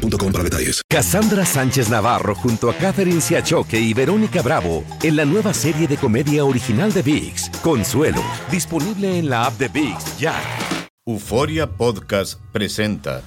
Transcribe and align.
boostmobile.com 0.00 0.32
para 0.32 0.44
detalles. 0.44 0.82
Cassandra 0.88 1.44
Sánchez 1.44 1.88
Navarro 1.88 2.34
junto 2.34 2.70
a 2.70 2.74
Catherine 2.74 3.20
Siachoque 3.20 3.78
y 3.78 3.94
Verónica 3.94 4.42
Bravo 4.42 4.84
en 5.02 5.16
la 5.16 5.24
nueva 5.24 5.54
serie 5.54 5.86
de 5.86 5.96
comedia 5.96 6.44
original 6.44 6.92
de 6.92 7.02
VIX, 7.02 7.50
Consuelo, 7.62 8.22
disponible 8.50 9.18
en 9.18 9.30
la 9.30 9.46
app 9.46 9.58
de 9.58 9.68
VIX 9.68 10.18
ya. 10.18 10.34
Euforia 11.06 11.66
Podcast 11.68 12.40
presenta. 12.52 13.22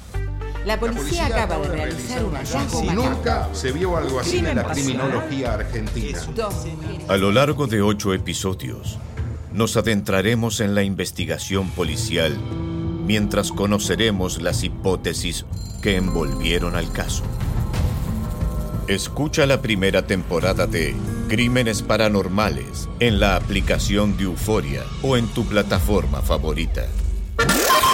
La 0.66 0.80
policía 0.80 1.26
acaba 1.26 1.58
de 1.60 1.68
realizar 1.68 2.24
un 2.24 2.36
hallazgo 2.36 2.80
Si 2.80 2.88
nunca 2.88 3.50
se 3.54 3.74
vio 3.74 3.98
algo 3.98 4.20
así 4.22 4.38
en 4.38 4.56
la 4.56 4.64
criminología 4.64 5.56
argentina. 5.56 6.20
A 7.10 7.18
lo 7.18 7.34
largo 7.34 7.68
de 7.68 7.82
ocho 7.82 8.14
episodios, 8.14 8.98
nos 9.52 9.76
adentraremos 9.76 10.62
en 10.62 10.74
la 10.74 10.84
investigación 10.84 11.70
policial 11.72 12.38
mientras 13.06 13.52
conoceremos 13.52 14.42
las 14.42 14.64
hipótesis 14.64 15.46
que 15.84 15.98
envolvieron 15.98 16.76
al 16.76 16.92
caso. 16.92 17.24
Escucha 18.88 19.46
la 19.46 19.62
primera 19.62 20.08
temporada 20.08 20.66
de 20.66 20.96
Crímenes 21.28 21.82
Paranormales 21.82 22.90
en 23.00 23.20
la 23.20 23.36
aplicación 23.36 24.18
de 24.18 24.24
Euforia 24.24 24.84
o 25.04 25.18
en 25.18 25.28
tu 25.28 25.46
plataforma 25.46 26.22
favorita. 26.22 26.88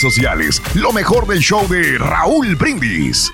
sociales. 0.00 0.62
Lo 0.74 0.92
mejor 0.92 1.26
del 1.26 1.40
show 1.40 1.66
de 1.68 1.98
Raúl 1.98 2.56
Brindis. 2.56 3.32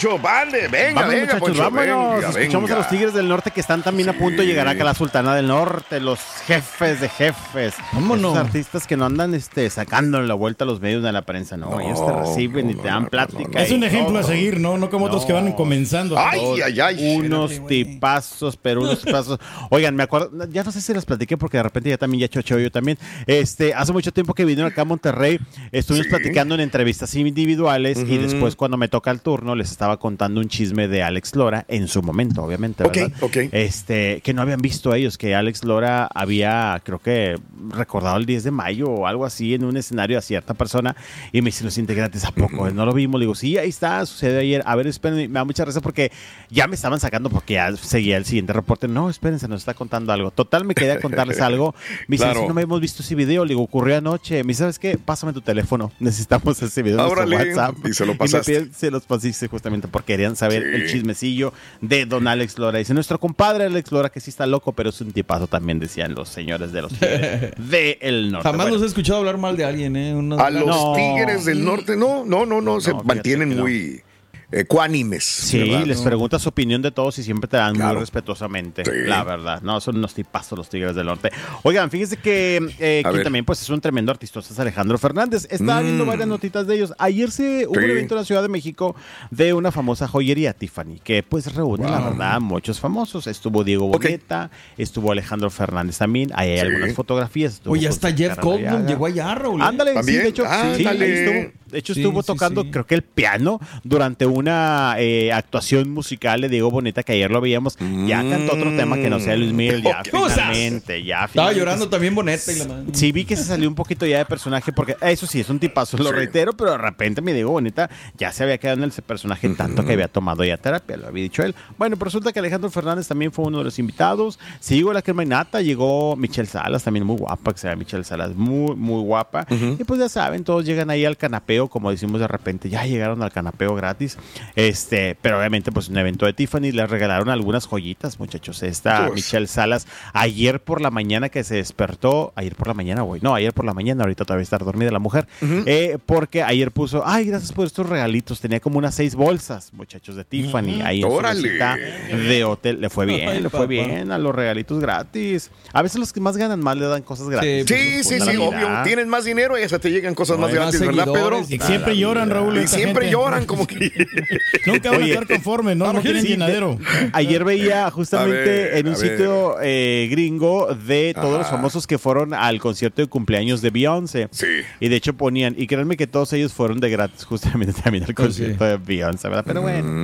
Poncho, 0.00 0.18
vale, 0.18 0.68
venga, 0.68 0.94
Vamos, 1.02 1.10
venga, 1.14 1.20
muchachos, 1.34 1.40
Poncho, 1.40 1.62
vámonos. 1.62 2.14
venga, 2.14 2.28
Escuchamos 2.40 2.62
venga. 2.70 2.74
a 2.74 2.78
los 2.78 2.88
Tigres 2.88 3.14
del 3.14 3.28
Norte 3.28 3.50
que 3.50 3.60
están 3.60 3.82
también 3.82 4.08
a 4.08 4.12
punto 4.14 4.40
de 4.40 4.46
llegar 4.48 4.66
acá 4.66 4.82
a 4.82 4.86
la 4.86 4.94
Sultana 4.94 5.34
del 5.34 5.46
Norte, 5.46 6.00
los 6.00 6.18
jefes 6.46 7.00
de 7.02 7.08
jefes. 7.10 7.74
Vámonos. 7.92 8.32
Esos 8.34 8.46
artistas 8.46 8.86
que 8.86 8.96
no 8.96 9.04
andan 9.04 9.34
este, 9.34 9.68
sacándole 9.68 10.26
la 10.26 10.34
vuelta 10.34 10.64
a 10.64 10.66
los 10.66 10.80
medios 10.80 11.02
de 11.02 11.12
la 11.12 11.22
prensa, 11.22 11.56
no. 11.58 11.78
ellos 11.80 12.04
te 12.06 12.12
reciben 12.12 12.70
y 12.70 12.74
te 12.74 12.88
dan 12.88 13.06
plática. 13.08 13.62
Es 13.62 13.70
y 13.70 13.74
un 13.74 13.84
ejemplo 13.84 14.18
a 14.18 14.22
seguir, 14.22 14.58
¿no? 14.58 14.78
No 14.78 14.88
como 14.88 15.04
otros 15.06 15.26
que 15.26 15.32
van 15.34 15.52
comenzando. 15.52 16.18
Ay, 16.18 16.40
ay, 16.64 16.80
ay. 16.80 17.16
Unos 17.18 17.66
tipazos, 17.66 18.56
pero 18.56 18.80
unos 18.80 19.02
tipazos. 19.02 19.38
Oigan, 19.70 19.94
me 19.96 20.02
acuerdo, 20.04 20.30
ya 20.50 20.64
no 20.64 20.72
sé 20.72 20.80
si 20.80 20.94
les 20.94 21.04
platiqué 21.04 21.36
porque 21.36 21.58
de 21.58 21.62
repente 21.64 21.90
ya 21.90 21.98
también 21.98 22.22
ya 22.22 22.28
chocheo 22.28 22.58
yo 22.58 22.70
también. 22.70 22.98
Este, 23.26 23.74
hace 23.74 23.92
mucho 23.92 24.12
tiempo 24.12 24.32
que 24.32 24.44
vinieron 24.46 24.72
acá 24.72 24.82
a 24.82 24.86
Monterrey, 24.86 25.38
estuvimos 25.72 26.06
Sí. 26.06 26.10
platicando 26.10 26.54
en 26.54 26.60
entrevistas 26.62 27.14
individuales 27.14 27.98
y 27.98 28.16
después 28.16 28.56
cuando 28.56 28.76
me 28.78 28.88
toca 28.88 29.10
el 29.10 29.20
turno 29.20 29.54
les 29.54 29.70
estaba 29.70 29.89
contando 29.98 30.40
un 30.40 30.48
chisme 30.48 30.88
de 30.88 31.02
Alex 31.02 31.34
Lora 31.36 31.64
en 31.68 31.88
su 31.88 32.02
momento, 32.02 32.42
obviamente, 32.42 32.82
¿verdad? 32.84 33.12
ok. 33.20 33.36
Este, 33.52 34.20
que 34.22 34.32
no 34.34 34.42
habían 34.42 34.60
visto 34.60 34.94
ellos, 34.94 35.18
que 35.18 35.34
Alex 35.34 35.64
Lora 35.64 36.08
había, 36.14 36.80
creo 36.84 36.98
que 36.98 37.36
recordado 37.70 38.16
el 38.16 38.26
10 38.26 38.44
de 38.44 38.50
mayo 38.50 38.88
o 38.90 39.06
algo 39.06 39.24
así 39.24 39.54
en 39.54 39.64
un 39.64 39.76
escenario 39.76 40.18
a 40.18 40.22
cierta 40.22 40.54
persona 40.54 40.96
y 41.32 41.42
me 41.42 41.46
dicen 41.46 41.66
los 41.66 41.78
integrantes, 41.78 42.24
¿a 42.24 42.32
poco? 42.32 42.70
¿No 42.70 42.86
lo 42.86 42.92
vimos? 42.92 43.18
Le 43.20 43.24
digo, 43.24 43.34
sí, 43.34 43.58
ahí 43.58 43.68
está, 43.68 44.04
sucedió 44.06 44.38
ayer. 44.40 44.62
A 44.66 44.76
ver, 44.76 44.86
espérenme, 44.86 45.28
me 45.28 45.34
da 45.34 45.44
mucha 45.44 45.64
risa 45.64 45.80
porque 45.80 46.10
ya 46.50 46.66
me 46.66 46.74
estaban 46.74 47.00
sacando 47.00 47.30
porque 47.30 47.54
ya 47.54 47.74
seguía 47.76 48.16
el 48.16 48.24
siguiente 48.24 48.52
reporte. 48.52 48.88
No, 48.88 49.08
espérense, 49.10 49.48
nos 49.48 49.60
está 49.60 49.74
contando 49.74 50.12
algo. 50.12 50.30
Total, 50.30 50.64
me 50.64 50.74
quedé 50.74 50.92
a 50.92 51.00
contarles 51.00 51.40
algo. 51.40 51.74
Me 52.08 52.14
dicen, 52.16 52.28
Claro. 52.28 52.40
"Sí, 52.42 52.48
no 52.48 52.54
me 52.54 52.62
hemos 52.62 52.80
visto 52.80 53.02
ese 53.02 53.14
video. 53.14 53.44
Le 53.44 53.50
digo, 53.50 53.62
ocurrió 53.62 53.96
anoche. 53.96 54.42
Me 54.44 54.48
dice, 54.48 54.60
¿sabes 54.60 54.78
qué? 54.78 54.98
Pásame 54.98 55.32
tu 55.32 55.40
teléfono. 55.40 55.90
Necesitamos 56.00 56.60
ese 56.62 56.82
video 56.82 57.08
Órale. 57.08 57.36
WhatsApp. 57.36 57.76
Y 57.86 57.92
se 57.94 58.04
lo 58.04 58.12
me 58.12 58.18
pasaste. 58.18 58.52
piden- 58.66 58.72
se 58.72 58.90
los 58.90 59.04
pasé 59.04 59.30
justamente 59.48 59.69
porque 59.88 60.12
querían 60.14 60.36
saber 60.36 60.62
Sí. 60.62 60.68
el 60.82 60.88
chismecillo 60.88 61.52
de 61.80 62.04
don 62.06 62.26
Alex 62.28 62.58
Lora. 62.58 62.78
Dice, 62.78 62.94
nuestro 62.94 63.18
compadre 63.20 63.64
Alex 63.64 63.92
Lora, 63.92 64.08
que 64.10 64.20
sí 64.20 64.30
está 64.30 64.46
loco, 64.46 64.72
pero 64.72 64.90
es 64.90 65.00
un 65.00 65.12
tipazo 65.12 65.46
también, 65.46 65.78
decían 65.78 66.14
los 66.14 66.28
señores 66.28 66.72
de 66.72 66.82
los 66.82 66.92
Tigres 66.92 67.52
de 67.70 67.98
el 68.00 68.32
norte. 68.32 68.48
Jamás 68.48 68.66
Bueno, 68.66 68.74
los 68.76 68.82
he 68.84 68.86
escuchado 68.86 69.18
hablar 69.20 69.38
mal 69.38 69.56
de 69.56 69.64
alguien, 69.64 69.96
¿eh? 69.96 70.14
Unos- 70.14 70.40
A 70.40 70.50
los 70.50 70.66
No. 70.66 70.92
Tigres 70.94 71.44
del 71.44 71.64
Norte, 71.64 71.96
no, 71.96 72.24
no, 72.24 72.44
no, 72.46 72.60
no, 72.60 72.80
se 72.80 72.90
fíjate 72.90 73.06
mantienen 73.06 73.56
no. 73.56 73.62
muy 73.62 74.02
ecuánimes. 74.52 75.24
Sí, 75.24 75.58
¿verdad? 75.70 75.86
les 75.86 76.00
pregunta 76.02 76.38
su 76.38 76.48
opinión 76.48 76.82
de 76.82 76.90
todos 76.90 77.18
y 77.18 77.22
siempre 77.22 77.48
te 77.48 77.56
dan 77.56 77.74
Claro. 77.74 77.94
muy 77.94 78.00
respetuosamente. 78.00 78.84
Sí. 78.84 78.90
La 79.06 79.22
verdad. 79.24 79.62
No, 79.62 79.80
son 79.80 79.96
unos 79.96 80.14
tipazos 80.14 80.58
los 80.58 80.68
Tigres 80.68 80.94
del 80.94 81.06
Norte. 81.06 81.30
Oigan, 81.62 81.90
fíjense 81.90 82.16
que 82.16 82.56
eh, 82.78 83.00
A 83.04 83.08
quien 83.08 83.14
ver. 83.16 83.24
también 83.24 83.44
pues, 83.44 83.62
es 83.62 83.70
un 83.70 83.80
tremendo 83.80 84.10
artista, 84.12 84.40
es 84.40 84.58
Alejandro 84.58 84.98
Fernández. 84.98 85.46
Estaba 85.50 85.80
viendo 85.82 86.04
varias 86.04 86.28
notitas 86.28 86.66
de 86.66 86.74
ellos. 86.76 86.92
Ayer 86.98 87.30
se 87.30 87.66
hubo 87.66 87.72
un 87.74 87.80
Mm. 87.80 87.84
Sí. 87.86 87.90
evento 87.92 88.14
en 88.14 88.18
la 88.20 88.24
Ciudad 88.24 88.42
de 88.42 88.48
México 88.48 88.94
de 89.30 89.52
una 89.54 89.72
famosa 89.72 90.06
joyería, 90.08 90.52
Tiffany, 90.52 90.98
que 91.02 91.22
pues 91.22 91.52
reúne, 91.54 91.88
la 91.88 92.00
verdad, 92.00 92.34
a 92.34 92.40
muchos 92.40 92.78
famosos. 92.80 93.26
Estuvo 93.26 93.64
Diego. 93.64 93.88
Boneta, 93.88 94.50
estuvo 94.76 95.12
Alejandro 95.12 95.50
Fernández 95.50 95.98
también. 95.98 96.30
Ahí 96.34 96.50
hay 96.50 96.60
Sí. 96.60 96.66
algunas 96.66 96.94
fotografías. 96.94 97.60
Oye, 97.66 97.88
hasta 97.88 98.12
Jeff 98.12 98.38
Goldblum 98.40 98.86
llegó 98.86 99.06
allá, 99.06 99.34
Raúl. 99.34 99.60
¿eh? 99.60 99.64
Ándale, 99.64 100.02
sí, 100.02 100.12
de 100.12 100.28
hecho, 100.28 100.44
sí, 100.44 100.48
Ándale. 100.86 101.04
ahí 101.04 101.12
estuvo. 101.12 101.59
De 101.70 101.78
hecho, 101.78 101.94
Sí, 101.94 102.00
estuvo 102.00 102.22
tocando, 102.22 102.62
sí. 102.62 102.70
creo 102.70 102.86
que 102.86 102.94
el 102.94 103.02
piano 103.02 103.60
durante 103.84 104.26
una 104.26 104.94
eh, 104.98 105.32
actuación 105.32 105.90
musical 105.90 106.40
de 106.40 106.48
Diego 106.48 106.70
Boneta 106.70 107.02
que 107.02 107.12
ayer 107.12 107.30
lo 107.30 107.40
veíamos. 107.40 107.76
Ya 108.06 108.22
cantó 108.28 108.54
otro 108.54 108.74
tema 108.76 108.96
que 108.96 109.08
no 109.10 109.20
sea 109.20 109.36
Luis 109.36 109.52
Miguel, 109.52 109.82
ya 109.82 110.02
¿Qué 110.02 110.10
cosas? 110.10 110.34
finalmente, 110.34 111.02
ya 111.04 111.14
Estaba 111.16 111.28
finalmente. 111.28 111.58
llorando 111.60 111.88
también 111.88 112.14
Boneta 112.14 112.52
y 112.52 112.58
la 112.58 112.64
madre. 112.66 112.84
Sí, 112.92 113.12
vi 113.12 113.24
que 113.24 113.36
se 113.36 113.44
salió 113.44 113.68
un 113.68 113.74
poquito 113.74 114.06
ya 114.06 114.18
de 114.18 114.24
personaje, 114.26 114.72
porque 114.72 114.96
eso 115.00 115.26
sí, 115.26 115.40
es 115.40 115.48
un 115.50 115.58
tipazo, 115.58 115.96
lo 115.98 116.04
Sí. 116.10 116.10
reitero, 116.12 116.52
pero 116.52 116.72
de 116.72 116.78
repente 116.78 117.22
mi 117.22 117.32
Diego 117.32 117.50
Boneta 117.52 117.88
ya 118.18 118.32
se 118.32 118.42
había 118.44 118.58
quedado 118.58 118.82
en 118.82 118.88
ese 118.90 119.02
personaje 119.02 119.48
tanto 119.50 119.84
que 119.84 119.92
había 119.94 120.08
tomado 120.08 120.44
ya 120.44 120.56
terapia, 120.56 120.96
lo 120.96 121.08
había 121.08 121.22
dicho 121.22 121.42
él. 121.42 121.54
Bueno, 121.78 121.96
pero 121.96 122.06
resulta 122.06 122.32
que 122.32 122.38
Alejandro 122.40 122.70
Fernández 122.70 123.06
también 123.08 123.32
fue 123.32 123.44
uno 123.46 123.58
de 123.58 123.64
los 123.64 123.78
invitados. 123.78 124.38
Llegó 124.68 124.92
la 124.92 125.02
crema 125.02 125.22
y 125.22 125.26
nata, 125.26 125.60
llegó 125.62 126.16
Michelle 126.16 126.48
Salas, 126.48 126.84
también 126.84 127.04
muy 127.06 127.16
guapa, 127.16 127.52
que 127.52 127.58
se 127.58 127.68
llama 127.68 127.80
Michelle 127.80 128.04
Salas, 128.04 128.34
muy, 128.34 128.74
muy 128.76 129.02
guapa. 129.02 129.46
Y 129.50 129.84
pues 129.84 130.00
ya 130.00 130.08
saben, 130.08 130.44
todos 130.44 130.64
llegan 130.64 130.90
ahí 130.90 131.04
al 131.04 131.16
canapeo, 131.60 131.68
como 131.68 131.90
decimos 131.90 132.20
de 132.20 132.28
repente, 132.28 132.68
ya 132.70 132.84
llegaron 132.84 133.22
al 133.22 133.30
canapeo 133.32 133.74
gratis. 133.74 134.16
Este, 134.56 135.16
pero 135.20 135.38
obviamente, 135.38 135.72
pues 135.72 135.88
un 135.88 135.98
evento 135.98 136.26
de 136.26 136.32
Tiffany, 136.32 136.72
les 136.72 136.88
regalaron 136.88 137.28
algunas 137.28 137.66
joyitas, 137.66 138.18
muchachos. 138.18 138.62
Esta 138.62 139.02
Pues. 139.06 139.14
Michelle 139.16 139.46
Salas, 139.46 139.86
ayer 140.12 140.60
por 140.60 140.80
la 140.80 140.90
mañana 140.90 141.28
que 141.28 141.44
se 141.44 141.56
despertó, 141.56 142.32
ayer 142.36 142.54
por 142.54 142.68
la 142.68 142.74
mañana, 142.74 143.02
güey, 143.02 143.20
no, 143.22 143.34
ayer 143.34 143.52
por 143.52 143.64
la 143.64 143.74
mañana, 143.74 144.04
ahorita 144.04 144.24
todavía 144.24 144.42
está 144.44 144.58
dormida 144.58 144.90
la 144.90 144.98
mujer, 144.98 145.26
eh, 145.66 145.98
porque 146.06 146.42
ayer 146.42 146.70
puso, 146.72 147.02
ay, 147.06 147.26
gracias 147.26 147.52
por 147.52 147.66
estos 147.66 147.88
regalitos, 147.88 148.40
tenía 148.40 148.60
como 148.60 148.78
unas 148.78 148.94
seis 148.94 149.14
bolsas, 149.14 149.72
muchachos, 149.72 150.16
de 150.16 150.24
Tiffany, 150.24 150.80
ahí 150.82 151.02
en 151.02 151.08
su 151.08 151.14
Órale. 151.14 151.42
mesita 151.42 151.76
de 151.76 152.44
hotel, 152.44 152.80
le 152.80 152.90
fue 152.90 153.06
bien, 153.06 153.28
Ay, 153.28 153.40
le 153.40 153.50
fue 153.50 153.60
papá. 153.60 153.66
bien 153.68 154.10
a 154.12 154.18
los 154.18 154.34
regalitos 154.34 154.78
gratis. 154.80 155.50
A 155.72 155.82
veces 155.82 155.98
los 155.98 156.12
que 156.12 156.20
más 156.20 156.36
ganan 156.36 156.60
más 156.60 156.76
le 156.76 156.86
dan 156.86 157.02
cosas 157.02 157.28
gratis. 157.28 157.64
Sí, 157.66 157.74
Sí, 157.80 158.04
sí, 158.04 158.14
Pues, 158.18 158.30
sí, 158.30 158.36
obvio. 158.36 158.68
Tienes 158.84 159.06
más 159.06 159.24
dinero 159.24 159.58
y 159.58 159.62
hasta 159.62 159.78
te 159.78 159.90
llegan 159.90 160.14
cosas 160.14 160.36
No, 160.38 160.42
más 160.46 160.52
hay 160.52 160.58
más 160.58 160.72
gratis, 160.74 160.80
¿verdad, 160.96 161.12
Pedro? 161.12 161.42
Y 161.54 161.58
siempre 161.58 161.96
lloran, 161.96 162.30
Raúl. 162.30 162.58
Y 162.58 162.66
siempre 162.68 163.06
gente. 163.06 163.10
lloran 163.10 163.44
como 163.46 163.66
que... 163.66 163.90
Nunca 164.66 164.90
van 164.90 165.02
a 165.02 165.06
estar 165.06 165.26
conformes, 165.26 165.76
¿no? 165.76 165.92
No 165.92 166.00
quieren 166.00 166.22
Sí, 166.22 166.28
llenadero. 166.28 166.76
de- 166.76 167.10
ayer 167.12 167.44
veía 167.44 167.90
justamente 167.90 168.34
ver, 168.44 168.76
en 168.76 168.88
un 168.88 168.96
sitio 168.96 169.56
eh, 169.62 170.08
gringo 170.10 170.74
de 170.74 171.12
todos 171.14 171.38
los 171.38 171.48
famosos 171.48 171.86
que 171.86 171.98
fueron 171.98 172.34
al 172.34 172.60
concierto 172.60 173.02
de 173.02 173.08
cumpleaños 173.08 173.62
de 173.62 173.70
Beyoncé. 173.70 174.28
Sí. 174.30 174.46
Y 174.78 174.88
de 174.88 174.96
hecho 174.96 175.14
ponían, 175.14 175.54
y 175.58 175.66
créanme 175.66 175.96
que 175.96 176.06
todos 176.06 176.32
ellos 176.32 176.52
fueron 176.52 176.80
de 176.80 176.90
gratis 176.90 177.24
justamente 177.26 177.72
también 177.82 178.04
al 178.04 178.14
concierto 178.14 178.64
de 178.64 178.76
Beyoncé, 178.76 179.28
¿verdad? 179.28 179.44
Pero 179.46 179.62
bueno. 179.62 180.02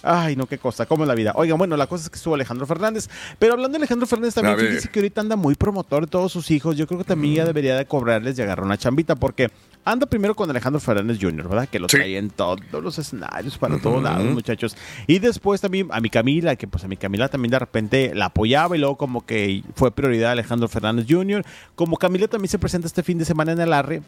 Ay, 0.00 0.36
no, 0.36 0.46
qué 0.46 0.58
cosa, 0.58 0.86
cómo 0.86 1.02
es 1.02 1.08
la 1.08 1.16
vida. 1.16 1.32
Oigan, 1.34 1.58
bueno, 1.58 1.76
la 1.76 1.88
cosa 1.88 2.04
es 2.04 2.10
que 2.10 2.16
estuvo 2.16 2.34
Alejandro 2.36 2.66
Fernández. 2.66 3.08
Pero 3.36 3.54
hablando 3.54 3.72
de 3.72 3.78
Alejandro 3.78 4.06
Fernández, 4.06 4.34
también 4.34 4.56
ver. 4.56 4.68
fíjese 4.68 4.88
que 4.90 5.00
ahorita 5.00 5.20
anda 5.20 5.34
muy 5.34 5.56
promotor 5.56 6.02
de 6.04 6.06
todos 6.06 6.30
sus 6.30 6.52
hijos. 6.52 6.76
Yo 6.76 6.86
creo 6.86 6.98
que 6.98 7.04
también 7.04 7.34
ya 7.34 7.44
debería 7.44 7.76
de 7.76 7.84
cobrarles 7.84 8.38
y 8.38 8.42
agarrar 8.42 8.64
una 8.64 8.78
chambita, 8.78 9.16
porque 9.16 9.50
anda 9.90 10.06
primero 10.06 10.34
con 10.34 10.48
Alejandro 10.50 10.80
Fernández 10.80 11.18
Jr., 11.20 11.48
¿verdad? 11.48 11.68
Que 11.68 11.78
lo 11.78 11.88
Sí. 11.88 11.96
trae 11.96 12.16
en 12.18 12.30
todos 12.30 12.60
los 12.82 12.98
escenarios, 12.98 13.56
para 13.58 13.78
todos 13.78 14.02
lados, 14.02 14.24
muchachos. 14.26 14.76
Y 15.06 15.18
después 15.18 15.60
también 15.60 15.88
a 15.90 16.00
mi 16.00 16.10
Camila, 16.10 16.56
que 16.56 16.66
pues 16.68 16.84
a 16.84 16.88
mi 16.88 16.96
Camila 16.96 17.28
también 17.28 17.50
de 17.50 17.58
repente 17.58 18.12
la 18.14 18.26
apoyaba 18.26 18.76
y 18.76 18.80
luego 18.80 18.96
como 18.96 19.24
que 19.26 19.62
fue 19.74 19.90
prioridad 19.90 20.32
Alejandro 20.32 20.68
Fernández 20.68 21.06
Jr. 21.08 21.44
Como 21.74 21.96
Camila 21.96 22.28
también 22.28 22.50
se 22.50 22.58
presenta 22.58 22.86
este 22.86 23.02
fin 23.02 23.18
de 23.18 23.24
semana 23.24 23.52
en 23.52 23.60
el 23.60 23.72
Arre, 23.72 24.02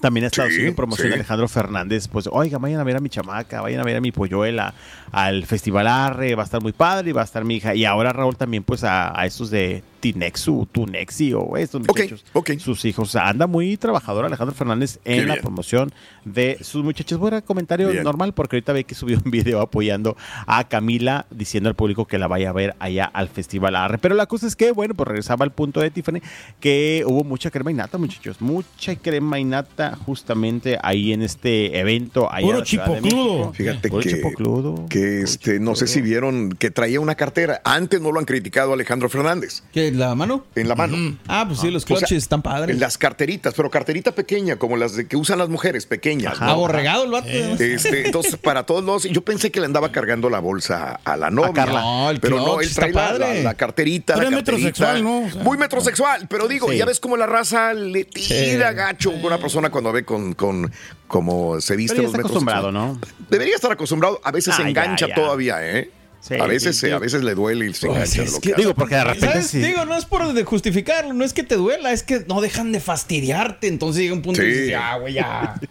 también 0.00 0.24
ha 0.24 0.26
estado 0.26 0.48
Sí, 0.48 0.54
haciendo 0.56 0.74
promoción 0.76 1.08
sí. 1.08 1.14
Alejandro 1.14 1.48
Fernández. 1.48 2.08
Pues, 2.08 2.28
oiga, 2.30 2.58
vayan 2.58 2.80
a 2.80 2.84
ver 2.84 2.96
a 2.96 3.00
mi 3.00 3.08
chamaca, 3.08 3.60
vayan 3.62 3.80
a 3.80 3.84
ver 3.84 3.96
a 3.96 4.00
mi 4.00 4.10
polluela 4.12 4.74
al 5.12 5.46
Festival 5.46 5.86
Arre, 5.86 6.34
va 6.34 6.42
a 6.42 6.44
estar 6.44 6.60
muy 6.60 6.72
padre 6.72 7.10
y 7.10 7.12
va 7.12 7.22
a 7.22 7.24
estar 7.24 7.44
mi 7.44 7.56
hija. 7.56 7.74
Y 7.74 7.84
ahora 7.84 8.12
Raúl 8.12 8.36
también, 8.36 8.64
pues, 8.64 8.84
a, 8.84 9.18
a 9.18 9.24
estos 9.24 9.50
de 9.50 9.82
Tinexu, 10.12 10.66
Tunexi 10.70 11.32
o 11.32 11.56
estos 11.56 11.80
muchachos. 11.80 12.22
ok. 12.34 12.50
Sus 12.58 12.84
hijos. 12.84 13.08
O 13.08 13.10
sea, 13.10 13.28
anda 13.28 13.46
muy 13.46 13.78
trabajador 13.78 14.26
Alejandro 14.26 14.54
Fernández 14.54 14.98
en 15.06 15.20
Qué 15.20 15.26
la 15.26 15.34
bien. 15.34 15.42
promoción 15.42 15.92
de 16.26 16.58
sus 16.60 16.84
muchachos. 16.84 17.18
Bueno, 17.18 17.42
comentario 17.42 17.88
Bien. 17.88 18.04
normal, 18.04 18.34
porque 18.34 18.56
ahorita 18.56 18.74
ve 18.74 18.84
que 18.84 18.94
subió 18.94 19.18
un 19.24 19.30
video 19.30 19.62
apoyando 19.62 20.14
a 20.46 20.68
Camila, 20.68 21.24
diciendo 21.30 21.70
al 21.70 21.74
público 21.74 22.06
que 22.06 22.18
la 22.18 22.26
vaya 22.26 22.50
a 22.50 22.52
ver 22.52 22.76
allá 22.80 23.06
al 23.06 23.28
Festival 23.30 23.76
Arre. 23.76 23.96
Pero 23.96 24.14
la 24.14 24.26
cosa 24.26 24.46
es 24.46 24.56
que, 24.56 24.72
bueno, 24.72 24.92
pues 24.94 25.08
regresaba 25.08 25.44
al 25.44 25.52
punto 25.52 25.80
de 25.80 25.90
Tiffany, 25.90 26.20
que 26.60 27.02
hubo 27.06 27.24
mucha 27.24 27.50
crema 27.50 27.70
y 27.70 27.74
nata, 27.74 27.96
muchachos. 27.96 28.42
Mucha 28.42 28.96
crema 28.96 29.38
y 29.38 29.44
nata 29.44 29.96
justamente 30.04 30.78
ahí 30.82 31.14
en 31.14 31.22
este 31.22 31.78
evento. 31.78 32.30
Allá 32.30 32.46
Puro 32.46 32.62
chipocludo. 32.62 33.52
Fíjate 33.54 33.88
Puro 33.88 34.02
que, 34.02 34.08
chipocludo. 34.10 34.86
que 34.90 35.22
este, 35.22 35.60
no 35.60 35.74
sé 35.74 35.86
si 35.86 36.02
vieron 36.02 36.50
que 36.50 36.70
traía 36.70 37.00
una 37.00 37.14
cartera. 37.14 37.62
Antes 37.64 38.02
no 38.02 38.12
lo 38.12 38.18
han 38.18 38.26
criticado 38.26 38.72
a 38.72 38.74
Alejandro 38.74 39.08
Fernández. 39.08 39.62
¿Qué? 39.94 40.00
¿La 40.00 40.14
mano? 40.14 40.44
En 40.54 40.68
la 40.68 40.74
mano. 40.74 41.16
Ah, 41.28 41.44
pues 41.46 41.60
sí, 41.60 41.70
los 41.70 41.84
O 41.84 41.86
sea, 41.86 41.96
clutches 41.98 42.18
están 42.18 42.42
padres. 42.42 42.78
Las 42.78 42.98
carteritas, 42.98 43.54
pero 43.54 43.70
carterita 43.70 44.12
pequeña, 44.12 44.56
como 44.56 44.76
las 44.76 44.94
de 44.96 45.06
que 45.08 45.16
usan 45.16 45.38
las 45.38 45.48
mujeres, 45.48 45.86
pequeñas. 45.86 46.40
¿no? 46.40 46.46
Aborregado 46.48 47.04
el 47.04 47.10
vato. 47.10 47.28
Este, 47.28 48.06
entonces, 48.06 48.36
para 48.36 48.64
todos 48.64 48.84
los. 48.84 49.04
Yo 49.04 49.22
pensé 49.22 49.50
que 49.50 49.60
le 49.60 49.66
andaba 49.66 49.90
cargando 49.92 50.28
la 50.30 50.40
bolsa 50.40 51.00
a 51.04 51.16
la 51.16 51.30
novia. 51.30 51.52
Carla. 51.52 51.80
No, 51.80 52.10
el 52.10 52.20
pero 52.20 52.36
no, 52.38 52.60
él 52.60 52.66
está 52.68 52.82
trae 52.82 52.92
la, 52.92 53.00
padre. 53.08 53.34
la- 53.36 53.42
la 53.42 53.54
carterita. 53.54 54.14
Pero 54.14 54.30
la 54.30 54.36
es 54.38 54.42
carterita. 54.44 54.66
metrosexual, 54.68 55.04
¿no? 55.04 55.26
O 55.26 55.30
sea, 55.30 55.42
Muy 55.42 55.58
metrosexual. 55.58 56.26
Pero 56.28 56.48
digo, 56.48 56.70
Sí. 56.70 56.76
ya 56.78 56.84
ves 56.86 57.00
como 57.00 57.16
la 57.16 57.26
raza 57.26 57.72
le 57.74 58.04
tira 58.04 58.70
Sí. 58.70 58.74
gacho 58.74 59.12
con 59.12 59.24
una 59.26 59.38
persona 59.38 59.70
cuando 59.70 59.92
ve 59.92 60.04
con, 60.04 60.34
con 60.34 60.70
como 61.06 61.60
se 61.60 61.76
viste 61.76 61.94
Pero 61.96 62.02
ya 62.02 62.06
los 62.08 62.14
está 62.14 62.20
acostumbrado. 62.28 62.72
¿no? 62.72 62.98
Debería 63.30 63.54
estar 63.54 63.70
acostumbrado. 63.70 64.20
A 64.24 64.32
veces 64.32 64.54
Ah, 64.58 64.62
ya, 64.62 64.68
engancha 64.68 65.08
ya. 65.08 65.14
todavía, 65.14 65.58
¿eh? 65.60 65.90
Sí, 66.26 66.34
a 66.40 66.46
veces, 66.46 66.76
sí, 66.76 66.86
se- 66.86 66.92
a 66.94 66.98
veces 66.98 67.22
le 67.22 67.34
duele 67.34 67.66
y 67.68 67.74
se 67.74 67.86
Pues 67.86 67.98
engancha 68.16 68.20
de 68.22 68.24
es 68.28 68.32
lo 68.32 68.40
que- 68.40 68.48
que 68.48 68.52
hace. 68.54 68.62
Digo, 68.62 68.74
porque 68.74 68.94
de 68.94 69.04
repente. 69.04 69.58
Digo, 69.58 69.84
no 69.84 69.94
es 69.94 70.06
por 70.06 70.32
de 70.32 70.44
justificarlo, 70.44 71.12
no 71.12 71.22
es 71.22 71.34
que 71.34 71.42
te 71.42 71.56
duela, 71.56 71.92
es 71.92 72.02
que 72.02 72.24
no 72.26 72.40
dejan 72.40 72.72
de 72.72 72.80
fastidiarte. 72.80 73.66
Entonces 73.68 74.02
llega 74.02 74.14
un 74.14 74.22
punto 74.22 74.42
y 74.42 74.46
dices, 74.46 74.70
ya, 74.70 74.96
güey, 74.96 75.14
ya. 75.14 75.54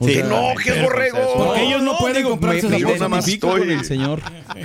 Sí, 0.00 0.06
¡Que 0.16 0.22
no, 0.24 0.48
que 0.62 0.70
es 0.70 0.82
borrego! 0.82 1.18
Porque 1.36 1.62
ellos 1.62 1.82
no 1.82 1.96
pueden 1.96 2.22
comprarse 2.24 2.68
me, 2.68 2.76
estoy- 2.78 3.38
con 3.38 3.70
el 3.70 3.84
señor. 3.84 4.20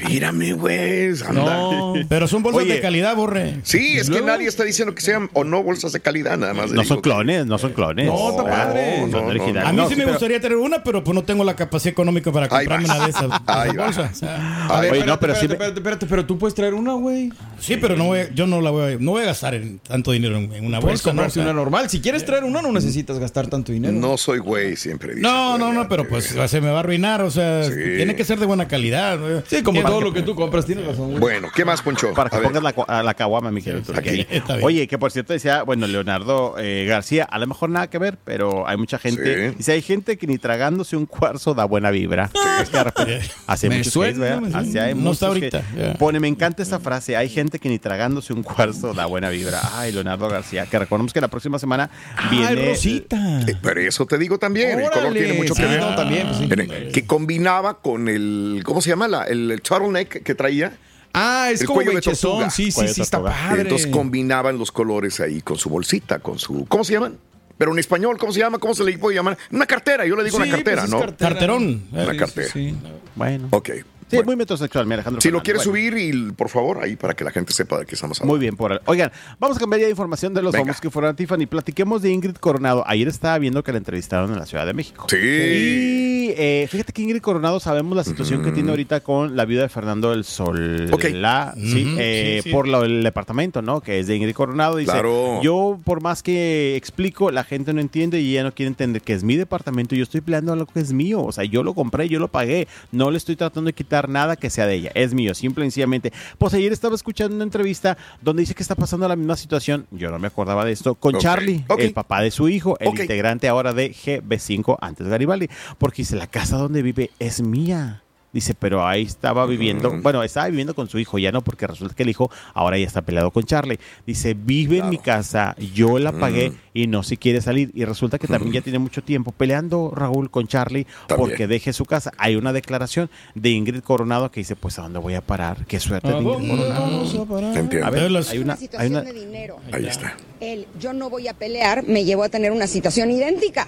Mírame, 0.07 0.53
güey. 0.53 1.09
No. 1.31 1.93
Pero 2.09 2.27
son 2.27 2.43
bolsas 2.43 2.63
Oye. 2.63 2.73
de 2.73 2.81
calidad, 2.81 3.15
borre. 3.15 3.55
Sí, 3.63 3.97
es 3.97 4.09
que 4.09 4.21
nadie 4.21 4.47
está 4.47 4.63
diciendo 4.63 4.93
que 4.95 5.01
sean 5.01 5.29
o 5.33 5.43
no 5.43 5.63
bolsas 5.63 5.93
de 5.93 5.99
calidad, 6.01 6.37
nada 6.37 6.53
más. 6.53 6.71
No 6.71 6.81
digo 6.81 6.83
son 6.83 7.01
clones, 7.01 7.45
no 7.45 7.57
son 7.57 7.73
clones. 7.73 8.07
No, 8.07 8.31
está 8.31 8.43
padre. 8.43 9.01
No, 9.07 9.21
no. 9.21 9.61
A 9.61 9.71
mí 9.71 9.81
sí 9.89 9.95
me 9.95 10.05
gustaría 10.05 10.39
tener 10.41 10.57
una, 10.57 10.83
pero 10.83 11.03
pues 11.03 11.15
no 11.15 11.23
tengo 11.23 11.43
la 11.43 11.55
capacidad 11.55 11.91
económica 11.91 12.31
para 12.31 12.49
comprarme 12.49 12.85
una 12.85 13.03
de 13.05 13.09
esas, 13.11 13.29
bolsas. 13.75 14.17
Sea, 14.17 14.67
A 14.67 14.81
ver, 14.81 14.91
Espérate, 15.19 15.27
pero 15.27 15.35
sí 15.35 15.45
espérate, 15.53 15.79
espérate, 15.79 16.05
pero 16.07 16.25
tú 16.25 16.37
puedes 16.37 16.55
traer 16.55 16.73
una, 16.73 16.93
güey. 16.93 17.31
sí, 17.59 17.77
pero 17.77 17.95
no 17.95 18.05
voy, 18.05 18.19
yo 18.33 18.47
no 18.47 18.61
la 18.61 18.69
voy 18.71 18.93
a, 18.93 18.97
no 18.99 19.11
voy 19.11 19.23
a 19.23 19.27
gastar 19.27 19.53
en 19.55 19.79
tanto 19.79 20.11
dinero 20.11 20.37
en, 20.37 20.51
en 20.53 20.65
una 20.65 20.79
Puedes 20.79 21.03
bolsa. 21.03 21.29
sea, 21.29 21.43
una 21.43 21.53
normal. 21.53 21.89
Si 21.89 21.99
quieres 22.01 22.25
traer 22.25 22.43
una, 22.43 22.61
no 22.61 22.71
necesitas 22.71 23.19
gastar 23.19 23.47
tanto 23.47 23.71
dinero. 23.71 23.93
No 23.93 24.17
soy 24.17 24.39
güey, 24.39 24.75
siempre 24.75 25.09
dice. 25.15 25.21
No, 25.21 25.57
no, 25.57 25.73
no, 25.73 25.87
pero 25.87 26.07
pues 26.07 26.25
se 26.47 26.61
me 26.61 26.69
va 26.69 26.77
a 26.77 26.79
arruinar, 26.79 27.21
o 27.21 27.31
sea, 27.31 27.63
Sí. 27.65 27.73
tiene 27.97 28.15
que 28.15 28.23
ser 28.23 28.39
de 28.39 28.45
buena 28.45 28.67
calidad. 28.67 29.19
Sí, 29.47 29.61
como 29.63 29.81
todo 29.81 30.01
lo 30.01 30.13
que 30.13 30.21
tú 30.21 30.35
compras, 30.35 30.65
tienes 30.65 30.85
razón. 30.85 31.19
Bueno, 31.19 31.49
¿qué 31.55 31.65
más, 31.65 31.81
Poncho? 31.81 32.13
Para 32.13 32.29
que 32.29 32.37
A 32.37 32.39
ver. 32.39 32.51
pongas 32.51 32.63
la, 32.87 33.03
la 33.03 33.13
caguama, 33.13 33.51
mi 33.51 33.61
querido. 33.61 33.93
Aquí. 33.95 34.25
Oye, 34.61 34.87
que 34.87 34.97
por 34.97 35.11
cierto 35.11 35.33
decía, 35.33 35.63
bueno, 35.63 35.87
Leonardo 35.87 36.55
eh, 36.57 36.85
García, 36.87 37.23
a 37.25 37.37
lo 37.39 37.47
mejor 37.47 37.69
nada 37.69 37.89
que 37.89 37.97
ver, 37.97 38.17
pero 38.23 38.67
hay 38.67 38.77
mucha 38.77 38.97
gente. 38.99 39.49
Sí. 39.49 39.55
Dice, 39.57 39.71
hay 39.73 39.81
gente 39.81 40.17
que 40.17 40.27
ni 40.27 40.37
tragándose 40.37 40.95
un 40.95 41.05
cuarzo 41.05 41.53
da 41.53 41.65
buena 41.65 41.91
vibra. 41.91 42.29
Hace 43.47 43.69
Me 43.69 43.77
muchos 43.77 43.93
suena, 43.93 44.41
hay 44.53 44.93
No 45.09 45.13
está 45.13 45.25
que- 45.27 45.57
ahorita. 45.57 45.97
Pone, 45.97 46.19
me 46.19 46.27
encanta 46.27 46.63
esa 46.63 46.79
frase, 46.79 47.15
hay 47.17 47.29
gente 47.29 47.59
que 47.59 47.69
ni 47.69 47.79
tragándose 47.79 48.33
un 48.33 48.43
cuarzo 48.43 48.93
da 48.93 49.05
buena 49.05 49.29
vibra. 49.29 49.59
Ay, 49.73 49.91
Leonardo 49.91 50.27
García, 50.29 50.65
que 50.65 50.79
recordemos 50.79 51.13
que 51.13 51.21
la 51.21 51.27
próxima 51.27 51.59
semana 51.59 51.89
viene... 52.31 52.47
Ay, 52.47 52.67
Rosita. 52.69 53.41
Eh, 53.47 53.55
Pero 53.61 53.81
eso 53.81 54.05
te 54.05 54.17
digo 54.17 54.39
también. 54.39 54.79
El 54.79 54.89
color 54.89 55.13
tiene 55.13 55.33
mucho 55.33 55.53
que 55.53 55.63
Sí, 55.63 55.67
ver. 55.67 55.79
no, 55.81 55.95
también, 55.95 56.27
pues 56.27 56.37
sí. 56.37 56.47
Miren, 56.47 56.91
que 56.91 57.05
combinaba 57.05 57.79
con 57.81 58.07
el. 58.07 58.61
¿Cómo 58.65 58.81
se 58.81 58.89
llama? 58.89 59.07
La- 59.07 59.23
el, 59.23 59.51
el 59.51 59.61
turtleneck 59.61 60.23
que 60.23 60.35
traía. 60.35 60.77
Ah, 61.13 61.49
es 61.51 61.61
El 61.61 61.67
como 61.67 61.77
cuello 61.77 61.93
de 61.93 62.01
tortuga. 62.01 62.49
Sí, 62.49 62.71
sí, 62.71 62.87
sí, 62.87 63.01
está 63.01 63.21
padre. 63.21 63.61
Entonces 63.63 63.87
combinaban 63.87 64.57
los 64.57 64.71
colores 64.71 65.19
ahí 65.19 65.41
con 65.41 65.57
su 65.57 65.69
bolsita, 65.69 66.19
con 66.19 66.37
su. 66.37 66.65
¿Cómo 66.67 66.83
se 66.83 66.93
llaman? 66.93 67.17
Pero 67.57 67.73
en 67.73 67.79
español, 67.79 68.17
¿cómo 68.17 68.31
se 68.31 68.39
llama? 68.39 68.57
¿Cómo 68.57 68.73
se 68.73 68.83
le 68.85 68.97
puede 68.97 69.15
llamar? 69.17 69.37
Una 69.51 69.65
cartera, 69.65 70.05
yo 70.05 70.15
le 70.15 70.23
digo 70.23 70.37
Sí, 70.37 70.43
una 70.43 70.51
cartera, 70.51 70.75
pues 70.83 70.85
es 70.85 70.91
¿no? 70.91 70.99
cartera. 71.01 71.29
Carterón. 71.31 71.83
Una 71.91 72.11
Sí, 72.11 72.17
cartera. 72.17 72.47
sí, 72.53 72.69
sí. 72.69 72.75
Bueno. 73.15 73.47
Ok. 73.51 73.69
Sí, 74.09 74.15
Bueno. 74.17 74.25
muy 74.27 74.35
metrosexual, 74.37 74.85
mi 74.87 74.93
Alejandro. 74.95 75.21
Si 75.21 75.29
lo 75.29 75.41
quieres 75.43 75.65
Bueno. 75.65 75.89
subir, 75.91 75.97
y 75.97 76.31
por 76.31 76.49
favor, 76.49 76.83
ahí 76.83 76.95
para 76.95 77.13
que 77.13 77.23
la 77.23 77.31
gente 77.31 77.53
sepa 77.53 77.77
de 77.79 77.85
qué 77.85 77.95
estamos 77.95 78.19
hablando. 78.19 78.33
Muy 78.33 78.39
bien, 78.39 78.55
por 78.55 78.81
Oigan, 78.85 79.11
vamos 79.39 79.57
a 79.57 79.59
cambiar 79.59 79.81
ya 79.81 79.85
de 79.85 79.91
información 79.91 80.33
de 80.33 80.41
los 80.41 80.51
Venga. 80.51 80.63
famosos 80.65 80.81
que 80.81 80.89
fueron 80.89 81.11
a 81.11 81.15
Tiffany. 81.15 81.45
Platiquemos 81.45 82.01
de 82.01 82.11
Ingrid 82.11 82.35
Coronado. 82.37 82.83
Ayer 82.87 83.07
estaba 83.07 83.37
viendo 83.37 83.63
que 83.63 83.71
la 83.71 83.77
entrevistaron 83.77 84.31
en 84.33 84.39
la 84.39 84.45
Ciudad 84.45 84.65
de 84.65 84.73
México. 84.73 85.05
Sí. 85.09 85.17
Y 85.17 86.33
eh, 86.37 86.67
fíjate 86.69 86.93
que 86.93 87.01
Ingrid 87.01 87.21
Coronado 87.21 87.59
sabemos 87.59 87.95
la 87.95 88.03
situación 88.03 88.43
que 88.43 88.51
tiene 88.51 88.69
ahorita 88.71 89.01
con 89.01 89.35
la 89.35 89.45
viuda 89.45 89.63
de 89.63 89.69
Fernando 89.69 90.11
del 90.11 90.23
Sol. 90.23 90.89
Ok. 90.91 91.05
La, 91.13 91.53
sí, 91.55 91.95
eh, 91.97 92.39
sí, 92.43 92.49
sí. 92.49 92.53
por 92.53 92.67
lo 92.67 92.81
del 92.81 93.03
departamento, 93.03 93.61
¿no? 93.61 93.81
Que 93.81 93.99
es 93.99 94.07
de 94.07 94.15
Ingrid 94.15 94.33
Coronado. 94.33 94.77
Dice, 94.77 94.91
Claro. 94.91 95.41
yo 95.43 95.79
por 95.83 96.01
más 96.01 96.23
que 96.23 96.75
explico, 96.75 97.31
la 97.31 97.43
gente 97.43 97.73
no 97.73 97.81
entiende 97.81 98.21
y 98.21 98.31
ella 98.31 98.43
no 98.43 98.53
quiere 98.53 98.67
entender 98.67 99.01
que 99.01 99.13
es 99.13 99.23
mi 99.23 99.35
departamento 99.35 99.95
y 99.95 99.99
yo 99.99 100.03
estoy 100.03 100.21
peleando 100.21 100.53
algo 100.53 100.65
que 100.65 100.79
es 100.79 100.93
mío. 100.93 101.21
O 101.23 101.31
sea, 101.31 101.43
yo 101.43 101.63
lo 101.63 101.73
compré, 101.73 102.07
yo 102.09 102.19
lo 102.19 102.27
pagué. 102.27 102.67
No 102.91 103.11
le 103.11 103.17
estoy 103.17 103.35
tratando 103.35 103.67
de 103.67 103.73
quitar 103.73 103.98
nada 104.07 104.37
que 104.37 104.49
sea 104.49 104.65
de 104.67 104.75
ella. 104.75 104.91
Es 104.93 105.13
mío, 105.13 105.33
simple 105.33 105.65
y 105.65 105.67
sencillamente. 105.67 106.13
Pues 106.37 106.53
ayer 106.53 106.71
estaba 106.71 106.95
escuchando 106.95 107.35
una 107.35 107.43
entrevista 107.43 107.97
donde 108.21 108.43
dice 108.43 108.55
que 108.55 108.63
está 108.63 108.75
pasando 108.75 109.07
la 109.07 109.15
misma 109.15 109.35
situación. 109.35 109.87
Yo 109.91 110.11
no 110.11 110.19
me 110.19 110.27
acordaba 110.27 110.63
de 110.63 110.71
esto. 110.71 110.95
Con 110.95 111.17
Charlie, 111.17 111.65
el 111.77 111.93
papá 111.93 112.21
de 112.21 112.31
su 112.31 112.47
hijo, 112.47 112.77
el 112.79 112.89
integrante 112.89 113.47
ahora 113.47 113.73
de 113.73 113.91
GB5, 113.91 114.77
antes 114.79 115.07
Garibaldi. 115.07 115.49
Porque 115.77 116.03
dice, 116.03 116.15
la 116.15 116.27
casa 116.27 116.57
donde 116.57 116.81
vive 116.81 117.11
es 117.19 117.41
mía. 117.41 118.03
Dice, 118.31 118.53
pero 118.53 118.85
ahí 118.85 119.03
estaba 119.03 119.45
viviendo, 119.45 119.91
bueno, 120.01 120.21
estaba 120.23 120.47
viviendo 120.47 120.75
con 120.75 120.87
su 120.87 120.99
hijo, 120.99 121.17
ya 121.17 121.31
no, 121.31 121.41
porque 121.41 121.65
resulta 121.65 121.95
que 121.95 122.03
el 122.03 122.09
hijo 122.09 122.29
ahora 122.53 122.77
ya 122.77 122.85
está 122.85 123.01
peleado 123.01 123.31
con 123.31 123.43
Charlie. 123.43 123.79
Dice, 124.05 124.35
vive 124.35 124.77
en 124.77 124.89
mi 124.89 124.99
casa, 124.99 125.55
yo 125.73 125.97
la 125.97 126.11
pagué 126.11 126.53
y 126.73 126.87
no 126.87 127.01
se 127.01 127.17
quiere 127.17 127.41
salir. 127.41 127.71
Y 127.73 127.85
resulta 127.85 128.19
que 128.19 128.27
también 128.27 128.53
ya 128.53 128.61
tiene 128.61 128.77
mucho 128.79 129.03
tiempo 129.03 129.31
peleando 129.31 129.91
Raúl 129.95 130.29
con 130.29 130.47
Charlie 130.47 130.85
También. 131.07 131.29
porque 131.29 131.47
deje 131.47 131.73
su 131.73 131.85
casa. 131.85 132.11
Hay 132.17 132.35
una 132.35 132.53
declaración 132.53 133.09
de 133.33 133.49
Ingrid 133.49 133.81
Coronado 133.81 134.29
que 134.29 134.41
dice, 134.41 134.55
pues 134.55 134.77
¿a 134.77 134.83
dónde 134.83 134.99
voy 134.99 135.15
a 135.15 135.21
parar? 135.21 135.65
Qué 135.65 135.79
suerte 135.79 136.09
¿A 136.09 136.11
de 136.11 136.17
Ingrid 136.19 136.33
dónde 136.33 137.27
Coronado. 137.27 137.59
Entiendo. 137.59 137.87
A 137.87 137.89
ver, 137.89 138.03
hay 138.03 138.37
una, 138.39 138.53
hay 138.53 138.59
situación 138.59 138.91
una, 138.91 139.01
de 139.01 139.13
dinero. 139.13 139.57
Ahí 139.71 139.87
está. 139.87 140.15
El 140.39 140.67
yo 140.79 140.93
no 140.93 141.09
voy 141.09 141.27
a 141.27 141.33
pelear 141.33 141.83
me 141.87 142.05
llevó 142.05 142.23
a 142.23 142.29
tener 142.29 142.51
una 142.51 142.67
situación 142.67 143.11
idéntica. 143.11 143.67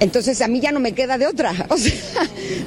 Entonces 0.00 0.40
a 0.40 0.48
mí 0.48 0.60
ya 0.60 0.72
no 0.72 0.80
me 0.80 0.92
queda 0.92 1.18
de 1.18 1.26
otra. 1.26 1.54
O 1.74 1.76
sea, 1.76 1.92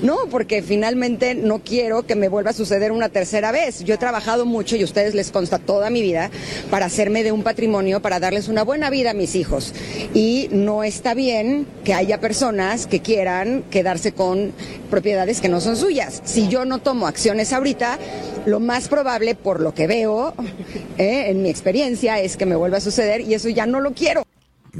no, 0.01 0.17
porque 0.29 0.62
finalmente 0.62 1.34
no 1.34 1.60
quiero 1.60 2.05
que 2.05 2.15
me 2.15 2.27
vuelva 2.27 2.50
a 2.50 2.53
suceder 2.53 2.91
una 2.91 3.10
tercera 3.10 3.51
vez. 3.51 3.84
Yo 3.84 3.93
he 3.93 3.98
trabajado 3.98 4.46
mucho 4.46 4.75
y 4.75 4.81
a 4.81 4.86
ustedes 4.86 5.15
les 5.15 5.31
consta 5.31 5.60
toda 5.60 5.89
mi 5.89 6.01
vida 6.01 6.29
para 6.69 6.88
hacerme 6.88 7.24
de 7.24 7.31
un 7.31 7.43
patrimonio, 7.43 8.01
para 8.01 8.19
darles 8.19 8.50
una 8.50 8.63
buena 8.63 8.89
vida 8.89 9.12
a 9.12 9.13
mis 9.13 9.36
hijos. 9.36 9.74
Y 10.13 10.50
no 10.51 10.84
está 10.84 11.13
bien 11.13 11.67
que 11.86 11.93
haya 11.93 12.19
personas 12.19 12.86
que 12.86 13.01
quieran 13.01 13.63
quedarse 13.69 14.12
con 14.12 14.51
propiedades 14.89 15.39
que 15.39 15.50
no 15.50 15.62
son 15.62 15.77
suyas. 15.77 16.22
Si 16.25 16.48
yo 16.48 16.65
no 16.65 16.79
tomo 16.79 17.07
acciones 17.07 17.53
ahorita, 17.53 17.98
lo 18.46 18.60
más 18.60 18.88
probable, 18.88 19.36
por 19.36 19.62
lo 19.62 19.74
que 19.74 19.88
veo, 19.88 20.34
eh, 20.98 21.25
en 21.27 21.41
mi 21.41 21.50
experiencia, 21.50 22.19
es 22.19 22.36
que 22.36 22.46
me 22.46 22.55
vuelva 22.55 22.77
a 22.77 22.81
suceder 22.81 23.22
y 23.22 23.34
eso 23.34 23.50
ya 23.50 23.65
no 23.65 23.79
lo 23.79 23.93
quiero. 23.93 24.24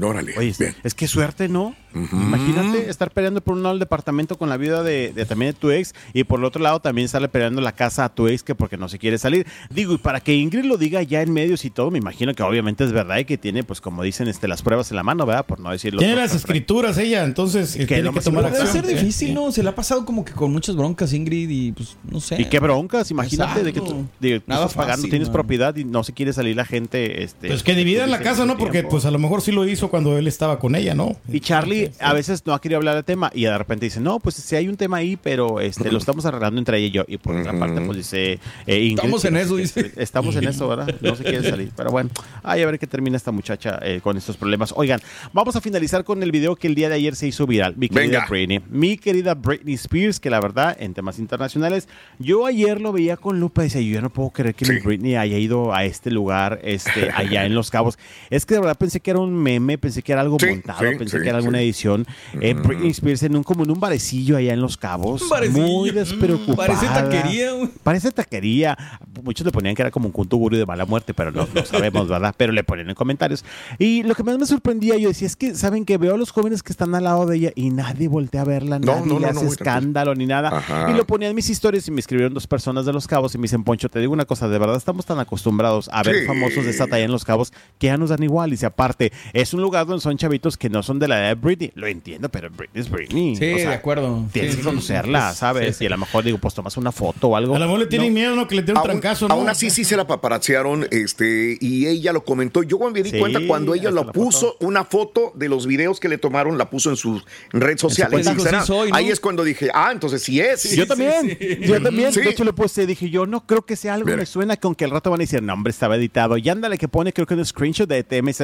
Órale. 0.00 0.32
Oye, 0.38 0.54
Bien. 0.58 0.76
es 0.84 0.94
que 0.94 1.08
suerte, 1.08 1.48
¿no? 1.48 1.74
Imagínate 1.94 2.90
estar 2.90 3.10
peleando 3.10 3.40
por 3.40 3.54
un 3.54 3.62
lado 3.62 3.74
el 3.74 3.78
departamento 3.80 4.36
con 4.38 4.48
la 4.48 4.56
vida 4.56 4.82
de, 4.82 5.12
de 5.12 5.24
también 5.26 5.52
de 5.52 5.58
tu 5.58 5.70
ex 5.70 5.94
y 6.12 6.24
por 6.24 6.38
el 6.40 6.44
otro 6.44 6.62
lado 6.62 6.80
también 6.80 7.06
estarle 7.06 7.28
peleando 7.28 7.60
la 7.60 7.72
casa 7.72 8.04
a 8.04 8.08
tu 8.14 8.28
ex 8.28 8.42
que 8.42 8.54
porque 8.54 8.76
no 8.76 8.88
se 8.88 8.98
quiere 8.98 9.18
salir. 9.18 9.46
Digo, 9.70 9.94
y 9.94 9.98
para 9.98 10.20
que 10.20 10.34
Ingrid 10.34 10.64
lo 10.64 10.76
diga 10.76 11.02
ya 11.02 11.22
en 11.22 11.32
medios 11.32 11.64
y 11.64 11.70
todo, 11.70 11.90
me 11.90 11.98
imagino 11.98 12.34
que 12.34 12.42
obviamente 12.42 12.84
es 12.84 12.92
verdad 12.92 13.18
y 13.18 13.24
que 13.24 13.38
tiene, 13.38 13.64
pues 13.64 13.80
como 13.80 14.02
dicen, 14.02 14.28
este, 14.28 14.48
las 14.48 14.62
pruebas 14.62 14.90
en 14.90 14.96
la 14.96 15.02
mano, 15.02 15.26
¿verdad? 15.26 15.46
Por 15.46 15.60
no 15.60 15.70
decirlo. 15.70 15.98
Tiene 15.98 16.16
las 16.16 16.34
escrituras 16.34 16.98
ella, 16.98 17.24
entonces 17.24 17.74
eh, 17.76 17.80
Que 17.80 17.86
tiene 17.86 18.02
lo 18.02 18.12
que 18.12 18.20
tomar 18.20 18.44
Debe 18.44 18.58
acción. 18.62 18.84
ser 18.84 18.86
difícil, 18.86 19.34
¿no? 19.34 19.50
Se 19.52 19.62
le 19.62 19.68
ha 19.68 19.74
pasado 19.74 20.04
como 20.04 20.24
que 20.24 20.32
con 20.32 20.52
muchas 20.52 20.76
broncas, 20.76 21.12
Ingrid, 21.12 21.48
y 21.50 21.72
pues 21.72 21.96
no 22.10 22.20
sé. 22.20 22.40
Y 22.40 22.44
qué 22.46 22.58
broncas, 22.60 23.10
imagínate 23.10 23.62
de 23.62 23.72
que 23.72 23.80
tú, 23.80 24.06
de 24.20 24.28
que 24.28 24.40
tú 24.40 24.44
Nada 24.46 24.66
estás 24.66 24.76
pagando, 24.76 25.08
tienes 25.08 25.28
man. 25.28 25.32
propiedad 25.34 25.74
y 25.76 25.84
no 25.84 26.04
se 26.04 26.12
quiere 26.12 26.32
salir 26.32 26.56
la 26.56 26.64
gente. 26.64 27.22
Este, 27.22 27.48
Pues 27.48 27.62
que 27.62 27.74
dividan 27.74 28.10
la 28.10 28.18
dice 28.18 28.30
casa, 28.30 28.44
¿no? 28.46 28.56
Porque 28.56 28.78
tiempo. 28.78 28.90
pues 28.90 29.04
a 29.04 29.10
lo 29.10 29.18
mejor 29.18 29.40
sí 29.42 29.52
lo 29.52 29.66
hizo 29.66 29.88
cuando 29.88 30.16
él 30.18 30.26
estaba 30.26 30.58
con 30.58 30.74
ella, 30.74 30.94
¿no? 30.94 31.16
Y 31.32 31.40
Charlie 31.40 31.77
A 32.00 32.12
veces 32.12 32.44
no 32.46 32.54
ha 32.54 32.60
querido 32.60 32.78
hablar 32.78 32.94
del 32.94 33.04
tema 33.04 33.30
y 33.34 33.44
de 33.44 33.56
repente 33.56 33.86
dice, 33.86 34.00
no, 34.00 34.18
pues 34.20 34.36
sí 34.36 34.56
hay 34.56 34.68
un 34.68 34.76
tema 34.76 34.98
ahí, 34.98 35.16
pero 35.16 35.60
este 35.60 35.90
lo 35.90 35.98
estamos 35.98 36.24
arreglando 36.26 36.58
entre 36.58 36.78
ella 36.78 36.86
y 36.86 36.90
yo. 36.90 37.04
Y 37.08 37.18
por 37.18 37.36
otra 37.36 37.58
parte, 37.58 37.80
pues 37.80 37.96
dice... 37.98 38.38
eh, 38.66 38.78
Ingrid, 38.78 38.98
Estamos 38.98 39.24
en 39.24 39.36
eso, 39.36 39.56
dice. 39.56 39.92
Estamos 39.96 40.36
en 40.36 40.48
eso, 40.48 40.68
¿verdad? 40.68 40.94
No 41.00 41.14
se 41.16 41.24
quiere 41.24 41.48
salir. 41.48 41.70
Pero 41.76 41.90
bueno, 41.90 42.10
ay, 42.42 42.62
a 42.62 42.66
ver 42.66 42.78
qué 42.78 42.86
termina 42.86 43.16
esta 43.16 43.30
muchacha 43.32 43.78
eh, 43.82 44.00
con 44.02 44.16
estos 44.16 44.36
problemas. 44.36 44.72
Oigan, 44.76 45.00
vamos 45.32 45.56
a 45.56 45.60
finalizar 45.60 46.04
con 46.04 46.22
el 46.22 46.32
video 46.32 46.56
que 46.56 46.66
el 46.66 46.74
día 46.74 46.88
de 46.88 46.96
ayer 46.96 47.14
se 47.16 47.26
hizo 47.26 47.46
viral. 47.46 47.74
Mi 47.76 47.88
querida 47.88 48.20
Venga. 48.20 48.26
Britney. 48.28 48.60
Mi 48.70 48.96
querida 48.98 49.34
Britney 49.34 49.74
Spears, 49.74 50.20
que 50.20 50.30
la 50.30 50.40
verdad, 50.40 50.76
en 50.78 50.94
temas 50.94 51.18
internacionales, 51.18 51.88
yo 52.18 52.46
ayer 52.46 52.80
lo 52.80 52.92
veía 52.92 53.16
con 53.16 53.40
lupa 53.40 53.62
y 53.62 53.64
decía, 53.64 53.80
yo 53.80 53.94
ya 53.94 54.00
no 54.00 54.10
puedo 54.10 54.30
creer 54.30 54.54
que 54.54 54.66
mi 54.72 54.80
Britney 54.80 55.16
haya 55.16 55.38
ido 55.38 55.72
a 55.74 55.84
este 55.84 56.10
lugar, 56.10 56.60
este, 56.62 57.10
allá 57.14 57.44
en 57.44 57.54
Los 57.54 57.70
Cabos. 57.70 57.98
Es 58.30 58.46
que 58.46 58.54
de 58.54 58.60
verdad 58.60 58.76
pensé 58.76 59.00
que 59.00 59.10
era 59.10 59.20
un 59.20 59.34
meme, 59.34 59.78
pensé 59.78 60.02
que 60.02 60.12
era 60.12 60.20
algo 60.20 60.38
Sí, 60.38 60.46
montado, 60.46 60.78
sí, 60.80 60.96
pensé 60.98 61.18
sí, 61.18 61.22
que 61.22 61.28
era 61.28 61.38
alguna 61.38 61.58
sí. 61.58 61.64
Edición. 61.68 62.06
Eh, 62.40 62.54
Britney 62.54 62.90
Spears 62.90 63.22
en 63.22 63.36
un, 63.36 63.42
como 63.42 63.64
en 63.64 63.70
un 63.70 63.80
barecillo 63.80 64.36
allá 64.36 64.52
en 64.52 64.60
Los 64.60 64.76
Cabos. 64.76 65.28
Barecillo. 65.28 65.62
Muy 65.66 65.90
Mm, 65.90 65.94
despreocupada. 65.94 66.68
parece 66.68 66.86
taquería. 66.86 67.50
Parece 67.82 68.10
taquería. 68.10 68.76
Muchos 69.22 69.44
le 69.44 69.52
ponían 69.52 69.74
que 69.74 69.82
era 69.82 69.90
como 69.90 70.06
un 70.06 70.12
culto 70.12 70.38
de 70.50 70.64
mala 70.66 70.84
muerte, 70.86 71.14
pero 71.14 71.30
no, 71.32 71.46
no 71.54 71.64
sabemos, 71.64 72.08
¿verdad? 72.08 72.34
Pero 72.36 72.52
le 72.52 72.64
ponen 72.64 72.88
en 72.88 72.94
comentarios. 72.94 73.44
Y 73.78 74.02
lo 74.04 74.14
que 74.14 74.22
más 74.22 74.38
me 74.38 74.46
sorprendía, 74.46 74.96
yo 74.96 75.08
decía, 75.08 75.26
es 75.26 75.36
que, 75.36 75.54
¿saben 75.54 75.84
que 75.84 75.98
Veo 75.98 76.14
a 76.14 76.18
los 76.18 76.30
jóvenes 76.30 76.62
que 76.62 76.70
están 76.72 76.94
al 76.94 77.04
lado 77.04 77.26
de 77.26 77.36
ella 77.36 77.52
y 77.56 77.70
nadie 77.70 78.06
voltea 78.06 78.42
a 78.42 78.44
verla, 78.44 78.78
No, 78.78 78.86
nadie 78.94 79.06
no, 79.06 79.14
no, 79.14 79.20
le 79.20 79.26
hace 79.26 79.46
escándalo 79.46 80.14
ni 80.14 80.26
nada. 80.26 80.56
Ajá. 80.58 80.90
Y 80.90 80.94
lo 80.94 81.04
ponía 81.06 81.28
en 81.28 81.34
mis 81.34 81.50
historias 81.50 81.88
y 81.88 81.90
me 81.90 81.98
escribieron 82.00 82.32
dos 82.32 82.46
personas 82.46 82.86
de 82.86 82.92
Los 82.92 83.06
Cabos 83.08 83.34
y 83.34 83.38
me 83.38 83.42
dicen, 83.42 83.64
Poncho, 83.64 83.88
te 83.88 83.98
digo 83.98 84.12
una 84.12 84.24
cosa, 84.24 84.48
de 84.48 84.58
verdad 84.58 84.76
estamos 84.76 85.04
tan 85.06 85.18
acostumbrados 85.18 85.90
a 85.92 86.02
ver 86.04 86.20
Sí. 86.20 86.26
famosos 86.26 86.64
de 86.64 86.70
esta 86.70 86.86
talla 86.86 87.04
en 87.04 87.10
Los 87.10 87.24
Cabos 87.24 87.52
que 87.78 87.88
ya 87.88 87.96
nos 87.96 88.10
dan 88.10 88.22
igual. 88.22 88.48
Y 88.50 88.52
dice, 88.52 88.66
aparte, 88.66 89.12
es 89.32 89.52
un 89.54 89.60
lugar 89.60 89.86
donde 89.86 90.00
son 90.02 90.16
chavitos 90.16 90.56
que 90.56 90.70
no 90.70 90.84
son 90.84 91.00
de 91.00 91.08
la 91.08 91.18
edad 91.18 91.28
de 91.30 91.34
Britney. 91.58 91.72
Lo 91.74 91.86
entiendo, 91.86 92.28
pero 92.28 92.48
Britney 92.50 92.80
es 92.82 92.90
Britney. 92.90 93.36
Sí, 93.36 93.44
de 93.44 93.66
acuerdo. 93.66 94.24
Tienes 94.32 94.52
Sí, 94.52 94.58
que 94.58 94.64
conocerla, 94.64 95.32
sí, 95.32 95.38
¿sabes? 95.38 95.66
sí, 95.76 95.78
sí. 95.78 95.84
Y 95.84 95.86
a 95.86 95.90
lo 95.90 95.98
mejor 95.98 96.24
digo, 96.24 96.38
pues 96.38 96.54
tomas 96.54 96.76
una 96.76 96.92
foto 96.92 97.28
o 97.28 97.36
algo. 97.36 97.54
A 97.56 97.58
lo 97.58 97.64
mejor 97.66 97.80
le 97.80 97.86
tienen 97.86 98.08
No. 98.08 98.14
miedo, 98.14 98.36
¿no? 98.36 98.46
Que 98.48 98.54
le 98.56 98.62
den 98.62 98.72
un 98.72 98.78
Aún, 98.78 98.86
trancazo, 98.88 99.28
¿no? 99.28 99.34
aún 99.34 99.48
así 99.48 99.70
sí 99.70 99.84
se 99.84 99.96
la 99.96 100.06
paparazziaron 100.06 100.86
este, 100.90 101.56
y 101.60 101.86
ella 101.86 102.12
lo 102.12 102.24
comentó. 102.24 102.62
Yo 102.62 102.78
me 102.90 103.02
di 103.02 103.10
Sí, 103.10 103.18
cuenta 103.18 103.40
cuando 103.46 103.74
ella 103.74 103.90
lo 103.90 104.12
puso, 104.12 104.56
una 104.60 104.84
foto 104.84 105.32
de 105.34 105.48
los 105.48 105.66
videos 105.66 106.00
que 106.00 106.08
le 106.08 106.18
tomaron, 106.18 106.58
la 106.58 106.70
puso 106.70 106.90
en 106.90 106.96
su 106.96 107.20
red 107.52 107.78
social. 107.78 108.10
cuenta. 108.10 108.30
en 108.32 108.36
¿no? 108.36 108.94
Ahí 108.96 109.08
es 109.10 109.20
cuando 109.20 109.44
dije, 109.44 109.68
ah, 109.74 109.90
entonces 109.92 110.22
sí 110.22 110.40
es. 110.40 110.70
yo 110.76 110.86
también, 110.86 111.36
yo 111.60 111.82
también. 111.82 112.12
Sí. 112.12 112.20
De 112.20 112.30
hecho, 112.30 112.44
le 112.44 112.52
puse, 112.52 112.86
dije 112.86 113.10
yo, 113.10 113.26
no 113.26 113.46
creo 113.46 113.64
que 113.64 113.76
sea 113.76 113.94
algo, 113.94 114.06
Mira. 114.06 114.18
me 114.18 114.26
suena 114.26 114.56
con 114.56 114.74
que 114.74 114.84
el 114.84 114.90
rato 114.90 115.10
van 115.10 115.20
a 115.20 115.22
decir, 115.22 115.42
no, 115.42 115.52
hombre, 115.52 115.70
estaba 115.70 115.96
editado. 115.96 116.36
Y 116.36 116.48
ándale, 116.48 116.78
que 116.78 116.88
pone, 116.88 117.12
creo 117.12 117.26
que 117.26 117.34
un 117.34 117.44
screenshot 117.44 117.88
de 117.88 118.02
TMZ 118.04 118.42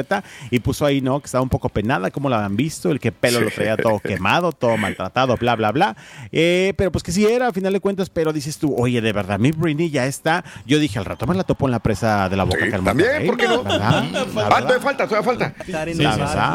y 0.51 0.61
puso 0.61 0.85
ahí, 0.87 1.01
¿no? 1.01 1.21
Que 1.21 1.27
estaba 1.27 1.43
un 1.43 1.49
poco 1.49 1.69
penada, 1.69 2.11
como 2.11 2.29
la 2.29 2.45
han 2.45 2.57
visto, 2.57 2.91
el 2.91 3.01
que 3.05 3.13
pelo 3.13 3.39
lo 3.43 3.51
traía 3.51 3.77
todo 3.77 4.01
quemado, 4.01 4.51
todo 4.53 4.79
maltratado, 4.79 5.37
bla, 5.37 5.57
bla, 5.57 5.73
bla. 5.73 5.95
Eh, 6.33 6.73
pero 6.79 6.91
pues 6.91 7.03
que 7.05 7.13
sí 7.13 7.27
era, 7.27 7.49
a 7.49 7.53
final 7.53 7.71
de 7.75 7.81
cuentas, 7.81 8.09
pero 8.09 8.33
dices 8.33 8.57
tú, 8.57 8.75
oye, 8.79 9.03
de 9.03 9.13
verdad, 9.13 9.39
mi 9.39 9.51
Britney 9.51 9.91
ya 9.91 10.07
está. 10.07 10.43
Yo 10.65 10.79
dije, 10.79 10.99
al 10.99 11.05
rato 11.05 11.27
me 11.27 11.35
la 11.35 11.45
topo 11.45 11.67
en 11.67 11.73
la 11.73 11.81
presa 11.81 12.31
de 12.31 12.37
la 12.39 12.45
boca. 12.45 12.61
Sí, 12.65 12.71
que 12.71 12.75
al 12.77 12.83
también, 12.83 13.09
Monterrey, 13.09 13.27
¿por 13.29 13.37
qué 13.37 13.47
no? 13.49 13.63
La 13.63 13.89
Ah, 13.99 14.61
todavía 14.63 14.81
falta, 14.81 15.07
todavía 15.07 15.23
falta. 15.23 15.55
Sí, 15.67 15.73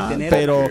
tener 0.09 0.29
Pero- 0.31 0.63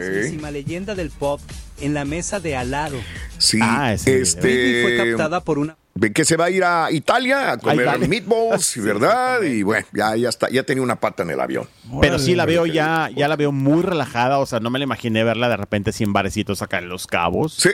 la 0.42 0.50
leyenda 0.50 0.96
del 0.96 1.10
pop 1.10 1.40
en 1.80 1.94
la 1.94 2.04
mesa 2.04 2.40
de 2.40 2.56
al 2.56 2.72
lado. 2.72 2.96
Sí, 3.38 3.60
Ah, 3.62 3.92
ese 3.92 4.10
video. 4.10 4.42
Britney 4.42 4.82
fue 4.82 4.96
este. 4.96 5.10
captada 5.10 5.44
por 5.44 5.58
una 5.60 5.76
Que 6.14 6.24
se 6.24 6.36
va 6.36 6.46
a 6.46 6.50
ir 6.50 6.64
a 6.64 6.90
Italia 6.90 7.52
a 7.52 7.58
comer 7.58 8.08
meatballs, 8.08 8.76
¿verdad? 8.82 9.42
Y 9.42 9.62
bueno, 9.62 9.86
ya, 9.92 10.16
ya 10.16 10.28
está, 10.28 10.48
ya 10.50 10.62
tenía 10.62 10.82
una 10.82 10.96
pata 10.96 11.22
en 11.22 11.30
el 11.30 11.40
avión. 11.40 11.66
Pero 12.00 12.18
sí 12.18 12.34
la 12.34 12.46
veo 12.46 12.66
ya, 12.66 13.10
ya 13.14 13.28
la 13.28 13.36
veo 13.36 13.52
muy 13.52 13.82
relajada, 13.82 14.38
o 14.38 14.46
sea, 14.46 14.60
no 14.60 14.70
me 14.70 14.78
la 14.78 14.84
imaginé 14.84 15.24
verla 15.24 15.48
de 15.48 15.56
repente 15.56 15.92
sin 15.92 16.12
barecitos 16.12 16.62
acá 16.62 16.78
en 16.78 16.88
Los 16.88 17.06
Cabos. 17.06 17.54
Sí. 17.54 17.70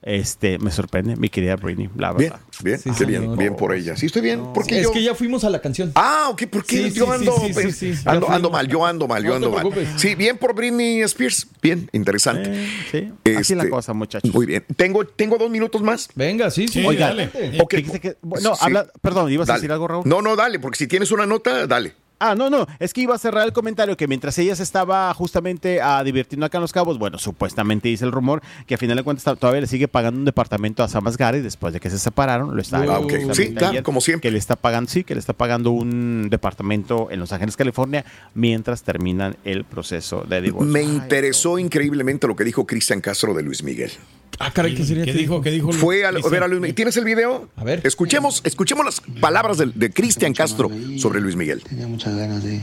Este, 0.00 0.58
me 0.60 0.70
sorprende, 0.70 1.16
mi 1.16 1.28
querida 1.28 1.56
Britney, 1.56 1.90
la 1.96 2.12
Bien, 2.12 2.30
verdad. 2.30 2.46
bien, 2.62 2.78
Sí, 2.78 2.90
qué 2.96 3.04
bien, 3.04 3.36
bien 3.36 3.56
por 3.56 3.74
ella. 3.74 3.96
Sí, 3.96 4.06
estoy 4.06 4.22
bien. 4.22 4.52
Porque 4.54 4.76
Es 4.78 4.84
yo. 4.84 4.92
que 4.92 5.02
ya 5.02 5.14
fuimos 5.14 5.42
a 5.42 5.50
la 5.50 5.60
canción. 5.60 5.90
Ah, 5.96 6.28
ok, 6.30 6.44
¿por 6.46 6.64
qué? 6.64 6.84
Sí, 6.84 6.90
yo 6.92 7.06
sí, 7.06 7.10
ando, 7.12 7.32
sí, 7.40 7.46
sí, 7.48 7.52
pues, 7.52 7.76
sí, 7.76 7.96
sí. 7.96 8.02
ando, 8.04 8.30
ando 8.30 8.48
mal, 8.48 8.68
yo 8.68 8.86
ando 8.86 9.08
mal, 9.08 9.22
yo 9.24 9.30
No 9.30 9.36
ando 9.58 9.70
mal. 9.70 9.86
Sí, 9.96 10.14
bien 10.14 10.38
por 10.38 10.54
Britney 10.54 11.00
Spears. 11.02 11.48
Bien, 11.60 11.90
interesante. 11.92 12.48
Eh, 12.54 12.68
sí, 12.92 13.12
así 13.36 13.52
es 13.52 13.56
la 13.56 13.64
Este, 13.64 13.70
cosa, 13.70 13.92
muchachos. 13.92 14.32
Muy 14.32 14.46
bien. 14.46 14.64
Tengo, 14.76 15.04
tengo 15.04 15.36
dos 15.36 15.50
minutos 15.50 15.82
más. 15.82 16.08
Venga, 16.14 16.50
sí, 16.52 16.68
sí. 16.68 16.84
Oigan, 16.86 17.16
dale. 17.16 17.60
Ok. 17.60 17.74
fíjese 17.74 18.00
que- 18.00 18.16
no, 18.22 18.54
Sí. 18.54 18.60
habla, 18.60 18.86
perdón, 19.02 19.32
¿ibas 19.32 19.50
a 19.50 19.54
decir 19.54 19.72
algo, 19.72 19.88
Raúl? 19.88 20.04
No, 20.06 20.22
no, 20.22 20.36
dale, 20.36 20.60
porque 20.60 20.78
si 20.78 20.86
tienes 20.86 21.10
una 21.10 21.26
nota, 21.26 21.66
dale. 21.66 21.94
Ah, 22.20 22.34
no, 22.34 22.50
no, 22.50 22.66
es 22.80 22.92
que 22.92 23.00
iba 23.02 23.14
a 23.14 23.18
cerrar 23.18 23.46
el 23.46 23.52
comentario 23.52 23.96
que 23.96 24.08
mientras 24.08 24.36
ella 24.38 24.56
se 24.56 24.62
estaba 24.64 25.12
justamente 25.14 25.80
ah, 25.80 26.02
divirtiendo 26.02 26.44
acá 26.46 26.58
en 26.58 26.62
Los 26.62 26.72
Cabos, 26.72 26.98
bueno, 26.98 27.16
supuestamente 27.18 27.88
dice 27.88 28.04
el 28.04 28.12
rumor 28.12 28.42
que 28.66 28.74
a 28.74 28.78
final 28.78 28.96
de 28.96 29.02
cuentas 29.04 29.24
ta- 29.24 29.36
todavía 29.36 29.60
le 29.60 29.66
sigue 29.68 29.86
pagando 29.88 30.18
un 30.18 30.24
departamento 30.24 30.82
a 30.82 30.88
Samas 30.88 31.16
Gary 31.16 31.40
después 31.40 31.72
de 31.72 31.80
que 31.80 31.90
se 31.90 31.98
separaron, 31.98 32.56
lo 32.56 32.60
está 32.62 32.78
Ah, 32.78 32.98
ok. 32.98 33.02
justamente 33.12 33.34
Sí, 33.34 33.54
claro, 33.54 33.82
como 33.82 34.00
siempre. 34.00 34.28
Que 34.28 34.32
le 34.32 34.38
está 34.38 34.56
pagando, 34.56 34.90
sí, 34.90 35.04
que 35.04 35.14
le 35.14 35.20
está 35.20 35.32
pagando 35.32 35.70
un 35.70 36.28
departamento 36.30 37.08
en 37.10 37.20
Los 37.20 37.32
Ángeles, 37.32 37.56
California, 37.56 38.04
mientras 38.34 38.82
terminan 38.82 39.36
el 39.44 39.64
proceso 39.64 40.24
de 40.28 40.40
divorcio. 40.40 40.72
Me 40.72 40.80
Ay, 40.80 40.86
interesó 40.86 41.58
increíblemente 41.58 42.26
lo 42.26 42.34
que 42.34 42.44
dijo 42.44 42.66
Cristian 42.66 43.00
Castro 43.00 43.32
de 43.34 43.42
Luis 43.42 43.62
Miguel. 43.62 43.92
Ah, 44.38 44.52
caray, 44.52 44.74
¿qué 44.74 44.84
sería? 44.84 45.04
¿Qué 45.04 45.12
dijo? 45.12 45.40
¿Qué 45.40 45.50
dijo? 45.50 45.72
Fue 45.72 46.04
a, 46.06 46.12
ver 46.12 46.42
a 46.42 46.48
Luis 46.48 46.60
Miguel. 46.60 46.74
¿Tienes 46.74 46.96
el 46.96 47.04
video? 47.04 47.48
A 47.56 47.64
ver. 47.64 47.80
Escuchemos, 47.84 48.40
escuchemos 48.44 48.84
las 48.84 49.00
palabras 49.20 49.58
de, 49.58 49.66
de 49.74 49.90
Cristian 49.90 50.32
Castro 50.32 50.70
sobre 50.98 51.20
Luis 51.20 51.34
Miguel. 51.36 51.62
Tenía 51.62 51.88
muchas 51.88 52.14
ganas 52.16 52.44
de, 52.44 52.60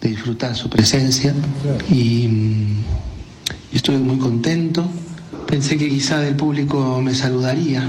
de 0.00 0.08
disfrutar 0.08 0.54
su 0.54 0.70
presencia 0.70 1.34
y, 1.90 2.28
mm, 2.28 2.84
y 3.72 3.76
estoy 3.76 3.96
muy 3.98 4.18
contento. 4.18 4.88
Pensé 5.48 5.76
que 5.76 5.88
quizá 5.88 6.26
el 6.26 6.36
público 6.36 7.00
me 7.02 7.14
saludaría. 7.14 7.82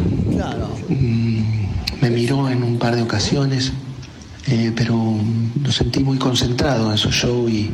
Mm, 0.90 1.44
Me 2.02 2.10
miró 2.10 2.50
en 2.50 2.64
un 2.64 2.78
par 2.80 2.96
de 2.98 3.02
ocasiones, 3.04 3.72
eh, 4.48 4.74
pero 4.76 5.16
lo 5.64 5.72
sentí 5.72 6.04
muy 6.04 6.18
concentrado 6.18 6.92
en 6.92 6.98
su 6.98 7.10
show 7.12 7.48
y, 7.48 7.72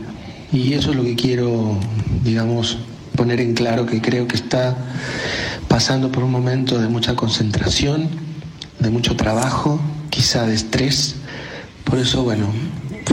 y 0.54 0.74
eso 0.74 0.92
es 0.92 0.98
lo 0.98 1.04
que 1.04 1.16
quiero, 1.16 1.80
digamos, 2.24 2.78
poner 3.20 3.42
en 3.42 3.54
claro 3.54 3.86
que 3.86 4.00
creo 4.00 4.30
que 4.30 4.38
está 4.38 4.78
pasando 5.68 6.10
por 6.10 6.24
un 6.24 6.32
momento 6.32 6.80
de 6.80 6.88
mucha 6.88 7.18
concentración, 7.18 8.08
de 8.80 8.90
mucho 8.90 9.18
trabajo, 9.18 9.78
quizá 10.10 10.46
de 10.46 10.56
estrés. 10.56 11.16
Por 11.84 12.00
eso, 12.00 12.24
bueno, 12.24 12.48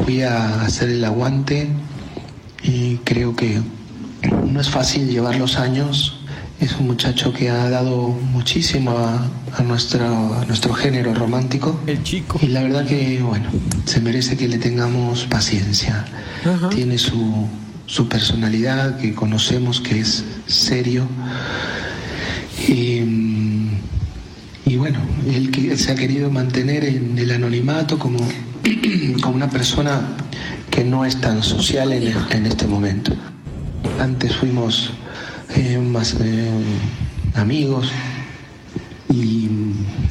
fui 0.05 0.23
a 0.23 0.63
hacer 0.63 0.91
el 0.91 1.05
aguante 1.05 1.67
y 2.63 2.99
creo 2.99 3.35
que 3.35 3.61
no 4.47 4.61
es 4.61 4.71
fácil 4.71 5.09
llevar 5.09 5.35
los 5.35 5.57
años. 5.57 6.21
Es 6.61 6.77
un 6.77 6.87
muchacho 6.87 7.33
que 7.33 7.51
ha 7.51 7.69
dado 7.69 8.11
muchísimo 8.11 8.93
a, 8.93 9.29
a 9.59 9.63
nuestro, 9.65 10.07
a 10.07 10.45
nuestro 10.45 10.73
género 10.73 11.15
romántico. 11.15 11.81
El 11.89 12.05
chico. 12.05 12.39
Y 12.41 12.47
la 12.47 12.63
verdad 12.63 12.87
que, 12.87 13.21
bueno, 13.23 13.49
se 13.87 14.01
merece 14.01 14.37
que 14.37 14.47
le 14.47 14.59
tengamos 14.59 15.27
paciencia. 15.27 16.05
Tiene 16.71 16.97
su, 16.97 17.49
su 17.87 18.09
personalidad 18.09 18.99
que 18.99 19.15
conocemos 19.15 19.81
que 19.81 20.01
es 20.01 20.25
serio. 20.47 21.09
Y, 22.69 23.01
bueno, 24.77 24.99
él, 25.27 25.51
él 25.57 25.79
se 25.79 25.93
ha 25.93 25.95
querido 25.95 26.31
mantener 26.31 26.85
en 26.85 27.19
el 27.19 27.31
anonimato 27.31 27.99
como, 27.99 28.19
como 29.23 29.37
una 29.37 29.49
persona 29.49 30.17
que 30.71 30.85
no 30.85 31.05
es 31.05 31.21
tan 31.21 31.43
social 31.43 31.93
en, 31.93 32.15
en 32.31 32.47
este 32.47 32.67
momento. 32.67 33.13
Antes 33.99 34.37
fuimos 34.37 34.91
eh, 35.55 35.79
más 35.79 36.17
eh, 36.21 36.51
amigos 37.35 37.91
y 39.09 39.49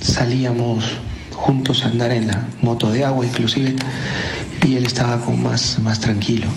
salíamos 0.01 0.85
juntos 1.33 1.83
a 1.83 1.89
andar 1.89 2.11
en 2.11 2.27
la 2.27 2.47
moto 2.61 2.91
de 2.91 3.03
agua 3.03 3.25
inclusive 3.25 3.75
y 4.65 4.75
él 4.75 4.85
estaba 4.85 5.19
como 5.19 5.49
más, 5.49 5.77
más 5.79 5.99
tranquilo. 5.99 6.47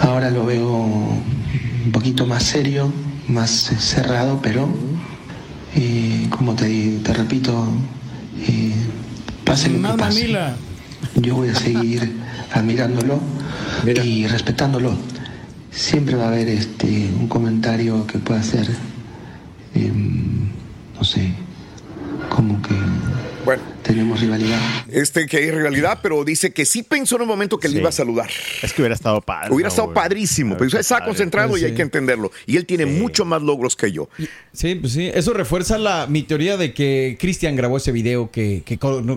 Ahora 0.00 0.30
lo 0.30 0.44
veo 0.46 0.68
un 0.70 1.92
poquito 1.92 2.26
más 2.26 2.42
serio, 2.42 2.92
más 3.28 3.72
eh, 3.72 3.76
cerrado, 3.78 4.40
pero 4.42 4.68
eh, 5.74 6.26
como 6.30 6.54
te, 6.54 6.98
te 6.98 7.12
repito, 7.12 7.66
eh, 8.46 8.72
pase 9.44 9.68
lo 9.68 9.74
que 9.74 9.80
Más 9.80 9.96
pase. 9.96 10.20
mamila. 10.22 10.56
Yo 11.16 11.36
voy 11.36 11.48
a 11.48 11.54
seguir 11.54 12.16
admirándolo 12.52 13.20
y 14.04 14.26
respetándolo. 14.26 14.94
Siempre 15.70 16.16
va 16.16 16.24
a 16.24 16.28
haber 16.28 16.48
este 16.48 17.10
un 17.18 17.28
comentario 17.28 18.06
que 18.06 18.18
pueda 18.18 18.42
ser, 18.42 18.68
em, 19.74 20.48
no 20.96 21.04
sé, 21.04 21.32
como 22.28 22.60
que 22.62 22.74
Bueno, 23.44 23.62
tenemos 23.82 24.20
rivalidad. 24.20 24.58
este 24.90 25.26
que 25.26 25.38
hay 25.38 25.50
rivalidad, 25.50 26.00
pero 26.02 26.24
dice 26.24 26.52
que 26.52 26.66
sí 26.66 26.82
pensó 26.82 27.16
en 27.16 27.22
un 27.22 27.28
momento 27.28 27.58
que 27.58 27.68
le 27.68 27.78
iba 27.78 27.88
a 27.88 27.92
saludar. 27.92 28.28
Es 28.62 28.72
que 28.72 28.82
hubiera 28.82 28.94
estado 28.94 29.20
padre. 29.20 29.52
Hubiera 29.52 29.68
estado 29.68 29.94
padrísimo, 29.94 30.56
pero 30.56 30.78
está 30.78 30.96
padre. 30.96 31.06
concentrado 31.06 31.56
y 31.56 31.64
hay 31.64 31.74
que 31.74 31.82
entenderlo. 31.82 32.30
Y 32.46 32.56
él 32.56 32.66
tiene 32.66 32.86
mucho 32.86 33.24
más 33.24 33.42
logros 33.42 33.76
que 33.76 33.92
yo. 33.92 34.08
Sí, 34.52 34.74
pues 34.74 34.92
sí. 34.92 35.10
Eso 35.14 35.32
refuerza 35.32 35.78
la, 35.78 36.06
mi 36.06 36.22
teoría 36.22 36.56
de 36.56 36.74
que 36.74 37.16
Cristian 37.18 37.56
grabó 37.56 37.78
ese 37.78 37.92
video 37.92 38.30
que, 38.30 38.62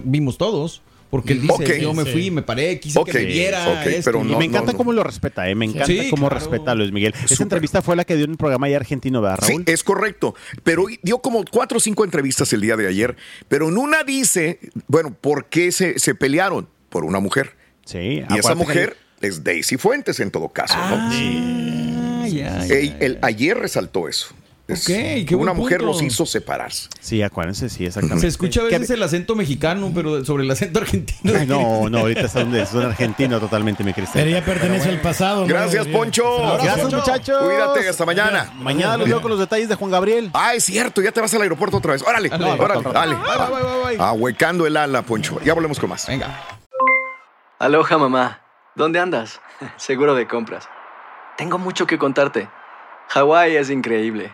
vimos 0.05 0.37
todos. 0.37 0.81
Porque 1.13 1.33
él 1.33 1.41
dice, 1.43 1.79
yo 1.79 1.93
me 1.93 2.05
fui, 2.05 2.31
me 2.31 2.41
paré, 2.41 2.79
quise 2.79 2.99
que 3.03 3.13
me 3.13 3.25
viera. 3.25 3.67
ok, 3.69 3.85
esto, 3.85 4.01
pero 4.11 4.25
y 4.25 4.31
Y 4.33 4.35
me 4.35 4.45
encanta 4.45 4.73
cómo 4.73 4.91
lo 4.93 5.03
respeta, 5.03 5.47
¿eh? 5.47 5.53
Me 5.53 5.65
encanta 5.65 5.85
Sí, 5.85 6.09
cómo 6.09 6.27
claro. 6.27 6.39
respeta 6.43 6.71
a 6.71 6.73
Luis 6.75 6.91
Miguel. 6.91 7.13
Esa 7.29 7.43
entrevista 7.43 7.83
fue 7.83 7.95
la 7.95 8.03
que 8.03 8.15
dio 8.15 8.25
en 8.25 8.31
un 8.31 8.37
programa 8.37 8.65
ahí 8.65 8.73
argentino, 8.73 9.21
¿verdad, 9.21 9.37
Sí, 9.45 9.51
Raúl? 9.51 9.63
es 9.67 9.83
correcto. 9.83 10.33
Pero 10.63 10.85
dio 11.03 11.19
como 11.19 11.45
cuatro 11.45 11.77
o 11.77 11.79
cinco 11.79 12.03
entrevistas 12.03 12.51
el 12.53 12.61
día 12.61 12.75
de 12.77 12.87
ayer. 12.87 13.15
Pero 13.47 13.69
en 13.69 13.77
una 13.77 14.03
dice, 14.03 14.57
bueno, 14.87 15.13
¿por 15.13 15.45
qué 15.45 15.71
se, 15.71 15.99
se 15.99 16.15
pelearon? 16.15 16.67
Por 16.89 17.05
una 17.05 17.19
mujer. 17.19 17.55
Sí. 17.85 18.23
Y 18.27 18.37
esa 18.39 18.49
que- 18.49 18.55
mujer 18.55 18.97
es 19.21 19.43
Daisy 19.43 19.77
Fuentes 19.77 20.19
en 20.19 20.31
todo 20.31 20.49
caso, 20.49 20.75
¿no? 20.77 20.95
Ah, 22.23 22.27
ya, 22.27 22.65
ya, 22.65 22.73
Ey, 22.75 22.95
el- 22.99 23.19
ayer 23.21 23.55
resaltó 23.57 24.07
eso. 24.09 24.33
Es- 24.65 24.83
Ok, 24.89 24.95
qué 25.27 25.35
una 25.35 25.51
buen 25.51 25.57
mujer 25.57 25.79
punto. 25.79 25.91
los 25.93 26.01
hizo 26.01 26.25
separarse. 26.25 26.87
Sí, 27.01 27.21
acuérdense, 27.21 27.67
sí, 27.67 27.85
exactamente. 27.85 28.21
Se 28.21 28.27
escucha 28.27 28.61
a 28.61 28.63
veces 28.63 28.89
el 28.91 29.03
acento 29.03 29.35
mexicano, 29.35 29.91
pero 29.93 30.23
sobre 30.23 30.43
el 30.45 30.51
acento 30.51 30.79
argentino. 30.79 31.33
No, 31.45 31.89
no, 31.89 31.97
ahorita 31.99 32.21
es 32.21 32.35
un, 32.35 32.55
es 32.55 32.73
un 32.73 32.83
argentino 32.83 33.41
totalmente, 33.41 33.83
mi 33.83 33.91
Cristian. 33.93 34.23
Pero 34.23 34.39
ya 34.39 34.45
pertenece 34.45 34.87
al 34.87 35.01
pasado. 35.01 35.45
Gracias, 35.45 35.85
Poncho. 35.87 36.23
Gracias, 36.61 36.93
muchachos. 36.93 37.43
Cuídate, 37.43 37.89
hasta 37.89 38.05
mañana. 38.05 38.53
Mañana 38.55 38.95
los 38.95 39.09
veo 39.09 39.21
con 39.21 39.31
los 39.31 39.39
detalles 39.39 39.67
de 39.67 39.75
Juan 39.75 39.91
Gabriel. 39.91 40.31
Ah, 40.33 40.53
es 40.53 40.63
cierto, 40.63 41.01
ya 41.01 41.11
te 41.11 41.19
vas 41.19 41.33
al 41.33 41.41
aeropuerto 41.41 41.77
otra 41.77 41.91
vez. 41.91 42.01
Órale, 42.01 42.29
Dale. 42.29 42.45
órale, 42.51 42.83
dale. 42.93 43.17
Ahuecando 43.99 44.65
el 44.65 44.77
ala, 44.77 45.01
Poncho. 45.01 45.41
Ya 45.43 45.53
volvemos 45.53 45.77
con 45.77 45.89
más. 45.89 46.07
Venga. 46.07 46.39
Aloha 47.59 47.97
mamá, 47.97 48.41
¿dónde 48.75 48.99
andas? 48.99 49.41
Seguro 49.77 50.15
de 50.15 50.25
compras. 50.27 50.69
Tengo 51.37 51.57
mucho 51.57 51.85
que 51.85 51.97
contarte. 51.97 52.47
Hawái 53.09 53.57
es 53.57 53.69
increíble. 53.69 54.33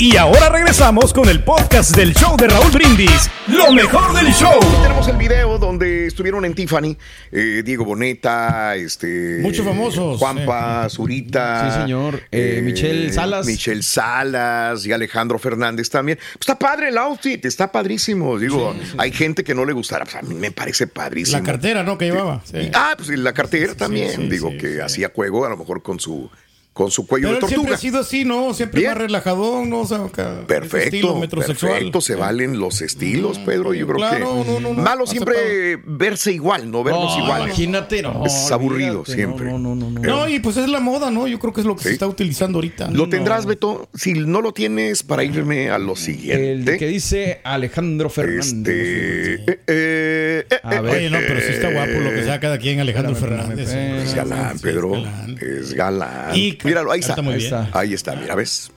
Y 0.00 0.16
ahora 0.16 0.48
regresamos 0.48 1.12
con 1.12 1.28
el 1.28 1.42
podcast 1.42 1.96
del 1.96 2.14
show 2.14 2.36
de 2.36 2.46
Raúl 2.46 2.70
Brindis. 2.70 3.28
Lo 3.48 3.72
mejor 3.72 4.14
del 4.14 4.32
show. 4.32 4.52
Aquí 4.54 4.82
tenemos 4.82 5.08
el 5.08 5.16
video 5.16 5.58
donde 5.58 6.06
estuvieron 6.06 6.44
en 6.44 6.54
Tiffany 6.54 6.96
eh, 7.32 7.62
Diego 7.64 7.84
Boneta, 7.84 8.76
este 8.76 9.40
Muchos 9.42 9.66
famosos, 9.66 10.20
Juanpa, 10.20 10.88
Zurita, 10.88 11.72
Sí, 11.72 11.80
señor. 11.80 12.22
Eh, 12.30 12.60
Michelle 12.62 13.12
Salas. 13.12 13.44
Michelle 13.44 13.82
Salas 13.82 14.86
y 14.86 14.92
Alejandro 14.92 15.36
Fernández 15.40 15.90
también. 15.90 16.18
Pues 16.18 16.42
está 16.42 16.56
padre 16.56 16.90
el 16.90 16.98
outfit, 16.98 17.44
está 17.44 17.72
padrísimo. 17.72 18.38
Digo, 18.38 18.76
hay 18.98 19.10
gente 19.10 19.42
que 19.42 19.52
no 19.52 19.64
le 19.64 19.72
gustará, 19.72 20.04
pues 20.04 20.14
a 20.14 20.22
mí 20.22 20.36
me 20.36 20.52
parece 20.52 20.86
padrísimo. 20.86 21.38
La 21.38 21.44
cartera, 21.44 21.82
¿no? 21.82 21.98
Que 21.98 22.04
llevaba. 22.04 22.40
Sí. 22.44 22.56
Y- 22.58 22.70
ah, 22.72 22.94
pues 22.96 23.08
la 23.18 23.32
cartera 23.32 23.74
también, 23.74 24.12
sí, 24.14 24.28
digo 24.28 24.50
sí, 24.50 24.58
que 24.58 24.80
hacía 24.80 25.10
juego 25.12 25.44
a 25.44 25.48
lo 25.48 25.56
mejor 25.56 25.82
con 25.82 25.98
su 25.98 26.30
con 26.78 26.92
su 26.92 27.08
cuello 27.08 27.26
Pero 27.26 27.40
de 27.40 27.44
él 27.44 27.48
siempre 27.48 27.56
tortuga. 27.72 27.74
ha 27.76 27.80
sido 27.80 27.98
así, 27.98 28.24
¿no? 28.24 28.54
Siempre 28.54 28.82
Bien. 28.82 28.92
más 28.92 28.98
relajadón, 28.98 29.68
¿no? 29.68 29.80
O 29.80 29.86
sea, 29.86 30.04
acá, 30.04 30.44
Perfecto, 30.46 30.76
estilo 30.84 31.16
metrosexual. 31.16 31.72
perfecto, 31.72 32.00
se 32.00 32.14
valen 32.14 32.60
los 32.60 32.82
estilos, 32.82 33.40
Pedro. 33.40 33.74
Yo 33.74 33.84
creo 33.86 33.96
claro, 33.96 34.16
que 34.44 34.52
no, 34.52 34.60
no, 34.60 34.60
no, 34.60 34.74
malo 34.80 35.02
aceptado. 35.02 35.34
siempre 35.34 35.82
verse 35.84 36.30
igual, 36.30 36.70
no 36.70 36.84
vernos 36.84 37.16
No, 37.18 37.24
iguales. 37.24 37.46
Imagínate, 37.48 38.00
no. 38.02 38.24
es 38.24 38.52
aburrido 38.52 39.00
olvídate, 39.00 39.12
siempre. 39.12 39.46
No, 39.50 39.58
no, 39.58 39.74
no, 39.74 39.90
no. 39.90 40.00
No, 40.00 40.28
y 40.28 40.38
pues 40.38 40.56
es 40.56 40.68
la 40.68 40.78
moda, 40.78 41.10
¿no? 41.10 41.26
Yo 41.26 41.40
creo 41.40 41.52
que 41.52 41.62
es 41.62 41.66
lo 41.66 41.74
que 41.74 41.82
Sí. 41.82 41.88
se 41.88 41.92
está 41.94 42.06
utilizando 42.06 42.58
ahorita. 42.58 42.92
Lo 42.92 43.06
No. 43.06 43.08
tendrás, 43.08 43.44
Beto. 43.44 43.88
Si 43.94 44.12
no 44.14 44.40
lo 44.40 44.52
tienes, 44.52 45.02
para 45.02 45.24
irme 45.24 45.70
a 45.70 45.78
lo 45.78 45.94
El 45.94 45.98
siguiente. 45.98 46.78
que 46.78 46.86
dice 46.86 47.40
Alejandro 47.42 48.08
Fernández. 48.08 48.46
Este. 48.46 49.34
eh, 49.34 49.58
eh, 49.66 50.44
eh, 50.48 50.60
A 50.62 50.76
eh, 50.76 50.80
ver. 50.80 50.94
Oye, 50.94 51.10
no, 51.10 51.18
pero 51.26 51.40
sí 51.40 51.46
está 51.54 51.72
guapo 51.72 51.90
lo 52.00 52.10
que 52.10 52.22
sea 52.22 52.38
cada 52.38 52.58
quien, 52.58 52.78
Alejandro 52.78 53.14
Espérame, 53.14 53.38
Fernández. 53.40 53.68
espérame, 53.68 53.96
Es 53.98 54.04
espérame. 54.10 54.28
galán, 54.30 54.58
Pedro. 54.60 54.94
es 54.94 55.02
galán. 55.02 55.38
Es 55.40 55.74
galán. 55.74 56.36
Y 56.36 56.52
Míralo, 56.68 56.92
ahí 56.92 57.00
está. 57.00 57.20
muy 57.22 57.34
Ahí 57.34 57.38
bien. 57.40 57.54
está. 57.54 57.78
Ahí 57.78 57.94
está, 57.94 58.16
mira, 58.16 58.34
¿ves? 58.34 58.70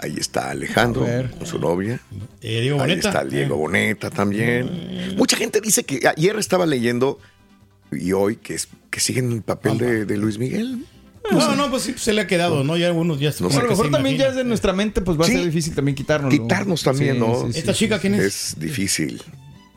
Ahí 0.00 0.14
está 0.16 0.50
Alejandro 0.50 1.04
con 1.38 1.46
su 1.46 1.58
novia. 1.58 1.98
Eh, 2.40 2.60
Diego 2.60 2.76
Ahí 2.80 2.90
Boneta. 2.90 3.08
está 3.08 3.24
Diego 3.24 3.56
Boneta 3.56 4.10
también. 4.10 5.14
Mucha 5.16 5.36
gente 5.36 5.60
dice 5.60 5.82
que 5.84 6.06
ayer 6.06 6.36
estaba 6.38 6.66
leyendo 6.66 7.18
y 7.90 8.12
hoy 8.12 8.36
que, 8.36 8.54
es, 8.54 8.68
que 8.90 9.00
siguen 9.00 9.32
el 9.32 9.42
papel 9.42 9.76
de, 9.78 10.04
de 10.04 10.16
Luis 10.16 10.38
Miguel. 10.38 10.84
No, 11.32 11.56
no, 11.56 11.68
pues 11.68 11.82
sí, 11.82 11.94
se 11.98 12.12
le 12.14 12.22
ha 12.22 12.26
quedado, 12.26 12.62
¿no? 12.64 12.76
Ya 12.76 12.90
unos 12.92 13.18
ya 13.20 13.32
se 13.32 13.42
No 13.42 13.50
sé. 13.50 13.58
a 13.58 13.62
lo 13.64 13.68
mejor 13.70 13.90
también 13.90 14.16
ya 14.16 14.28
es 14.28 14.36
de 14.36 14.44
nuestra 14.44 14.72
mente, 14.72 15.00
pues 15.02 15.18
va 15.20 15.24
Sí. 15.26 15.32
a 15.32 15.34
ser 15.38 15.44
difícil 15.46 15.74
también 15.74 15.94
quitarnos. 15.94 16.30
Quitarnos 16.32 16.82
también, 16.82 17.18
¿no? 17.18 17.48
¿Esta 17.48 17.74
chica 17.74 17.98
quién 17.98 18.14
es? 18.14 18.24
Es 18.24 18.56
difícil. 18.58 19.20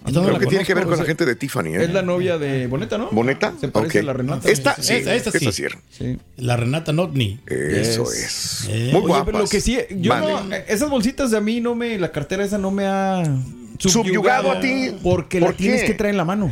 Creo 0.03 0.39
que 0.39 0.45
tiene 0.47 0.65
que 0.65 0.73
ver 0.73 0.83
con 0.83 0.91
la 0.91 0.95
o 0.95 0.97
sea, 0.97 1.05
gente 1.05 1.25
de 1.25 1.35
Tiffany, 1.35 1.67
¿eh? 1.75 1.83
Es 1.83 1.93
la 1.93 2.01
novia 2.01 2.37
de 2.37 2.67
Boneta, 2.67 2.97
¿no? 2.97 3.09
¿Boneta? 3.11 3.53
Se 3.59 3.67
parece 3.67 3.99
a 3.99 4.03
la 4.03 4.13
Renata. 4.13 4.49
Esta 4.49 4.75
Sí, 4.75 4.81
sí, 4.83 4.93
Esta- 4.95 5.15
esta 5.15 5.29
esta 5.29 5.51
sí. 5.51 5.51
sí. 5.51 5.67
sí. 5.91 6.17
La 6.37 6.57
Renata 6.57 6.91
Notni. 6.91 7.39
Eso 7.47 8.03
es. 8.11 8.67
Eh. 8.69 8.89
Muy 8.91 9.01
Oye, 9.01 9.07
guapas. 9.07 9.25
pero 9.25 9.39
lo 9.39 9.47
que 9.47 9.61
sí, 9.61 9.77
yo 9.91 10.09
Vale. 10.11 10.27
no, 10.27 10.55
esas 10.67 10.89
bolsitas 10.89 11.29
de 11.31 11.37
a 11.37 11.41
mí 11.41 11.61
no 11.61 11.75
me, 11.75 11.97
la 11.99 12.11
cartera 12.11 12.43
esa 12.43 12.57
no 12.57 12.71
me 12.71 12.85
ha 12.87 13.23
Subyugado 13.79 14.51
a 14.51 14.59
ti. 14.59 14.91
Porque 15.03 15.39
¿Por 15.39 15.51
la 15.51 15.57
tienes 15.57 15.83
que 15.83 15.93
traer 15.93 16.11
en 16.13 16.17
la 16.17 16.25
mano. 16.25 16.51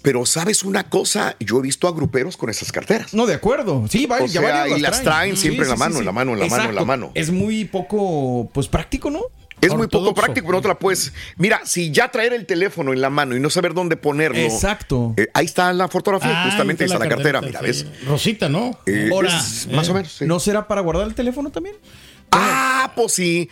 Pero 0.00 0.24
sabes 0.26 0.62
una 0.62 0.88
cosa, 0.88 1.34
yo 1.40 1.58
he 1.58 1.62
visto 1.62 1.88
a 1.88 1.92
gruperos 1.92 2.36
con 2.36 2.48
esas 2.50 2.70
carteras. 2.70 3.12
No, 3.14 3.26
de 3.26 3.34
acuerdo. 3.34 3.84
Sí, 3.90 4.06
va, 4.06 4.18
O 4.22 4.26
ya 4.26 4.40
sea, 4.40 4.60
varios 4.60 4.78
y 4.78 4.80
las 4.80 5.02
traen 5.02 5.36
siempre 5.36 5.64
en 5.64 5.70
la 5.70 5.76
mano, 5.76 5.94
sí, 5.94 5.98
en 6.00 6.04
la 6.06 6.12
mano, 6.12 6.32
en 6.34 6.38
la 6.38 6.46
mano, 6.46 6.68
en 6.68 6.74
la 6.76 6.84
mano. 6.84 7.10
Es 7.14 7.32
muy 7.32 7.64
poco, 7.64 8.48
pues 8.54 8.68
práctico, 8.68 9.10
¿no? 9.10 9.22
Es 9.62 9.74
muy 9.74 9.86
poco 9.86 10.12
práctico, 10.12 10.46
pero 10.48 10.58
no 10.58 10.62
te 10.62 10.68
la 10.68 10.78
puedes. 10.78 11.12
Mira, 11.36 11.60
si 11.64 11.90
ya 11.90 12.10
traer 12.10 12.32
el 12.34 12.44
teléfono 12.46 12.92
en 12.92 13.00
la 13.00 13.08
mano 13.10 13.34
y 13.36 13.40
no 13.40 13.48
saber 13.48 13.72
dónde 13.74 13.96
ponerlo. 13.96 14.36
Exacto. 14.38 15.14
eh, 15.16 15.28
ahí 15.34 15.46
está 15.46 15.72
la 15.72 15.88
fotografía, 15.88 16.42
Ah, 16.42 16.44
justamente 16.46 16.84
ahí 16.84 16.90
está 16.90 16.98
la 16.98 17.08
cartera. 17.08 17.40
Mira. 17.40 17.60
¿ves? 17.60 17.86
Rosita, 18.06 18.48
¿no? 18.48 18.78
Eh, 18.86 19.08
Ahora, 19.12 19.28
es 19.38 19.68
más 19.72 19.88
o 19.88 19.94
menos. 19.94 20.12
sí. 20.12 20.26
¿No 20.26 20.38
será 20.40 20.66
para 20.68 20.80
guardar 20.82 21.06
el 21.06 21.14
teléfono 21.14 21.50
también? 21.50 21.76
Ah, 22.30 22.92
pues 22.96 23.12
sí. 23.12 23.48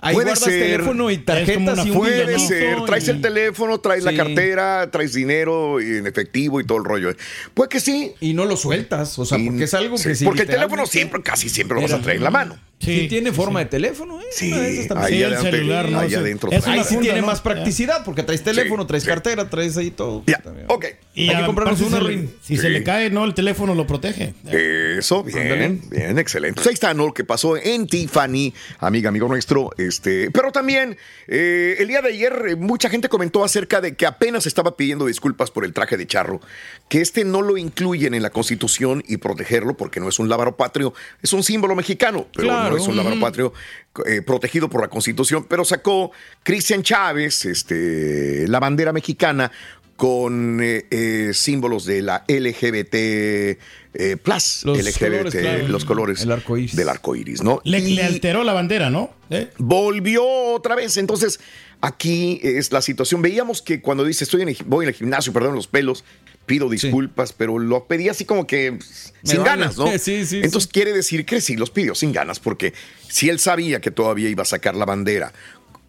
Ahí 0.00 0.12
Puede 0.16 0.26
guardas 0.32 0.44
ser. 0.44 0.60
teléfono 0.62 1.10
y 1.10 1.16
tarjetas 1.18 1.78
una 1.78 1.84
y 1.86 1.90
un 1.90 1.96
Puede 1.96 2.38
ser, 2.38 2.84
traes 2.84 3.06
y- 3.06 3.10
el 3.10 3.22
teléfono, 3.22 3.80
traes 3.80 4.04
la 4.04 4.14
cartera, 4.14 4.90
traes 4.90 5.14
dinero 5.14 5.80
en 5.80 6.06
efectivo 6.06 6.60
y 6.60 6.64
todo 6.66 6.76
el 6.76 6.84
rollo. 6.84 7.08
Puede 7.54 7.70
que 7.70 7.80
sí. 7.80 8.12
Y 8.20 8.34
no 8.34 8.44
lo 8.44 8.58
sueltas, 8.58 9.18
o 9.18 9.24
sea, 9.24 9.38
Y- 9.38 9.46
porque 9.46 9.64
es 9.64 9.72
algo 9.72 9.96
que 9.96 10.14
sí. 10.14 10.26
Porque 10.26 10.42
el 10.42 10.48
teléfono 10.48 10.84
siempre, 10.84 11.22
casi 11.22 11.48
siempre 11.48 11.76
lo 11.76 11.80
vas 11.82 11.92
a 11.92 12.02
traer 12.02 12.18
en 12.18 12.24
la 12.24 12.30
mano. 12.30 12.58
Sí, 12.84 13.06
tiene 13.08 13.32
forma 13.32 13.60
de 13.60 13.66
teléfono, 13.66 14.20
¿eh? 14.20 14.24
Sí, 14.30 14.52
ahí 14.52 14.76
Sí, 14.76 14.82
el 14.86 14.92
adelante, 15.34 15.50
celular, 15.50 15.90
¿no? 15.90 16.00
ahí 16.00 16.08
Sí. 16.10 16.14
adentro. 16.16 16.50
Es. 16.52 16.66
Ahí 16.66 16.82
tiene 17.00 17.20
¿no? 17.20 17.26
más 17.26 17.40
practicidad, 17.40 18.04
porque 18.04 18.22
traes 18.22 18.42
teléfono, 18.42 18.86
traes 18.86 19.04
sí. 19.04 19.08
cartera, 19.08 19.48
traes 19.48 19.76
ahí 19.76 19.90
todo. 19.90 20.22
Ya, 20.26 20.42
ok. 20.68 20.86
Y 21.14 21.28
Hay 21.30 21.36
que 21.40 21.46
comprarnos 21.46 21.78
si 21.78 21.84
una, 21.84 21.98
se 21.98 22.02
le- 22.02 22.08
Rin. 22.08 22.34
Si 22.42 22.56
se 22.56 22.68
le 22.70 22.82
cae, 22.82 23.10
no, 23.10 23.24
el 23.24 23.34
teléfono 23.34 23.74
lo 23.74 23.86
protege. 23.86 24.34
Eso, 24.50 25.22
bien, 25.22 25.38
Ándale. 25.38 25.78
bien, 25.90 26.18
excelente. 26.18 26.56
Pues 26.56 26.66
ahí 26.66 26.74
está, 26.74 26.92
¿no? 26.94 27.06
Lo 27.06 27.14
que 27.14 27.24
pasó 27.24 27.56
en 27.56 27.86
Tiffany, 27.86 28.52
amiga, 28.80 29.08
amigo 29.10 29.28
nuestro. 29.28 29.70
Este, 29.78 30.30
pero 30.30 30.50
también, 30.52 30.96
eh, 31.28 31.76
el 31.78 31.88
día 31.88 32.02
de 32.02 32.08
ayer, 32.08 32.44
eh, 32.50 32.56
mucha 32.56 32.88
gente 32.90 33.08
comentó 33.08 33.44
acerca 33.44 33.80
de 33.80 33.94
que 33.94 34.06
apenas 34.06 34.46
estaba 34.46 34.76
pidiendo 34.76 35.06
disculpas 35.06 35.50
por 35.50 35.64
el 35.64 35.72
traje 35.72 35.96
de 35.96 36.06
charro, 36.06 36.40
que 36.88 37.00
este 37.00 37.24
no 37.24 37.42
lo 37.42 37.56
incluyen 37.56 38.14
en 38.14 38.22
la 38.22 38.30
Constitución 38.30 39.04
y 39.06 39.18
protegerlo 39.18 39.76
porque 39.76 40.00
no 40.00 40.08
es 40.08 40.18
un 40.18 40.28
lábaro 40.28 40.56
patrio, 40.56 40.94
es 41.22 41.32
un 41.32 41.42
símbolo 41.44 41.74
mexicano, 41.76 42.26
pero 42.34 42.48
Claro. 42.48 42.70
no 42.70 42.73
es 42.76 42.86
un 42.86 42.96
lábaro 42.96 43.18
patrio 43.20 43.52
eh, 44.06 44.22
protegido 44.22 44.68
por 44.68 44.80
la 44.80 44.88
Constitución. 44.88 45.46
Pero 45.48 45.64
sacó 45.64 46.12
Cristian 46.42 46.82
Chávez, 46.82 47.44
este, 47.44 48.46
la 48.48 48.60
bandera 48.60 48.92
mexicana 48.92 49.50
con 49.96 50.60
eh, 50.62 50.86
eh, 50.90 51.30
símbolos 51.34 51.84
de 51.84 52.02
la 52.02 52.24
LGBT 52.26 52.94
eh, 52.94 54.16
plus, 54.20 54.64
Los 54.64 54.78
LGBT, 54.78 54.98
colores, 54.98 55.34
claro, 55.34 55.68
los 55.68 55.84
colores 55.84 56.22
el 56.22 56.32
arco 56.32 56.56
iris. 56.56 56.74
del 56.74 56.88
arco 56.88 57.14
iris, 57.14 57.42
¿no? 57.42 57.60
Le, 57.62 58.02
alteró 58.02 58.42
la 58.42 58.52
bandera, 58.52 58.90
¿no? 58.90 59.14
Volvió 59.58 60.26
otra 60.26 60.74
vez. 60.74 60.96
Entonces, 60.96 61.38
aquí 61.80 62.40
es 62.42 62.72
la 62.72 62.82
situación. 62.82 63.22
Veíamos 63.22 63.62
que 63.62 63.80
cuando 63.80 64.04
dice 64.04 64.24
estoy 64.24 64.42
en 64.42 64.48
el, 64.48 64.56
voy 64.66 64.84
en 64.84 64.88
el 64.88 64.94
gimnasio, 64.94 65.32
perdón 65.32 65.54
los 65.54 65.68
pelos, 65.68 66.04
pido 66.46 66.68
disculpas, 66.68 67.32
pero 67.32 67.58
lo 67.58 67.86
pedí 67.86 68.08
así 68.08 68.24
como 68.24 68.46
que 68.46 68.72
Me 68.72 68.78
sin 69.22 69.38
vale. 69.38 69.50
ganas, 69.50 69.76
¿no? 69.78 69.86
Sí, 69.98 70.24
sí, 70.26 70.36
Entonces 70.36 70.64
sí. 70.64 70.68
quiere 70.72 70.92
decir 70.92 71.24
que 71.24 71.40
sí 71.40 71.56
los 71.56 71.70
pidió 71.70 71.94
sin 71.94 72.12
ganas, 72.12 72.40
porque 72.40 72.72
si 73.08 73.28
él 73.28 73.38
sabía 73.38 73.80
que 73.80 73.90
todavía 73.90 74.28
iba 74.28 74.42
a 74.42 74.46
sacar 74.46 74.74
la 74.74 74.84
bandera. 74.84 75.32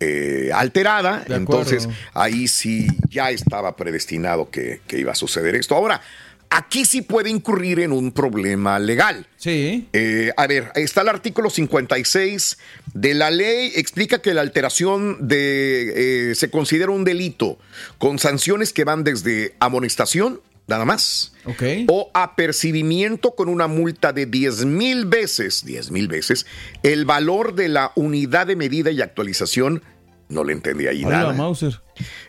eh, 0.02 0.50
alterada, 0.54 1.24
entonces 1.30 1.88
ahí 2.14 2.48
sí 2.50 2.88
ya 3.10 3.30
estaba 3.32 3.76
predestinado 3.78 4.50
que, 4.50 4.82
que 4.88 5.00
iba 5.00 5.14
a 5.14 5.16
suceder 5.16 5.56
esto. 5.56 5.74
Ahora, 5.74 6.02
aquí 6.50 6.84
sí 6.84 7.02
puede 7.02 7.30
incurrir 7.30 7.80
en 7.80 7.94
un 7.94 8.12
problema 8.12 8.78
legal. 8.78 9.26
Sí. 9.38 9.88
Eh, 9.94 10.32
a 10.36 10.48
ver, 10.48 10.72
está 10.76 11.02
el 11.02 11.08
artículo 11.10 11.50
56 11.50 12.58
de 12.94 13.14
la 13.14 13.30
ley, 13.32 13.72
explica 13.76 14.22
que 14.22 14.34
la 14.34 14.42
alteración 14.42 15.28
de 15.28 16.32
eh, 16.32 16.36
se 16.36 16.50
considera 16.50 16.92
un 16.92 17.04
delito 17.06 17.58
con 17.98 18.20
sanciones 18.20 18.74
que 18.74 18.84
van 18.84 19.04
desde 19.06 19.56
amonestación, 19.60 20.42
nada 20.68 20.86
más, 20.86 21.34
Ok. 21.46 21.64
o 21.88 22.10
apercibimiento 22.14 23.36
con 23.36 23.50
una 23.50 23.68
multa 23.68 24.14
de 24.14 24.26
10 24.26 24.66
mil 24.66 25.06
veces, 25.06 25.64
10 25.66 25.92
mil 25.92 26.08
veces, 26.08 26.46
el 26.84 27.06
valor 27.06 27.56
de 27.56 27.70
la 27.70 27.92
unidad 27.96 28.48
de 28.48 28.56
medida 28.56 28.92
y 28.92 29.02
actualización. 29.02 29.84
No 30.28 30.44
le 30.44 30.54
entendí 30.54 30.88
ahí 30.88 31.04
Hola, 31.06 31.18
nada. 31.20 31.34
Mauser. 31.34 31.82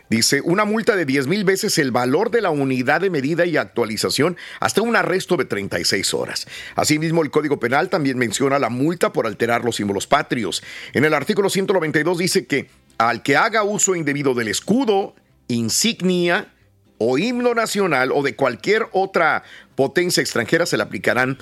Dice, 0.07 0.41
una 0.41 0.65
multa 0.65 0.95
de 0.95 1.03
10 1.03 1.25
mil 1.25 1.43
veces 1.43 1.79
el 1.79 1.91
valor 1.91 2.29
de 2.29 2.41
la 2.41 2.51
unidad 2.51 3.01
de 3.01 3.09
medida 3.09 3.43
y 3.47 3.57
actualización 3.57 4.37
hasta 4.59 4.83
un 4.83 4.95
arresto 4.95 5.35
de 5.35 5.45
36 5.45 6.13
horas. 6.13 6.47
Asimismo, 6.75 7.23
el 7.23 7.31
Código 7.31 7.59
Penal 7.59 7.89
también 7.89 8.19
menciona 8.19 8.59
la 8.59 8.69
multa 8.69 9.11
por 9.11 9.25
alterar 9.25 9.65
los 9.65 9.77
símbolos 9.77 10.05
patrios. 10.05 10.61
En 10.93 11.05
el 11.05 11.13
artículo 11.15 11.49
192 11.49 12.19
dice 12.19 12.45
que 12.45 12.69
al 12.99 13.23
que 13.23 13.35
haga 13.35 13.63
uso 13.63 13.95
indebido 13.95 14.35
del 14.35 14.47
escudo, 14.49 15.15
insignia 15.47 16.53
o 16.97 17.17
himno 17.17 17.53
nacional 17.53 18.11
o 18.11 18.23
de 18.23 18.35
cualquier 18.35 18.87
otra 18.91 19.43
potencia 19.75 20.21
extranjera 20.21 20.65
se 20.65 20.77
le 20.77 20.83
aplicarán 20.83 21.37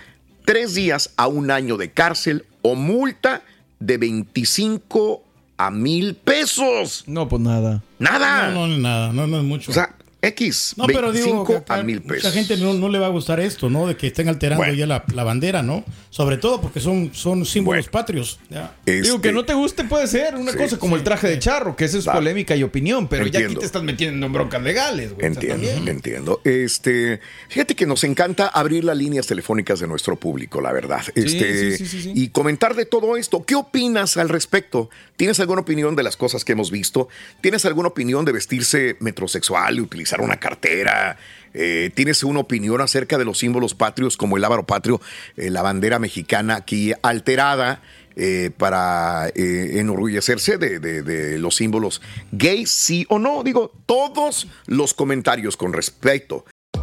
tres 0.46 0.76
días 0.76 1.12
a 1.18 1.28
un 1.28 1.52
año 1.52 1.78
de 1.78 1.92
cárcel 1.92 2.46
o 2.62 2.76
multa 2.76 3.42
de 3.80 3.98
25 3.98 5.24
a 5.58 5.72
mil 5.72 6.16
pesos. 6.16 7.04
No, 7.08 7.28
pues 7.28 7.42
nada. 7.42 7.84
Nada. 8.00 8.50
No, 8.50 8.68
no, 8.68 8.78
nada, 8.78 9.14
no, 9.14 9.28
no 9.28 9.38
es 9.38 9.44
mucho. 9.44 9.72
O 9.72 9.74
sea, 9.74 9.95
X, 10.28 10.74
no, 10.78 10.86
pero 10.88 11.12
25 11.12 11.46
digo, 11.48 11.66
que 11.66 11.74
a 11.74 11.84
mil 11.84 12.02
pesos. 12.02 12.24
mucha 12.24 12.32
gente 12.32 12.58
no, 12.58 12.74
no 12.74 12.90
le 12.90 13.00
va 13.00 13.08
a 13.08 13.10
gustar 13.10 13.40
esto, 13.40 13.70
¿no? 13.70 13.88
De 13.88 13.96
que 13.98 14.08
estén 14.08 14.28
alterando 14.30 14.64
Bueno. 14.64 14.74
ya 14.78 14.86
la, 14.88 15.04
la 15.14 15.24
bandera, 15.24 15.62
¿no? 15.64 15.84
Sobre 16.10 16.38
todo 16.38 16.62
porque 16.62 16.80
son, 16.80 17.12
son 17.14 17.46
símbolos 17.46 17.88
patrios. 17.90 18.40
ya. 18.50 18.74
Digo, 18.86 19.22
que 19.22 19.30
Este, 19.30 19.32
no 19.34 19.46
te 19.46 19.54
guste 19.54 19.84
puede 19.84 20.08
ser 20.08 20.36
una 20.36 20.52
Sí, 20.52 20.58
cosa 20.58 20.78
como 20.78 20.96
el 20.96 21.04
traje 21.04 21.28
de 21.28 21.40
charro, 21.40 21.76
que 21.76 21.86
eso 21.86 21.98
es 21.98 22.08
Va. 22.08 22.14
polémica 22.14 22.56
y 22.56 22.64
opinión, 22.64 23.08
pero 23.08 23.26
ya 23.28 23.40
aquí 23.40 23.56
te 23.56 23.66
estás 23.66 23.84
metiendo 23.84 24.26
en 24.26 24.32
broncas 24.34 24.62
legales, 24.62 25.14
güey. 25.14 25.30
O 25.30 25.34
sea, 25.34 25.42
Entiendo, 25.54 25.92
entiendo. 25.92 26.42
Este, 26.44 27.20
fíjate 27.50 27.76
que 27.76 27.86
nos 27.86 28.04
encanta 28.04 28.48
abrir 28.48 28.84
las 28.84 28.98
líneas 28.98 29.28
telefónicas 29.28 29.80
de 29.80 29.88
nuestro 29.88 30.16
público, 30.16 30.62
la 30.62 30.72
verdad. 30.72 31.02
Este, 31.16 31.78
sí, 31.78 31.86
sí, 31.86 31.86
sí, 31.86 32.02
sí. 32.04 32.12
Y 32.16 32.30
comentar 32.30 32.76
de 32.76 32.86
todo 32.86 33.18
esto. 33.18 33.44
¿Qué 33.46 33.56
opinas 33.56 34.18
al 34.18 34.30
respecto? 34.30 34.90
¿Tienes 35.18 35.40
alguna 35.40 35.62
opinión 35.62 35.96
de 35.96 36.04
las 36.04 36.18
cosas 36.18 36.44
que 36.46 36.54
hemos 36.54 36.72
visto? 36.72 37.08
¿Tienes 37.42 37.66
alguna 37.66 37.90
opinión 37.90 38.26
de 38.26 38.32
vestirse 38.32 38.96
metrosexual, 39.00 39.76
de 39.76 39.82
utilizar 39.82 40.15
una 40.22 40.38
cartera? 40.38 41.18
Eh, 41.54 41.90
¿Tienes 41.96 42.24
una 42.24 42.40
opinión 42.42 42.82
acerca 42.82 43.18
de 43.18 43.24
los 43.26 43.38
símbolos 43.38 43.74
patrios 43.76 44.18
como 44.18 44.36
el 44.36 44.42
lábaro 44.42 44.66
patrio, 44.66 45.00
eh, 45.38 45.50
la 45.50 45.62
bandera 45.62 46.00
mexicana 46.00 46.56
aquí 46.58 46.94
alterada? 47.02 47.82
eh, 48.18 48.50
para 48.58 49.28
enorgullecerse 49.36 50.58
de, 50.58 50.80
de- 50.80 51.04
de 51.04 51.38
los 51.38 51.56
símbolos 51.58 52.02
gays, 52.32 52.72
sí 52.72 53.06
o 53.10 53.20
no. 53.20 53.44
Digo, 53.44 53.72
todos 53.86 54.48
los 54.68 54.94
comentarios 54.94 55.58
con 55.58 55.74
respecto. 55.74 56.46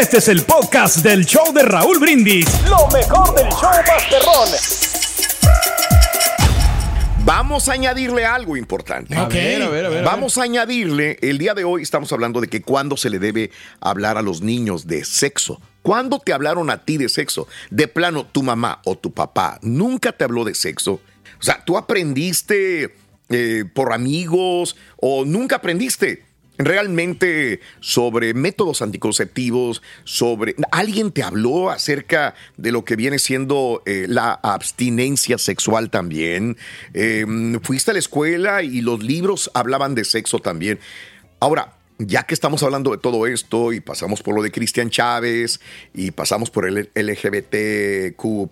Este 0.00 0.16
es 0.16 0.28
el 0.28 0.42
podcast 0.42 0.98
del 1.04 1.26
show 1.26 1.52
de 1.52 1.62
Raúl 1.62 1.98
Brindis. 1.98 2.46
Lo 2.66 2.88
mejor 2.88 3.34
del 3.34 3.46
show 3.50 3.70
Masterrón. 3.86 4.48
Vamos 7.22 7.68
a 7.68 7.74
añadirle 7.74 8.24
algo 8.24 8.56
importante. 8.56 9.14
A 9.14 9.26
ver, 9.26 9.62
a 9.62 9.68
ver, 9.68 9.84
a 9.84 9.88
ver, 9.90 10.04
Vamos 10.04 10.38
a 10.38 10.44
añadirle, 10.44 11.18
el 11.20 11.36
día 11.36 11.52
de 11.52 11.64
hoy 11.64 11.82
estamos 11.82 12.10
hablando 12.10 12.40
de 12.40 12.48
que 12.48 12.62
cuándo 12.62 12.96
se 12.96 13.10
le 13.10 13.18
debe 13.18 13.50
hablar 13.80 14.16
a 14.16 14.22
los 14.22 14.40
niños 14.40 14.86
de 14.86 15.04
sexo. 15.04 15.60
¿Cuándo 15.82 16.18
te 16.18 16.32
hablaron 16.32 16.70
a 16.70 16.86
ti 16.86 16.96
de 16.96 17.10
sexo? 17.10 17.46
De 17.70 17.88
plano, 17.88 18.24
tu 18.24 18.42
mamá 18.42 18.80
o 18.86 18.96
tu 18.96 19.12
papá 19.12 19.58
nunca 19.60 20.12
te 20.12 20.24
habló 20.24 20.44
de 20.44 20.54
sexo. 20.54 21.00
O 21.38 21.42
sea, 21.42 21.62
tú 21.66 21.76
aprendiste 21.76 22.94
eh, 23.28 23.64
por 23.74 23.92
amigos 23.92 24.74
o 24.96 25.26
nunca 25.26 25.56
aprendiste 25.56 26.31
realmente 26.64 27.60
sobre 27.80 28.34
métodos 28.34 28.82
anticonceptivos, 28.82 29.82
sobre... 30.04 30.54
¿Alguien 30.70 31.12
te 31.12 31.22
habló 31.22 31.70
acerca 31.70 32.34
de 32.56 32.72
lo 32.72 32.84
que 32.84 32.96
viene 32.96 33.18
siendo 33.18 33.82
eh, 33.86 34.06
la 34.08 34.32
abstinencia 34.32 35.38
sexual 35.38 35.90
también? 35.90 36.56
Eh, 36.94 37.24
fuiste 37.62 37.90
a 37.90 37.94
la 37.94 38.00
escuela 38.00 38.62
y 38.62 38.80
los 38.80 39.02
libros 39.02 39.50
hablaban 39.54 39.94
de 39.94 40.04
sexo 40.04 40.38
también. 40.38 40.78
Ahora, 41.40 41.74
ya 41.98 42.24
que 42.24 42.34
estamos 42.34 42.62
hablando 42.62 42.90
de 42.90 42.98
todo 42.98 43.26
esto 43.26 43.72
y 43.72 43.80
pasamos 43.80 44.22
por 44.22 44.34
lo 44.34 44.42
de 44.42 44.50
Cristian 44.50 44.90
Chávez 44.90 45.60
y 45.94 46.10
pasamos 46.10 46.50
por 46.50 46.66
el 46.66 46.90
LGBTQ, 46.94 48.50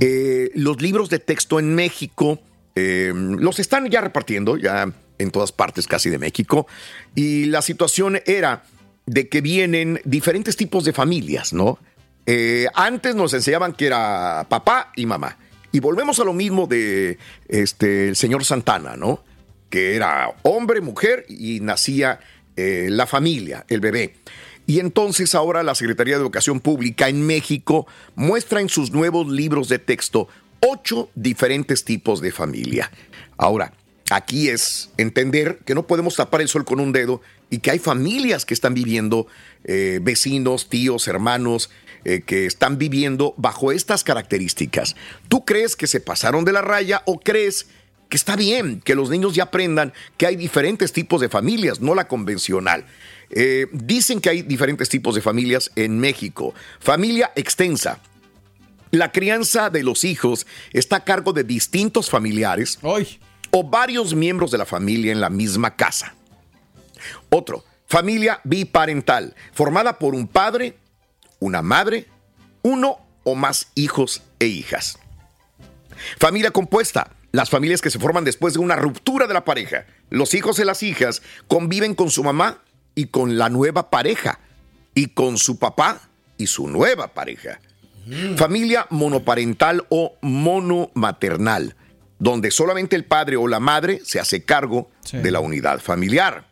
eh, 0.00 0.50
los 0.54 0.80
libros 0.80 1.10
de 1.10 1.18
texto 1.18 1.58
en 1.58 1.74
México 1.74 2.40
eh, 2.74 3.12
los 3.14 3.58
están 3.58 3.88
ya 3.88 4.00
repartiendo, 4.00 4.56
ya 4.56 4.92
en 5.18 5.30
todas 5.30 5.52
partes 5.52 5.86
casi 5.86 6.10
de 6.10 6.18
México. 6.18 6.66
Y 7.14 7.46
la 7.46 7.62
situación 7.62 8.20
era 8.26 8.64
de 9.06 9.28
que 9.28 9.40
vienen 9.40 10.00
diferentes 10.04 10.56
tipos 10.56 10.84
de 10.84 10.92
familias, 10.92 11.52
¿no? 11.52 11.78
Eh, 12.26 12.66
antes 12.74 13.14
nos 13.14 13.32
enseñaban 13.34 13.72
que 13.72 13.86
era 13.86 14.46
papá 14.48 14.92
y 14.96 15.06
mamá. 15.06 15.38
Y 15.70 15.80
volvemos 15.80 16.18
a 16.18 16.24
lo 16.24 16.32
mismo 16.32 16.66
de 16.66 17.18
este, 17.48 18.08
el 18.08 18.16
señor 18.16 18.44
Santana, 18.44 18.96
¿no? 18.96 19.22
Que 19.70 19.94
era 19.94 20.34
hombre, 20.42 20.80
mujer 20.80 21.24
y 21.28 21.60
nacía 21.60 22.20
eh, 22.56 22.88
la 22.90 23.06
familia, 23.06 23.64
el 23.68 23.80
bebé. 23.80 24.16
Y 24.66 24.80
entonces 24.80 25.34
ahora 25.36 25.62
la 25.62 25.76
Secretaría 25.76 26.16
de 26.16 26.22
Educación 26.22 26.58
Pública 26.60 27.08
en 27.08 27.24
México 27.24 27.86
muestra 28.16 28.60
en 28.60 28.68
sus 28.68 28.90
nuevos 28.90 29.28
libros 29.28 29.68
de 29.68 29.78
texto 29.78 30.28
ocho 30.60 31.10
diferentes 31.14 31.84
tipos 31.84 32.20
de 32.20 32.32
familia. 32.32 32.90
Ahora, 33.36 33.72
aquí 34.10 34.48
es 34.48 34.90
entender 34.96 35.58
que 35.64 35.74
no 35.74 35.86
podemos 35.86 36.16
tapar 36.16 36.40
el 36.40 36.48
sol 36.48 36.64
con 36.64 36.80
un 36.80 36.92
dedo 36.92 37.20
y 37.50 37.58
que 37.58 37.70
hay 37.70 37.78
familias 37.78 38.44
que 38.44 38.54
están 38.54 38.74
viviendo, 38.74 39.26
eh, 39.64 40.00
vecinos, 40.02 40.68
tíos, 40.68 41.08
hermanos, 41.08 41.70
eh, 42.04 42.22
que 42.24 42.46
están 42.46 42.78
viviendo 42.78 43.34
bajo 43.36 43.72
estas 43.72 44.04
características. 44.04 44.96
¿Tú 45.28 45.44
crees 45.44 45.76
que 45.76 45.86
se 45.86 46.00
pasaron 46.00 46.44
de 46.44 46.52
la 46.52 46.62
raya 46.62 47.02
o 47.06 47.18
crees 47.20 47.66
que 48.08 48.16
está 48.16 48.36
bien 48.36 48.80
que 48.80 48.94
los 48.94 49.10
niños 49.10 49.34
ya 49.34 49.44
aprendan 49.44 49.92
que 50.16 50.26
hay 50.26 50.36
diferentes 50.36 50.92
tipos 50.92 51.20
de 51.20 51.28
familias, 51.28 51.80
no 51.80 51.94
la 51.94 52.06
convencional? 52.06 52.84
Eh, 53.30 53.66
dicen 53.72 54.20
que 54.20 54.30
hay 54.30 54.42
diferentes 54.42 54.88
tipos 54.88 55.14
de 55.14 55.20
familias 55.20 55.72
en 55.74 55.98
México. 55.98 56.54
Familia 56.78 57.32
extensa. 57.34 58.00
La 58.92 59.10
crianza 59.10 59.68
de 59.68 59.82
los 59.82 60.04
hijos 60.04 60.46
está 60.72 60.96
a 60.96 61.04
cargo 61.04 61.32
de 61.32 61.42
distintos 61.42 62.08
familiares 62.08 62.78
o 63.58 63.64
varios 63.64 64.14
miembros 64.14 64.50
de 64.50 64.58
la 64.58 64.66
familia 64.66 65.12
en 65.12 65.20
la 65.22 65.30
misma 65.30 65.76
casa. 65.76 66.14
Otro, 67.30 67.64
familia 67.86 68.38
biparental, 68.44 69.34
formada 69.54 69.98
por 69.98 70.14
un 70.14 70.28
padre, 70.28 70.76
una 71.38 71.62
madre, 71.62 72.06
uno 72.60 72.98
o 73.24 73.34
más 73.34 73.68
hijos 73.74 74.22
e 74.40 74.46
hijas. 74.46 74.98
Familia 76.18 76.50
compuesta, 76.50 77.12
las 77.32 77.48
familias 77.48 77.80
que 77.80 77.88
se 77.88 77.98
forman 77.98 78.24
después 78.24 78.52
de 78.52 78.60
una 78.60 78.76
ruptura 78.76 79.26
de 79.26 79.32
la 79.32 79.46
pareja. 79.46 79.86
Los 80.10 80.34
hijos 80.34 80.58
y 80.58 80.64
las 80.64 80.82
hijas 80.82 81.22
conviven 81.48 81.94
con 81.94 82.10
su 82.10 82.22
mamá 82.22 82.62
y 82.94 83.06
con 83.06 83.38
la 83.38 83.48
nueva 83.48 83.88
pareja, 83.88 84.38
y 84.94 85.06
con 85.06 85.38
su 85.38 85.58
papá 85.58 86.10
y 86.36 86.46
su 86.48 86.68
nueva 86.68 87.08
pareja. 87.08 87.58
Familia 88.36 88.86
monoparental 88.90 89.86
o 89.88 90.18
monomaternal, 90.20 91.74
donde 92.18 92.50
solamente 92.50 92.96
el 92.96 93.04
padre 93.04 93.36
o 93.36 93.48
la 93.48 93.60
madre 93.60 94.00
se 94.04 94.20
hace 94.20 94.44
cargo 94.44 94.90
de 95.12 95.30
la 95.30 95.40
unidad 95.40 95.80
familiar. 95.80 96.46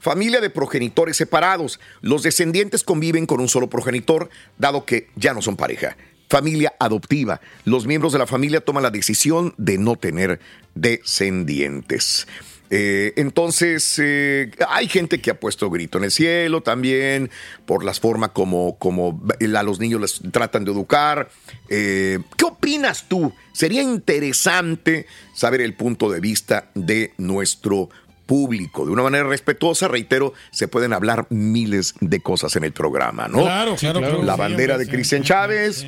Familia 0.00 0.40
de 0.40 0.50
progenitores 0.50 1.16
separados. 1.16 1.80
Los 2.00 2.22
descendientes 2.22 2.84
conviven 2.84 3.26
con 3.26 3.40
un 3.40 3.48
solo 3.48 3.68
progenitor, 3.68 4.30
dado 4.56 4.84
que 4.84 5.08
ya 5.16 5.34
no 5.34 5.42
son 5.42 5.56
pareja. 5.56 5.96
Familia 6.28 6.74
adoptiva. 6.78 7.40
Los 7.64 7.86
miembros 7.86 8.12
de 8.12 8.18
la 8.18 8.26
familia 8.26 8.60
toman 8.60 8.82
la 8.82 8.90
decisión 8.90 9.54
de 9.56 9.78
no 9.78 9.96
tener 9.96 10.40
descendientes. 10.74 12.28
Eh, 12.70 13.14
entonces, 13.16 13.98
eh, 14.02 14.50
hay 14.68 14.88
gente 14.88 15.20
que 15.20 15.30
ha 15.30 15.40
puesto 15.40 15.70
grito 15.70 15.96
en 15.98 16.04
el 16.04 16.10
cielo 16.10 16.62
también 16.62 17.30
por 17.64 17.82
las 17.84 17.98
formas 17.98 18.30
como, 18.30 18.76
como 18.78 19.22
a 19.56 19.62
los 19.62 19.80
niños 19.80 20.00
les 20.00 20.20
tratan 20.32 20.64
de 20.64 20.72
educar. 20.72 21.30
Eh, 21.70 22.18
¿Qué 22.36 22.44
opinas 22.44 23.06
tú? 23.08 23.32
Sería 23.52 23.82
interesante 23.82 25.06
saber 25.34 25.60
el 25.62 25.74
punto 25.74 26.10
de 26.10 26.20
vista 26.20 26.70
de 26.74 27.12
nuestro 27.16 27.88
público. 28.26 28.84
De 28.84 28.92
una 28.92 29.02
manera 29.02 29.24
respetuosa, 29.24 29.88
reitero, 29.88 30.34
se 30.50 30.68
pueden 30.68 30.92
hablar 30.92 31.26
miles 31.30 31.94
de 32.00 32.20
cosas 32.20 32.54
en 32.56 32.64
el 32.64 32.72
programa, 32.72 33.26
¿no? 33.28 33.44
Claro, 33.44 33.76
claro, 33.76 34.00
claro. 34.00 34.22
La 34.22 34.34
Sí, 34.34 34.38
bandera 34.40 34.76
de 34.76 34.84
sí. 34.84 34.90
Cristian 34.90 35.22
Chávez. 35.22 35.86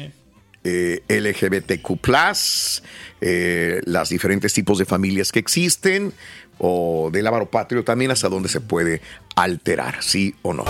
eh, 0.64 1.02
LGBTQ, 1.08 2.82
eh, 3.20 3.80
las 3.84 4.08
diferentes 4.08 4.52
tipos 4.52 4.78
de 4.78 4.84
familias 4.84 5.32
que 5.32 5.38
existen, 5.38 6.12
o 6.60 7.08
del 7.10 7.26
Ávaro 7.26 7.50
Patrio 7.50 7.82
también, 7.84 8.10
hasta 8.10 8.28
dónde 8.28 8.48
se 8.48 8.60
puede 8.60 9.00
alterar, 9.34 10.02
sí 10.02 10.34
o 10.42 10.52
no. 10.52 10.64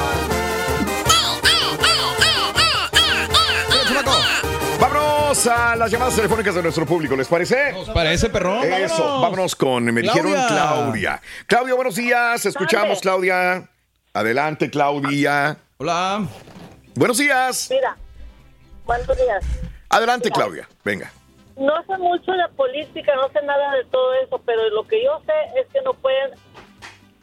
Vámonos 4.81 5.47
a 5.47 5.77
las 5.77 5.91
llamadas 5.91 6.15
telefónicas 6.17 6.55
de 6.55 6.63
nuestro 6.63 6.87
público, 6.87 7.15
¿les 7.17 7.29
parece? 7.29 7.75
Parece 7.93 8.31
perrón. 8.31 8.65
Eso, 8.65 8.97
vámonos. 8.99 9.23
vámonos 9.23 9.57
con, 9.57 9.85
me 9.85 10.01
dijeron 10.01 10.33
Claudia. 10.33 10.49
Claudia. 10.49 11.23
Claudia, 11.47 11.75
buenos 11.75 11.97
días, 11.97 12.47
escuchamos 12.47 13.01
Claudia. 13.01 13.69
Adelante, 14.15 14.71
Claudia. 14.71 15.57
Hola. 15.77 16.27
Buenos 16.95 17.19
días. 17.19 17.69
Mira, 17.71 17.97
buenos 18.85 19.17
días. 19.17 19.45
Adelante, 19.89 20.29
Mira. 20.29 20.35
Claudia. 20.35 20.69
Venga. 20.85 21.13
No 21.57 21.83
sé 21.85 21.99
mucho 21.99 22.33
de 22.33 22.49
política, 22.57 23.15
no 23.17 23.29
sé 23.31 23.43
nada 23.43 23.75
de 23.75 23.85
todo 23.85 24.15
eso, 24.15 24.41
pero 24.45 24.69
lo 24.71 24.85
que 24.85 25.03
yo 25.03 25.21
sé 25.27 25.61
es 25.61 25.67
que 25.69 25.83
no 25.83 25.95
pueden 25.95 26.31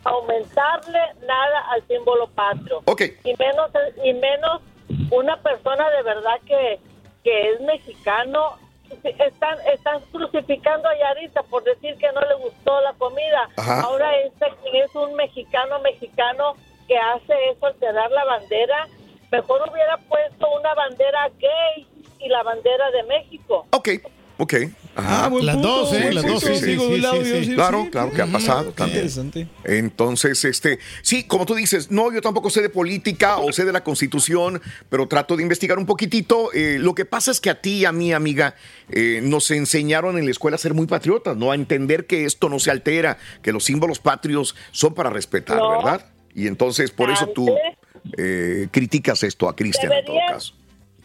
aumentarle 0.03 0.99
nada 1.25 1.71
al 1.71 1.85
símbolo 1.87 2.27
patrio. 2.27 2.81
Ok. 2.85 3.01
Y 3.23 3.33
menos, 3.37 3.71
y 4.03 4.13
menos 4.13 4.61
una 5.11 5.41
persona 5.41 5.89
de 5.89 6.03
verdad 6.03 6.39
que, 6.45 6.79
que 7.23 7.51
es 7.51 7.61
mexicano. 7.61 8.57
Están, 9.03 9.57
están 9.73 9.99
crucificando 10.13 10.87
a 10.87 10.97
Yarita 10.97 11.43
por 11.43 11.61
decir 11.65 11.97
que 11.97 12.09
no 12.13 12.21
le 12.21 12.35
gustó 12.35 12.79
la 12.81 12.93
comida. 12.93 13.49
Ajá. 13.57 13.81
Ahora 13.81 14.15
este 14.19 14.45
es 14.73 14.95
un 14.95 15.13
mexicano 15.15 15.79
mexicano 15.79 16.55
que 16.87 16.97
hace 16.97 17.33
eso, 17.49 17.65
alterar 17.65 18.09
la 18.11 18.23
bandera. 18.23 18.87
Mejor 19.29 19.69
hubiera 19.69 19.97
puesto 19.97 20.49
una 20.57 20.73
bandera 20.73 21.29
gay 21.37 21.85
y 22.19 22.29
la 22.29 22.43
bandera 22.43 22.89
de 22.91 23.03
México. 23.03 23.67
Ok, 23.71 23.89
ok. 24.38 24.54
Ajá. 24.95 25.26
Ah, 25.26 25.28
buen 25.30 25.45
Las 25.45 25.56
punto, 25.56 25.67
dos, 25.69 25.93
¿eh? 25.93 26.12
Las 26.12 26.26
dos, 26.26 26.41
sí, 26.43 26.56
sí, 26.56 26.60
sí, 26.60 26.78
sí, 26.80 27.45
sí. 27.45 27.54
Claro, 27.54 27.84
Sí, 27.84 27.89
claro 27.91 28.12
que 28.12 28.21
ha 28.21 28.26
pasado 28.26 28.71
también. 28.71 28.97
interesante. 29.06 29.47
Entonces, 29.63 30.43
este, 30.45 30.80
sí, 31.04 31.23
como 31.26 31.45
tú 31.45 31.54
dices, 31.54 31.91
no, 31.91 32.12
yo 32.12 32.19
tampoco 32.21 32.50
sé 32.50 32.62
de 32.62 32.69
política 32.69 33.38
o 33.38 33.52
sé 33.52 33.63
de 33.65 33.71
la 33.71 33.84
constitución, 33.84 34.60
pero 34.89 35.08
trato 35.08 35.36
de 35.38 35.43
investigar 35.43 35.78
un 35.78 35.86
poquitito. 35.86 36.52
Eh, 36.54 36.78
lo 36.80 36.95
que 36.95 37.06
pasa 37.06 37.30
es 37.30 37.39
que 37.39 37.50
a 37.52 37.62
ti 37.62 37.80
y 37.80 37.86
a 37.86 37.91
mí, 37.91 38.12
amiga, 38.12 38.56
eh, 38.89 39.19
nos 39.23 39.52
enseñaron 39.52 40.17
en 40.17 40.26
la 40.26 40.32
escuela 40.32 40.56
a 40.56 40.58
ser 40.58 40.73
muy 40.73 40.88
patriotas, 40.88 41.38
¿no? 41.38 41.52
A 41.52 41.56
entender 41.56 42.08
que 42.08 42.26
esto 42.26 42.50
no 42.50 42.58
se 42.60 42.71
altera, 42.71 43.17
que 43.43 43.52
los 43.52 43.65
símbolos 43.65 44.00
patrios 44.00 44.56
son 44.71 44.95
para 44.95 45.10
respetar, 45.12 45.58
No. 45.58 45.69
¿verdad? 45.78 46.06
Y 46.34 46.47
entonces, 46.47 46.89
por 46.91 47.12
eso 47.12 47.28
tú 47.28 47.47
eh, 48.17 48.67
criticas 48.71 49.21
esto 49.23 49.50
a 49.50 49.56
Cristian 49.56 49.91
en 49.91 50.06
todo 50.06 50.17
caso. 50.30 50.54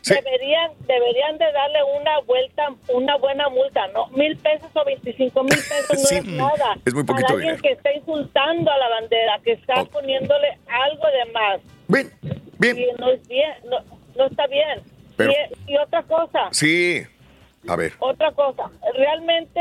Sí. 0.03 0.15
Deberían, 0.15 0.73
deberían 0.87 1.39
de 1.39 1.51
darle 1.53 1.79
una 2.01 2.19
vuelta, 2.21 2.69
una 2.89 3.17
buena 3.19 3.49
multa, 3.49 3.87
¿no? 3.89 4.09
Mil 4.09 4.37
pesos 4.37 4.69
o 4.75 4.85
veinticinco 4.85 5.43
mil 5.45 5.55
pesos 5.57 5.91
no 5.91 5.97
Sí, 6.09 6.17
es 6.17 6.25
nada. 6.27 6.77
es 6.85 6.93
muy 6.95 7.05
poquito 7.05 7.27
Para 7.29 7.35
alguien 7.39 7.57
dinero. 7.57 7.63
que 7.63 7.73
está 7.73 7.93
insultando 7.93 8.71
a 8.71 8.79
la 8.79 8.89
bandera, 8.89 9.41
que 9.45 9.53
está 9.53 9.85
poniéndole 9.85 10.59
algo 10.69 11.05
de 11.07 11.33
más. 11.33 11.61
Bien, 11.89 12.11
bien. 12.59 12.79
Y 12.79 12.87
no 13.01 13.11
es 13.13 13.29
bien, 13.29 13.53
no, 13.71 13.79
no 14.17 14.27
está 14.27 14.47
bien. 14.49 14.81
Pero- 15.17 15.33
y, 15.67 15.73
y 15.73 15.77
otra 15.79 16.03
cosa, 16.03 16.49
Sí. 16.51 17.03
A 17.69 17.77
ver. 17.77 17.93
otra 18.01 18.33
cosa, 18.33 18.71
realmente 18.95 19.61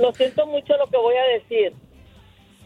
lo 0.00 0.12
siento 0.12 0.46
mucho 0.46 0.76
lo 0.76 0.86
que 0.88 0.96
voy 0.98 1.14
a 1.16 1.24
decir. 1.24 1.72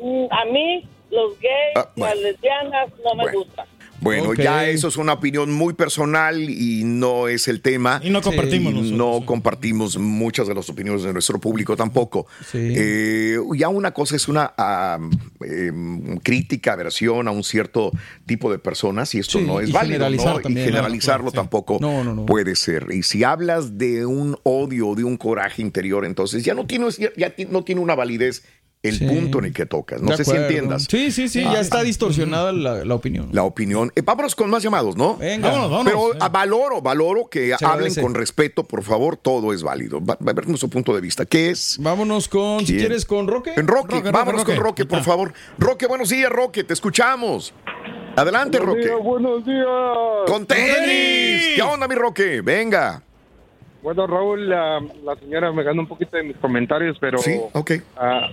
Mm, 0.00 0.26
A 0.30 0.44
mí 0.46 0.84
los 1.10 1.38
gays, 1.38 1.76
Ah, 1.76 1.88
bueno. 1.96 2.14
las 2.14 2.22
lesbianas 2.24 2.90
no 3.04 3.14
me 3.14 3.22
Bueno. 3.24 3.38
gustan. 3.38 3.66
Bueno, 4.02 4.34
ya 4.34 4.68
eso 4.68 4.88
es 4.88 4.96
una 4.96 5.12
opinión 5.14 5.52
muy 5.52 5.74
personal 5.74 6.50
y 6.50 6.82
no 6.84 7.28
es 7.28 7.48
el 7.48 7.60
tema. 7.60 8.00
Y 8.02 8.10
no 8.10 8.20
compartimos 8.20 8.72
Y 8.72 8.76
nosotros, 8.76 8.98
no 9.20 9.26
compartimos 9.26 9.96
muchas 9.96 10.48
de 10.48 10.54
las 10.54 10.68
opiniones 10.68 11.02
de 11.04 11.12
nuestro 11.12 11.38
público 11.38 11.76
tampoco. 11.76 12.26
Eh, 12.52 13.36
ya 13.56 13.68
una 13.68 13.92
cosa 13.92 14.16
es 14.16 14.26
una 14.28 14.52
em, 15.40 16.18
crítica, 16.18 16.72
aversión 16.72 17.28
a 17.28 17.30
un 17.30 17.44
cierto 17.44 17.92
tipo 18.26 18.50
de 18.50 18.58
personas 18.58 19.14
y 19.14 19.18
esto 19.18 19.38
Sí, 19.38 19.44
no 19.44 19.60
es 19.60 19.68
y 19.68 19.72
válido. 19.72 19.92
generalizar 19.94 20.34
¿no? 20.34 20.40
Y 20.40 20.42
también, 20.42 20.66
generalizarlo 20.66 21.24
¿no? 21.26 21.30
Sí. 21.30 21.36
tampoco 21.36 21.78
No, 21.80 22.04
no, 22.04 22.14
no. 22.14 22.26
puede 22.26 22.56
ser. 22.56 22.86
Y 22.90 23.02
si 23.02 23.24
hablas 23.24 23.78
de 23.78 24.04
un 24.06 24.36
odio 24.42 24.88
o 24.88 24.94
de 24.94 25.04
un 25.04 25.16
coraje 25.16 25.62
interior, 25.62 26.04
entonces 26.04 26.44
ya 26.44 26.54
no 26.54 26.66
tiene, 26.66 26.86
ya 27.16 27.30
ti- 27.30 27.46
no 27.48 27.64
tiene 27.64 27.80
una 27.80 27.94
validez 27.94 28.42
el 28.82 28.98
Sí. 28.98 29.06
punto 29.06 29.38
en 29.38 29.44
el 29.44 29.52
que 29.52 29.64
tocas. 29.64 30.02
No 30.02 30.10
De 30.10 30.16
sé 30.16 30.24
si 30.24 30.36
entiendas. 30.36 30.86
Sí, 30.90 31.12
sí, 31.12 31.28
sí, 31.28 31.44
Ah, 31.46 31.52
ya 31.54 31.60
está 31.60 31.82
distorsionada 31.84 32.52
la, 32.52 32.84
la 32.84 32.94
opinión. 32.96 33.28
la 33.30 33.44
opinión. 33.44 33.92
Eh, 33.94 34.02
vámonos 34.02 34.34
con 34.34 34.50
más 34.50 34.62
llamados, 34.62 34.96
¿no? 34.96 35.16
Venga. 35.18 35.48
Vámonos, 35.50 35.70
vámonos. 35.70 35.92
Pero 35.92 36.24
ah, 36.24 36.28
valoro, 36.28 36.82
valoro 36.82 37.28
que 37.28 37.46
Se 37.46 37.52
hablen 37.64 37.70
agradece. 37.70 38.02
con 38.02 38.14
respeto, 38.14 38.64
por 38.64 38.82
favor, 38.82 39.16
todo 39.16 39.52
es 39.52 39.62
válido. 39.62 40.00
Va, 40.04 40.16
va 40.16 40.30
a 40.32 40.34
ver 40.34 40.48
nuestro 40.48 40.68
punto 40.68 40.92
de 40.94 41.00
vista. 41.00 41.24
¿Qué 41.24 41.50
es? 41.50 41.76
Vámonos 41.80 42.26
con, 42.28 42.66
si 42.66 42.76
quieres, 42.76 43.04
con 43.06 43.28
Roque. 43.28 43.52
En 43.56 43.68
Roque, 43.68 43.96
Roque, 43.96 44.10
vámonos 44.10 44.40
Roque, 44.42 44.54
con 44.56 44.64
Roque, 44.64 44.84
por 44.84 45.02
favor. 45.04 45.32
Roque, 45.58 45.86
buenos 45.86 46.08
días, 46.08 46.30
Roque, 46.32 46.64
te 46.64 46.72
escuchamos. 46.74 47.54
Adelante, 48.16 48.58
Roque. 48.58 48.90
buenos 49.02 49.44
días. 49.46 49.66
Con 50.26 50.44
tenis. 50.44 51.54
¿Qué 51.54 51.62
onda, 51.62 51.86
mi 51.86 51.94
Roque? 51.94 52.40
Venga. 52.42 53.02
Bueno, 53.82 54.06
Raúl, 54.06 54.48
la, 54.48 54.80
la 55.04 55.16
señora 55.16 55.50
me 55.52 55.62
ganó 55.64 55.82
un 55.82 55.88
poquito 55.88 56.16
de 56.16 56.22
mis 56.22 56.36
comentarios, 56.36 56.96
pero 57.00 57.18
Sí, 57.18 57.36
ok. 57.52 57.72
ah, 57.96 58.28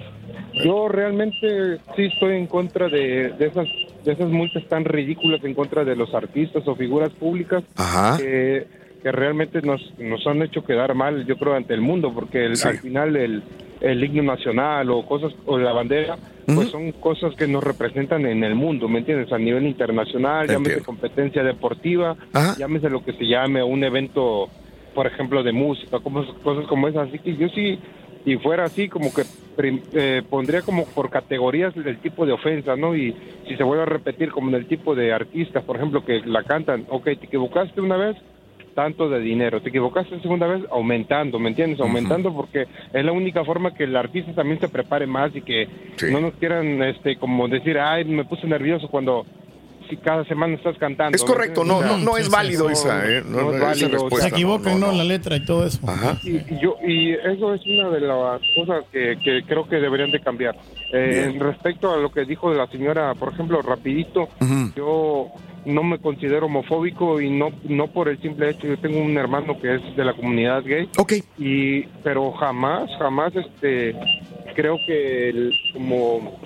yo 0.63 0.87
realmente 0.87 1.77
sí 1.95 2.03
estoy 2.05 2.35
en 2.37 2.45
contra 2.47 2.87
de, 2.87 3.29
de 3.37 3.47
esas 3.47 3.67
de 4.05 4.13
esas 4.13 4.29
multas 4.29 4.63
tan 4.69 4.85
ridículas 4.85 5.43
en 5.43 5.53
contra 5.53 5.83
de 5.83 5.95
los 5.95 6.13
artistas 6.13 6.65
o 6.67 6.75
figuras 6.75 7.09
públicas 7.11 7.63
Ajá. 7.75 8.17
que, 8.17 8.65
que 9.03 9.11
realmente 9.11 9.61
nos, 9.61 9.81
nos 9.99 10.25
han 10.25 10.41
hecho 10.41 10.63
quedar 10.63 10.93
mal, 10.95 11.25
yo 11.25 11.35
creo, 11.37 11.53
ante 11.55 11.73
el 11.73 11.81
mundo, 11.81 12.13
porque 12.13 12.45
el- 12.45 12.55
Sí. 12.55 12.67
al 12.69 12.77
final 12.77 13.15
el, 13.17 13.43
el 13.81 14.03
himno 14.03 14.23
nacional 14.23 14.89
o 14.91 15.05
cosas 15.05 15.33
o 15.45 15.57
la 15.57 15.73
bandera, 15.73 16.15
pues 16.45 16.69
son 16.69 16.91
cosas 16.93 17.35
que 17.35 17.47
nos 17.47 17.63
representan 17.63 18.25
en 18.25 18.43
el 18.43 18.55
mundo, 18.55 18.87
¿me 18.87 18.99
entiendes? 18.99 19.31
A 19.33 19.37
nivel 19.37 19.67
internacional, 19.67 20.47
llámese 20.47 20.81
competencia 20.81 21.43
deportiva, 21.43 22.15
llámese 22.57 22.89
lo 22.89 23.03
que 23.03 23.13
se 23.13 23.25
llame 23.25 23.61
un 23.63 23.83
evento, 23.83 24.47
por 24.93 25.07
ejemplo, 25.07 25.43
de 25.43 25.51
música, 25.51 25.99
como, 25.99 26.25
cosas 26.41 26.65
como 26.67 26.87
esas. 26.87 27.09
Así 27.09 27.19
que 27.19 27.35
yo 27.35 27.47
sí, 27.49 27.79
si 28.23 28.37
fuera 28.37 28.65
así, 28.65 28.89
como 28.89 29.13
que 29.13 29.23
eh, 29.93 30.21
pondría 30.29 30.61
como 30.61 30.85
por 30.85 31.09
categorías 31.09 31.75
el 31.75 31.99
tipo 31.99 32.25
de 32.25 32.33
ofensa, 32.33 32.75
¿no? 32.75 32.95
Y 32.95 33.15
si 33.47 33.55
se 33.55 33.63
vuelve 33.63 33.83
a 33.83 33.87
repetir 33.87 34.31
como 34.31 34.49
en 34.49 34.55
el 34.55 34.67
tipo 34.67 34.95
de 34.95 35.13
artistas, 35.13 35.63
por 35.63 35.77
ejemplo, 35.77 36.03
que 36.03 36.21
la 36.25 36.43
cantan, 36.43 36.85
ok, 36.89 37.05
te 37.05 37.25
equivocaste 37.25 37.81
una 37.81 37.97
vez, 37.97 38.17
tanto 38.79 39.09
de 39.09 39.19
dinero. 39.19 39.61
Te 39.61 39.69
equivocaste 39.69 40.19
segunda 40.21 40.47
vez, 40.47 40.63
aumentando, 40.71 41.39
¿me 41.39 41.49
entiendes? 41.49 41.79
Aumentando 41.81 42.33
porque 42.33 42.65
es 42.93 43.05
la 43.05 43.11
única 43.11 43.43
forma 43.43 43.73
que 43.73 43.83
el 43.83 43.95
artista 43.95 44.33
también 44.33 44.59
se 44.59 44.69
prepare 44.69 45.05
más 45.05 45.35
y 45.35 45.41
que 45.41 45.67
no 46.11 46.21
nos 46.21 46.33
quieran, 46.35 46.81
este, 46.83 47.17
como 47.17 47.47
decir, 47.47 47.77
ay, 47.77 48.05
me 48.05 48.23
puse 48.23 48.47
nervioso 48.47 48.87
cuando 48.87 49.25
si 49.89 49.97
cada 49.97 50.23
semana 50.25 50.55
estás 50.55 50.77
cantando. 50.77 51.15
Es 51.15 51.23
correcto, 51.23 51.63
¿me 51.63 51.69
no, 51.69 51.81
no, 51.81 51.97
no 51.97 52.17
es 52.17 52.29
válido 52.29 52.69
esa, 52.69 53.09
¿eh? 53.09 53.23
No, 53.25 53.41
no 53.41 53.53
es 53.53 53.61
válido. 53.61 54.09
Se 54.11 54.27
equivocan, 54.27 54.79
¿no? 54.79 54.91
La 54.91 55.03
letra 55.03 55.35
y 55.35 55.45
todo 55.45 55.65
eso. 55.65 55.79
Y, 56.23 56.37
y 56.37 56.59
yo, 56.61 56.75
y 56.87 57.11
eso 57.13 57.53
es 57.53 57.61
una 57.65 57.89
de 57.89 58.01
las 58.01 58.41
cosas 58.55 58.85
que, 58.91 59.17
que 59.23 59.43
creo 59.47 59.67
que 59.67 59.77
deberían 59.77 60.11
de 60.11 60.19
cambiar. 60.19 60.55
Eh, 60.93 61.35
respecto 61.39 61.91
a 61.93 61.97
lo 61.97 62.11
que 62.11 62.25
dijo 62.25 62.51
la 62.53 62.67
señora, 62.67 63.13
por 63.15 63.33
ejemplo, 63.33 63.61
rapidito, 63.61 64.29
yo 64.75 65.27
no 65.65 65.83
me 65.83 65.99
considero 65.99 66.45
homofóbico 66.45 67.19
y 67.19 67.29
no 67.29 67.49
no 67.65 67.87
por 67.87 68.07
el 68.07 68.19
simple 68.21 68.49
hecho 68.49 68.65
yo 68.65 68.77
tengo 68.79 68.97
un 68.99 69.17
hermano 69.17 69.59
que 69.59 69.75
es 69.75 69.95
de 69.95 70.05
la 70.05 70.13
comunidad 70.13 70.63
gay. 70.63 70.89
Y 71.37 71.81
pero 72.03 72.31
jamás 72.31 72.89
jamás 72.97 73.33
este 73.35 73.93
creo 74.55 74.77
que 74.87 75.29
el- 75.29 75.53
como 75.73 76.39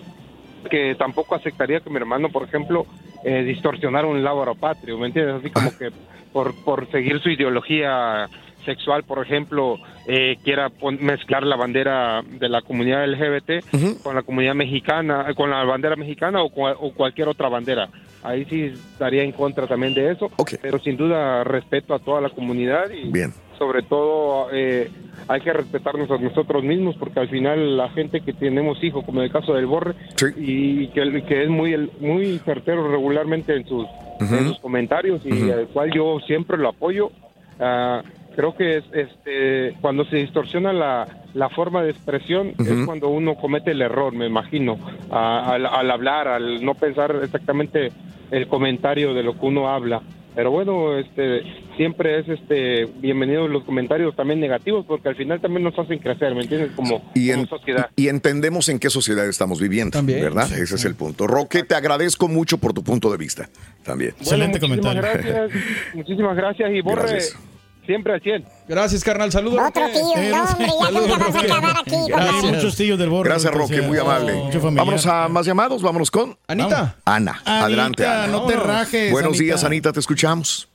que 0.70 0.96
tampoco 0.96 1.36
aceptaría 1.36 1.80
que 1.82 1.90
mi 1.90 1.98
hermano, 1.98 2.30
por 2.30 2.44
ejemplo, 2.44 2.86
eh, 3.24 3.44
distorsionara 3.44 4.08
un 4.08 4.24
lábaro 4.24 4.56
patrio, 4.56 4.98
¿me 4.98 5.08
entiendes? 5.08 5.36
Así 5.36 5.50
como 5.50 5.78
que 5.78 5.92
por, 6.32 6.54
por 6.64 6.90
seguir 6.92 7.20
su 7.22 7.30
ideología 7.30 8.28
sexual, 8.66 9.04
por 9.04 9.24
ejemplo, 9.26 9.78
eh, 10.08 10.38
quiera 10.44 10.72
mezclar 11.00 11.44
la 11.44 11.56
bandera 11.56 12.22
de 12.26 12.50
la 12.50 12.62
comunidad 12.62 13.08
LGBT 13.08 14.02
con 14.02 14.16
la 14.16 14.24
comunidad 14.24 14.56
mexicana, 14.56 15.26
eh, 15.30 15.36
con 15.36 15.50
la 15.50 15.64
bandera 15.64 15.96
mexicana 15.96 16.42
o, 16.42 16.48
o 16.48 16.94
cualquier 16.94 17.28
otra 17.28 17.50
bandera. 17.50 17.90
Ahí 18.24 18.46
sí 18.46 18.74
estaría 18.94 19.24
en 19.24 19.34
contra 19.34 19.68
también 19.68 19.94
de 19.94 20.12
eso, 20.12 20.32
pero 20.62 20.80
sin 20.80 20.96
duda 20.96 21.44
respeto 21.44 21.94
a 21.94 22.00
toda 22.00 22.22
la 22.22 22.30
comunidad 22.30 22.90
y 22.90 23.12
Bien. 23.12 23.34
Sobre 23.64 23.82
todo 23.84 24.50
eh, 24.52 24.92
hay 25.30 25.40
que 25.40 25.54
respetarnos 25.54 26.12
a 26.12 26.18
nosotros 26.18 26.66
mismos 26.66 26.98
porque 26.98 27.22
al 27.22 27.30
final 27.30 27.78
la 27.78 27.90
gente 27.90 28.20
que 28.20 28.34
tenemos 28.34 28.84
hijos, 28.84 29.06
como 29.06 29.20
en 29.22 29.28
el 29.28 29.32
caso 29.32 29.54
del 29.54 29.68
Borre, 29.68 29.96
y 30.36 30.88
que, 30.88 31.24
que 31.26 31.44
es 31.44 31.50
muy 31.50 31.90
muy 32.02 32.40
certero 32.40 32.92
regularmente 32.92 33.56
en 33.56 33.66
sus, 33.66 33.88
en 34.20 34.48
sus 34.50 34.60
comentarios 34.60 35.26
y 35.26 35.50
al 35.50 35.68
cual 35.68 35.92
yo 35.94 36.20
siempre 36.28 36.58
lo 36.58 36.70
apoyo. 36.70 37.12
Ah, 37.58 38.02
creo 38.36 38.54
que 38.54 38.78
es, 38.78 38.84
este, 38.92 39.78
cuando 39.80 40.04
se 40.06 40.18
distorsiona 40.18 40.74
la, 40.74 41.08
la 41.34 41.48
forma 41.50 41.84
de 41.84 41.92
expresión 41.92 42.54
es 42.60 42.86
cuando 42.86 43.08
uno 43.08 43.36
comete 43.36 43.72
el 43.72 43.82
error, 43.82 44.12
me 44.14 44.26
imagino, 44.26 44.78
al 45.10 45.90
hablar, 45.90 46.28
al 46.28 46.66
no 46.66 46.74
pensar 46.74 47.16
exactamente 47.24 47.94
el 48.30 48.48
comentario 48.48 49.14
de 49.14 49.24
lo 49.24 49.40
que 49.40 49.46
uno 49.46 49.70
habla. 49.70 50.02
Pero 50.36 50.50
bueno, 50.50 50.98
este, 50.98 51.44
siempre 51.78 52.20
es 52.20 52.28
este, 52.28 52.86
bienvenidos 52.86 53.50
los 53.50 53.64
comentarios 53.64 54.16
también 54.16 54.40
negativos 54.40 54.84
porque 54.88 55.10
al 55.10 55.16
final 55.16 55.40
también 55.40 55.64
nos 55.64 55.78
hacen 55.78 56.00
crecer, 56.00 56.34
¿me 56.34 56.42
entiendes? 56.42 56.72
Como, 56.76 57.04
Y, 57.14 57.30
como 57.30 57.44
en- 57.44 57.48
sociedad. 57.50 57.90
y 57.96 58.08
entendemos 58.08 58.68
en 58.70 58.80
qué 58.80 58.90
sociedad 58.90 59.28
estamos 59.28 59.62
viviendo, 59.62 60.02
¿verdad? 60.04 60.52
Ese 60.52 60.76
es 60.76 60.86
el 60.86 60.96
punto. 60.96 61.28
Roque, 61.28 61.64
te 61.64 61.76
agradezco 61.76 62.28
mucho 62.28 62.58
por 62.58 62.74
tu 62.74 62.84
punto 62.84 63.12
de 63.12 63.18
vista 63.18 63.48
también. 63.84 64.14
Bueno, 64.26 64.48
muchísimas 64.48 64.96
Gracias, 64.96 65.52
muchísimas 65.94 66.36
gracias 66.36 66.72
y 66.72 66.82
Borre, 66.82 67.02
Gracias. 67.02 67.53
Siempre 67.86 68.14
al 68.14 68.22
100. 68.22 68.46
Gracias, 68.68 69.04
carnal. 69.04 69.32
Saludos. 69.32 69.60
Otro 69.68 69.86
tío, 69.88 70.02
no, 70.02 70.44
hombre, 70.44 70.68
ya 70.68 70.92
nunca 70.92 71.18
vas 71.18 71.36
a 71.36 71.40
acabar 71.40 71.76
aquí. 71.82 71.96
Gracias. 72.08 72.44
Muchos 72.44 72.76
tíos 72.76 73.00
del 73.00 73.10
borre. 73.10 73.30
Gracias, 73.30 73.54
Roque, 73.54 73.82
muy 73.82 73.98
amable. 73.98 74.34
Mucho 74.34 74.60
familiar. 74.60 74.86
Vámonos 74.86 75.06
a 75.08 75.28
más 75.28 75.46
llamados, 75.46 75.82
vámonos 75.82 76.12
con 76.12 76.38
Anita. 76.48 76.96
Ana. 77.06 77.42
Adelante, 77.46 78.06
Ana. 78.06 78.28
no 78.28 78.46
te 78.46 78.56
rajes, 78.56 79.12
Buenos 79.12 79.32
Anita. 79.32 79.44
días, 79.44 79.64
Anita, 79.64 79.92
te 79.94 80.00
escuchamos. 80.00 80.70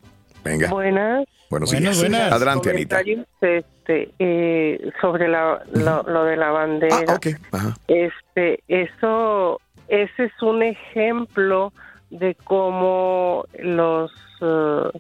Venga. 0.45 0.71
Buenas. 0.71 1.25
Buenos 1.51 1.71
días. 1.71 1.99
buenas. 1.99 2.33
Adelante, 2.33 2.71
Anita. 2.71 3.01
Este, 3.01 4.13
eh, 4.19 4.91
sobre 5.01 5.29
la, 5.29 5.63
lo, 5.73 6.03
lo 6.03 6.25
de 6.25 6.37
la 6.37 6.51
bandera. 6.51 6.97
Ah, 7.09 7.15
ok. 7.15 7.27
Ajá. 7.53 7.75
Este, 7.89 8.63
eso, 8.69 9.61
ese 9.89 10.25
es 10.25 10.43
un 10.43 10.63
ejemplo 10.63 11.73
de 12.11 12.35
cómo 12.45 13.45
los 13.59 14.11
eh, 14.41 14.99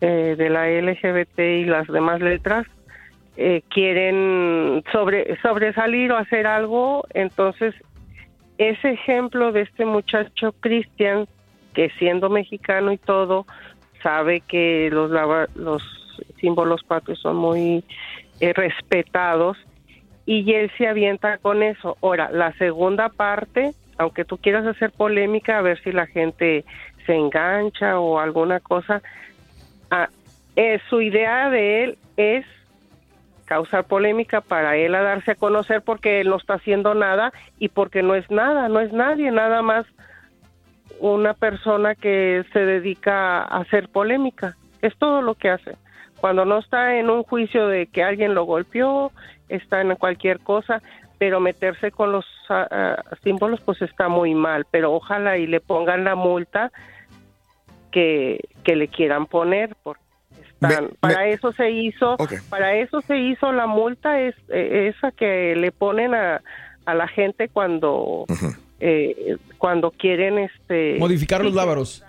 eh, 0.00 0.34
de 0.36 0.50
la 0.50 0.68
LGBT 0.68 1.38
y 1.38 1.64
las 1.64 1.86
demás 1.88 2.20
letras 2.20 2.66
eh, 3.36 3.62
quieren 3.68 4.82
sobre, 4.92 5.36
sobresalir 5.42 6.12
o 6.12 6.16
hacer 6.16 6.46
algo, 6.46 7.04
entonces 7.14 7.74
ese 8.58 8.90
ejemplo 8.90 9.52
de 9.52 9.62
este 9.62 9.84
muchacho 9.84 10.52
Cristian, 10.60 11.28
que 11.72 11.90
siendo 11.98 12.28
mexicano 12.28 12.92
y 12.92 12.98
todo, 12.98 13.46
sabe 14.02 14.40
que 14.40 14.90
los, 14.92 15.10
los 15.54 15.82
símbolos 16.40 16.82
patrios 16.82 17.20
son 17.20 17.36
muy 17.36 17.84
eh, 18.40 18.52
respetados 18.52 19.56
y 20.26 20.52
él 20.52 20.70
se 20.76 20.86
avienta 20.86 21.38
con 21.38 21.62
eso. 21.62 21.96
Ahora, 22.02 22.30
la 22.32 22.52
segunda 22.54 23.08
parte, 23.08 23.72
aunque 23.96 24.24
tú 24.24 24.38
quieras 24.38 24.66
hacer 24.66 24.90
polémica, 24.90 25.58
a 25.58 25.62
ver 25.62 25.80
si 25.82 25.92
la 25.92 26.06
gente 26.06 26.64
se 27.06 27.14
engancha 27.14 27.98
o 27.98 28.18
alguna 28.18 28.60
cosa, 28.60 29.02
ah, 29.90 30.08
eh, 30.56 30.80
su 30.88 31.00
idea 31.00 31.50
de 31.50 31.84
él 31.84 31.98
es 32.16 32.44
causar 33.44 33.84
polémica 33.84 34.40
para 34.42 34.76
él 34.76 34.94
a 34.94 35.02
darse 35.02 35.30
a 35.32 35.34
conocer 35.34 35.80
porque 35.82 36.20
él 36.20 36.28
no 36.28 36.36
está 36.36 36.54
haciendo 36.54 36.94
nada 36.94 37.32
y 37.58 37.68
porque 37.68 38.02
no 38.02 38.14
es 38.14 38.30
nada, 38.30 38.68
no 38.68 38.80
es 38.80 38.92
nadie, 38.92 39.30
nada 39.30 39.62
más 39.62 39.86
una 41.00 41.34
persona 41.34 41.94
que 41.94 42.44
se 42.52 42.58
dedica 42.60 43.42
a 43.42 43.60
hacer 43.60 43.88
polémica. 43.88 44.56
Es 44.82 44.96
todo 44.96 45.22
lo 45.22 45.34
que 45.34 45.50
hace. 45.50 45.76
Cuando 46.20 46.44
no 46.44 46.58
está 46.58 46.96
en 46.96 47.10
un 47.10 47.22
juicio 47.22 47.68
de 47.68 47.86
que 47.86 48.02
alguien 48.02 48.34
lo 48.34 48.44
golpeó, 48.44 49.12
está 49.48 49.80
en 49.80 49.94
cualquier 49.96 50.40
cosa, 50.40 50.82
pero 51.18 51.40
meterse 51.40 51.90
con 51.90 52.12
los 52.12 52.26
ah, 52.48 52.66
ah, 52.70 53.02
símbolos 53.22 53.60
pues 53.60 53.80
está 53.82 54.08
muy 54.08 54.34
mal. 54.34 54.66
Pero 54.70 54.92
ojalá 54.92 55.38
y 55.38 55.46
le 55.46 55.60
pongan 55.60 56.04
la 56.04 56.14
multa 56.14 56.70
que, 57.90 58.40
que 58.64 58.76
le 58.76 58.88
quieran 58.88 59.26
poner 59.26 59.74
porque 59.82 60.02
están- 60.42 60.90
para 61.00 61.26
eso 61.28 61.52
se 61.52 61.70
hizo 61.70 62.16
para 62.50 62.74
eso 62.76 63.00
se 63.02 63.16
hizo 63.18 63.52
la 63.52 63.66
multa 63.66 64.20
es 64.20 64.34
eh, 64.48 64.92
esa 64.94 65.10
que 65.12 65.54
le 65.56 65.70
ponen 65.72 66.14
a, 66.14 66.42
a 66.84 66.94
la 66.94 67.08
gente 67.08 67.48
cuando 67.48 68.24
eh, 68.80 69.36
cuando 69.58 69.90
quieren 69.90 70.38
este 70.38 70.96
Modificar 70.98 71.42
los 71.44 71.54
lábaros. 71.54 72.04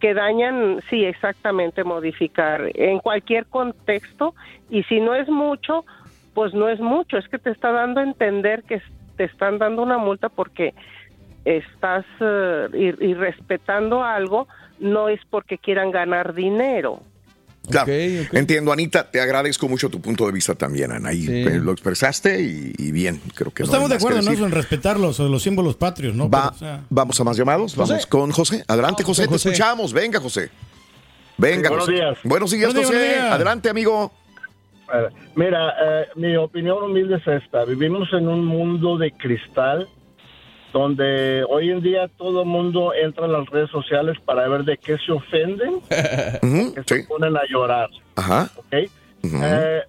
que 0.00 0.14
dañan, 0.14 0.82
sí, 0.90 1.04
exactamente, 1.04 1.82
modificar 1.84 2.70
en 2.74 2.98
cualquier 2.98 3.46
contexto 3.46 4.34
y 4.68 4.82
si 4.84 5.00
no 5.00 5.14
es 5.14 5.28
mucho, 5.28 5.84
pues 6.34 6.52
no 6.54 6.68
es 6.68 6.78
mucho, 6.80 7.16
es 7.16 7.26
que 7.28 7.38
te 7.38 7.50
está 7.50 7.72
dando 7.72 8.00
a 8.00 8.04
entender 8.04 8.62
que 8.64 8.82
te 9.16 9.24
están 9.24 9.58
dando 9.58 9.82
una 9.82 9.96
multa 9.98 10.28
porque 10.28 10.74
estás 11.44 12.04
eh, 12.20 12.68
ir- 12.72 12.98
irrespetando 13.00 14.02
algo, 14.02 14.48
no 14.78 15.08
es 15.08 15.20
porque 15.30 15.58
quieran 15.58 15.90
ganar 15.90 16.34
dinero. 16.34 17.00
Claro, 17.70 17.90
entiendo, 18.32 18.72
Anita, 18.72 19.10
te 19.10 19.22
agradezco 19.22 19.68
mucho 19.70 19.88
tu 19.88 19.98
punto 19.98 20.26
de 20.26 20.32
vista 20.32 20.54
también, 20.54 20.92
Ana, 20.92 21.14
y 21.14 21.24
lo 21.60 21.72
expresaste 21.72 22.42
y, 22.42 22.74
y 22.76 22.92
bien, 22.92 23.18
creo 23.34 23.52
que 23.54 23.62
no 23.62 23.64
Estamos 23.64 23.88
de 23.88 23.96
acuerdo, 23.96 24.20
¿no? 24.20 24.32
En 24.32 24.50
respetar 24.50 25.00
los, 25.00 25.18
los 25.18 25.42
símbolos 25.42 25.74
patrios, 25.76 26.14
¿no? 26.14 26.28
Va- 26.28 26.52
Pero, 26.52 26.56
o 26.56 26.58
sea, 26.58 26.84
Vamos 26.90 27.18
a 27.18 27.24
más 27.24 27.38
llamados, 27.38 27.74
vamos 27.74 28.04
con 28.06 28.30
José. 28.32 28.62
Adelante, 28.68 29.02
Vamos 29.02 29.16
José, 29.16 29.22
te 29.22 29.28
José. 29.32 29.48
escuchamos. 29.48 29.94
Venga, 29.94 30.20
José. 30.20 30.50
Venga, 31.38 31.70
Buenos 31.70 31.86
José. 31.86 31.96
días. 31.96 32.18
Buenos 32.22 32.50
días, 32.50 32.74
Buenos 32.74 32.90
días, 32.90 33.00
José. 33.02 33.14
días. 33.14 33.32
Adelante, 33.32 33.68
amigo. 33.70 34.12
Eh, 34.92 35.08
Mira, 35.34 35.70
eh, 35.70 36.06
mi 36.16 36.36
opinión 36.36 36.82
humilde 36.82 37.16
es 37.16 37.26
esta. 37.42 37.64
Vivimos 37.64 38.08
en 38.12 38.28
un 38.28 38.44
mundo 38.44 38.98
de 38.98 39.10
cristal 39.12 39.88
donde 40.74 41.44
hoy 41.48 41.70
en 41.70 41.80
día 41.80 42.08
todo 42.18 42.42
el 42.42 42.48
mundo 42.48 42.92
entra 42.92 43.26
a 43.26 43.28
las 43.28 43.48
redes 43.48 43.70
sociales 43.70 44.18
para 44.24 44.48
ver 44.48 44.64
de 44.64 44.76
qué 44.76 44.98
se 44.98 45.12
ofenden, 45.12 45.80
que 45.88 46.82
se 46.84 47.04
ponen 47.04 47.36
a 47.36 47.42
llorar. 47.48 47.88
Ajá. 48.16 48.50
¿ok? 48.56 48.72
Eh, 49.22 49.82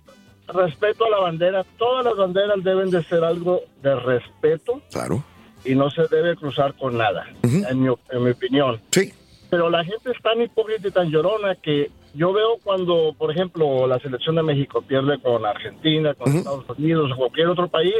respeto 0.47 1.05
a 1.05 1.09
la 1.09 1.19
bandera. 1.21 1.65
Todas 1.79 2.05
las 2.05 2.15
banderas 2.15 2.63
deben 2.63 2.91
de 2.91 3.03
ser 3.03 3.23
algo 3.23 3.61
de 3.81 3.95
respeto. 3.95 4.79
Claro. 4.91 5.23
Y 5.63 5.73
no 5.73 5.89
se 5.89 6.03
debe 6.07 6.35
cruzar 6.35 6.75
con 6.75 6.95
nada, 6.95 7.25
en, 7.41 7.81
mi, 7.81 7.91
en 8.11 8.23
mi 8.23 8.29
opinión. 8.29 8.79
Sí. 8.91 9.11
Pero 9.49 9.71
la 9.71 9.83
gente 9.83 10.11
es 10.11 10.21
tan 10.21 10.39
hipócrita 10.39 10.87
y 10.87 10.91
tan 10.91 11.09
llorona 11.09 11.55
que 11.55 11.89
yo 12.13 12.31
veo 12.31 12.59
cuando, 12.63 13.15
por 13.17 13.31
ejemplo, 13.31 13.87
la 13.87 13.97
selección 13.97 14.35
de 14.35 14.43
México 14.43 14.83
pierde 14.83 15.19
con 15.19 15.43
Argentina, 15.47 16.13
con 16.13 16.31
Estados 16.31 16.69
Unidos 16.77 17.11
o 17.11 17.17
cualquier 17.17 17.47
otro 17.47 17.67
país, 17.67 17.95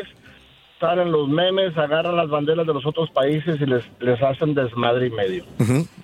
salen 0.80 1.12
los 1.12 1.28
memes, 1.28 1.78
agarran 1.78 2.16
las 2.16 2.30
banderas 2.30 2.68
de 2.68 2.74
los 2.74 2.86
otros 2.86 3.10
países 3.12 3.60
y 3.62 3.66
les, 3.66 3.84
les 4.00 4.22
hacen 4.22 4.54
desmadre 4.54 5.08
y 5.08 5.12
medio. 5.12 5.46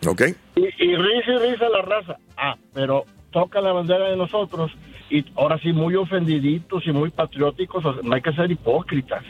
Ok. 0.07 0.23
Y, 0.55 0.61
y 0.61 0.95
risa 0.95 1.31
y 1.31 1.51
risa 1.51 1.69
la 1.69 1.81
raza. 1.81 2.17
Ah, 2.37 2.55
pero 2.73 3.05
toca 3.31 3.61
la 3.61 3.73
bandera 3.73 4.09
de 4.09 4.17
nosotros 4.17 4.71
y 5.09 5.25
ahora 5.35 5.59
sí 5.59 5.73
muy 5.73 5.95
ofendiditos 5.95 6.87
y 6.87 6.91
muy 6.91 7.09
patrióticos, 7.09 7.83
o 7.85 7.93
sea, 7.93 8.01
no 8.01 8.15
hay 8.15 8.21
que 8.21 8.31
ser 8.31 8.49
hipócritas. 8.49 9.23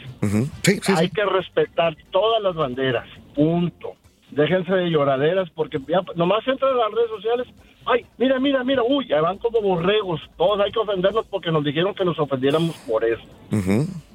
Sí, 0.62 0.78
sí, 0.80 0.92
hay 0.96 1.08
sí. 1.08 1.14
que 1.14 1.24
respetar 1.24 1.96
todas 2.10 2.40
las 2.42 2.54
banderas, 2.54 3.08
punto. 3.34 3.94
Déjense 4.30 4.72
de 4.72 4.90
lloraderas 4.90 5.50
porque 5.50 5.78
ya 5.88 6.00
nomás 6.14 6.46
entran 6.46 6.72
a 6.72 6.76
las 6.76 6.92
redes 6.92 7.10
sociales. 7.10 7.46
Ay, 7.84 8.06
mira, 8.16 8.38
mira, 8.38 8.62
mira, 8.62 8.82
uy, 8.82 9.06
ya 9.08 9.20
van 9.20 9.38
como 9.38 9.60
borregos. 9.60 10.20
Todos 10.36 10.60
hay 10.60 10.70
que 10.70 10.78
ofendernos 10.78 11.26
porque 11.26 11.50
nos 11.50 11.64
dijeron 11.64 11.94
que 11.94 12.04
nos 12.04 12.18
ofendiéramos 12.18 12.76
por 12.88 13.04
eso. 13.04 13.22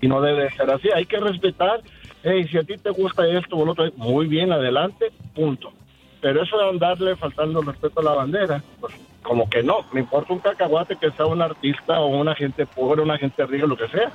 Y 0.02 0.08
no 0.08 0.22
debe 0.22 0.50
ser 0.52 0.70
así. 0.72 0.90
Hay 0.94 1.06
que 1.06 1.20
respetar. 1.20 1.82
Hey, 2.24 2.48
si 2.50 2.58
a 2.58 2.64
ti 2.64 2.78
te 2.78 2.90
gusta 2.90 3.28
esto 3.28 3.58
o 3.58 3.66
lo 3.66 3.74
otro, 3.74 3.90
muy 3.96 4.28
bien, 4.28 4.52
adelante, 4.52 5.12
punto. 5.36 5.72
Pero 6.22 6.42
eso 6.42 6.58
de 6.58 6.70
andarle 6.70 7.16
faltando 7.16 7.60
el 7.60 7.68
respeto 7.68 8.00
a 8.00 8.04
la 8.04 8.14
bandera, 8.14 8.64
pues 8.80 8.94
como 9.22 9.50
que 9.50 9.62
no. 9.62 9.80
Me 9.92 10.00
importa 10.00 10.34
un 10.34 10.40
cacahuate 10.40 10.96
que 10.96 11.12
sea 11.12 11.26
un 11.26 11.42
artista 11.42 12.00
o 12.00 12.08
una 12.08 12.34
gente 12.36 12.66
pobre, 12.66 13.02
una 13.02 13.18
gente 13.18 13.46
rica, 13.46 13.68
lo 13.68 13.78
que 13.78 13.88
sea. 13.90 14.12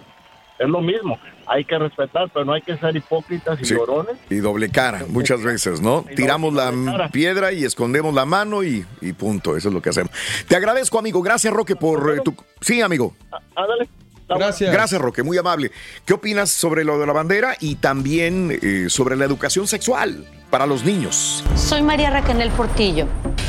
Es 0.59 0.69
lo 0.69 0.81
mismo. 0.81 1.19
Hay 1.47 1.65
que 1.65 1.77
respetar, 1.77 2.31
pero 2.33 2.45
no 2.45 2.53
hay 2.53 2.63
que 2.63 2.77
ser 2.77 2.95
hipócritas 2.97 3.61
y 3.61 3.65
Sí. 3.65 3.75
llorones. 3.75 4.15
Y 4.31 4.37
doble 4.37 4.71
cara, 4.71 5.05
muchas 5.09 5.43
veces, 5.43 5.81
¿no? 5.81 6.05
Tiramos 6.15 6.55
la 6.55 7.09
piedra 7.11 7.53
y 7.53 7.65
escondemos 7.65 8.15
la 8.15 8.25
mano 8.25 8.63
y, 8.63 8.85
y 9.01 9.13
punto. 9.13 9.57
Eso 9.57 9.69
es 9.69 9.75
lo 9.75 9.83
que 9.83 9.91
hacemos. 9.91 10.13
Te 10.47 10.55
agradezco, 10.57 10.99
amigo. 10.99 11.21
Gracias, 11.23 11.53
Roque, 11.53 11.75
por 11.77 12.15
eh, 12.17 12.21
tu. 12.25 12.35
Sí, 12.61 12.81
amigo. 12.81 13.15
Ándale. 13.57 13.89
Gracias. 14.29 14.73
Gracias, 14.73 15.01
Roque. 15.01 15.23
Muy 15.23 15.37
amable. 15.37 15.71
¿Qué 16.07 16.15
opinas 16.15 16.51
sobre 16.51 16.85
lo 16.85 16.99
de 16.99 17.07
la 17.07 17.13
bandera 17.13 17.55
y 17.61 17.75
también 17.77 18.59
eh, 18.63 18.87
sobre 18.89 19.17
la 19.17 19.25
educación 19.25 19.67
sexual 19.67 20.25
para 20.49 20.67
los 20.67 20.85
niños? 20.85 21.45
Soy 21.55 21.83
María 21.83 22.11
Raquel 22.11 22.51
Portillo. 22.51 23.07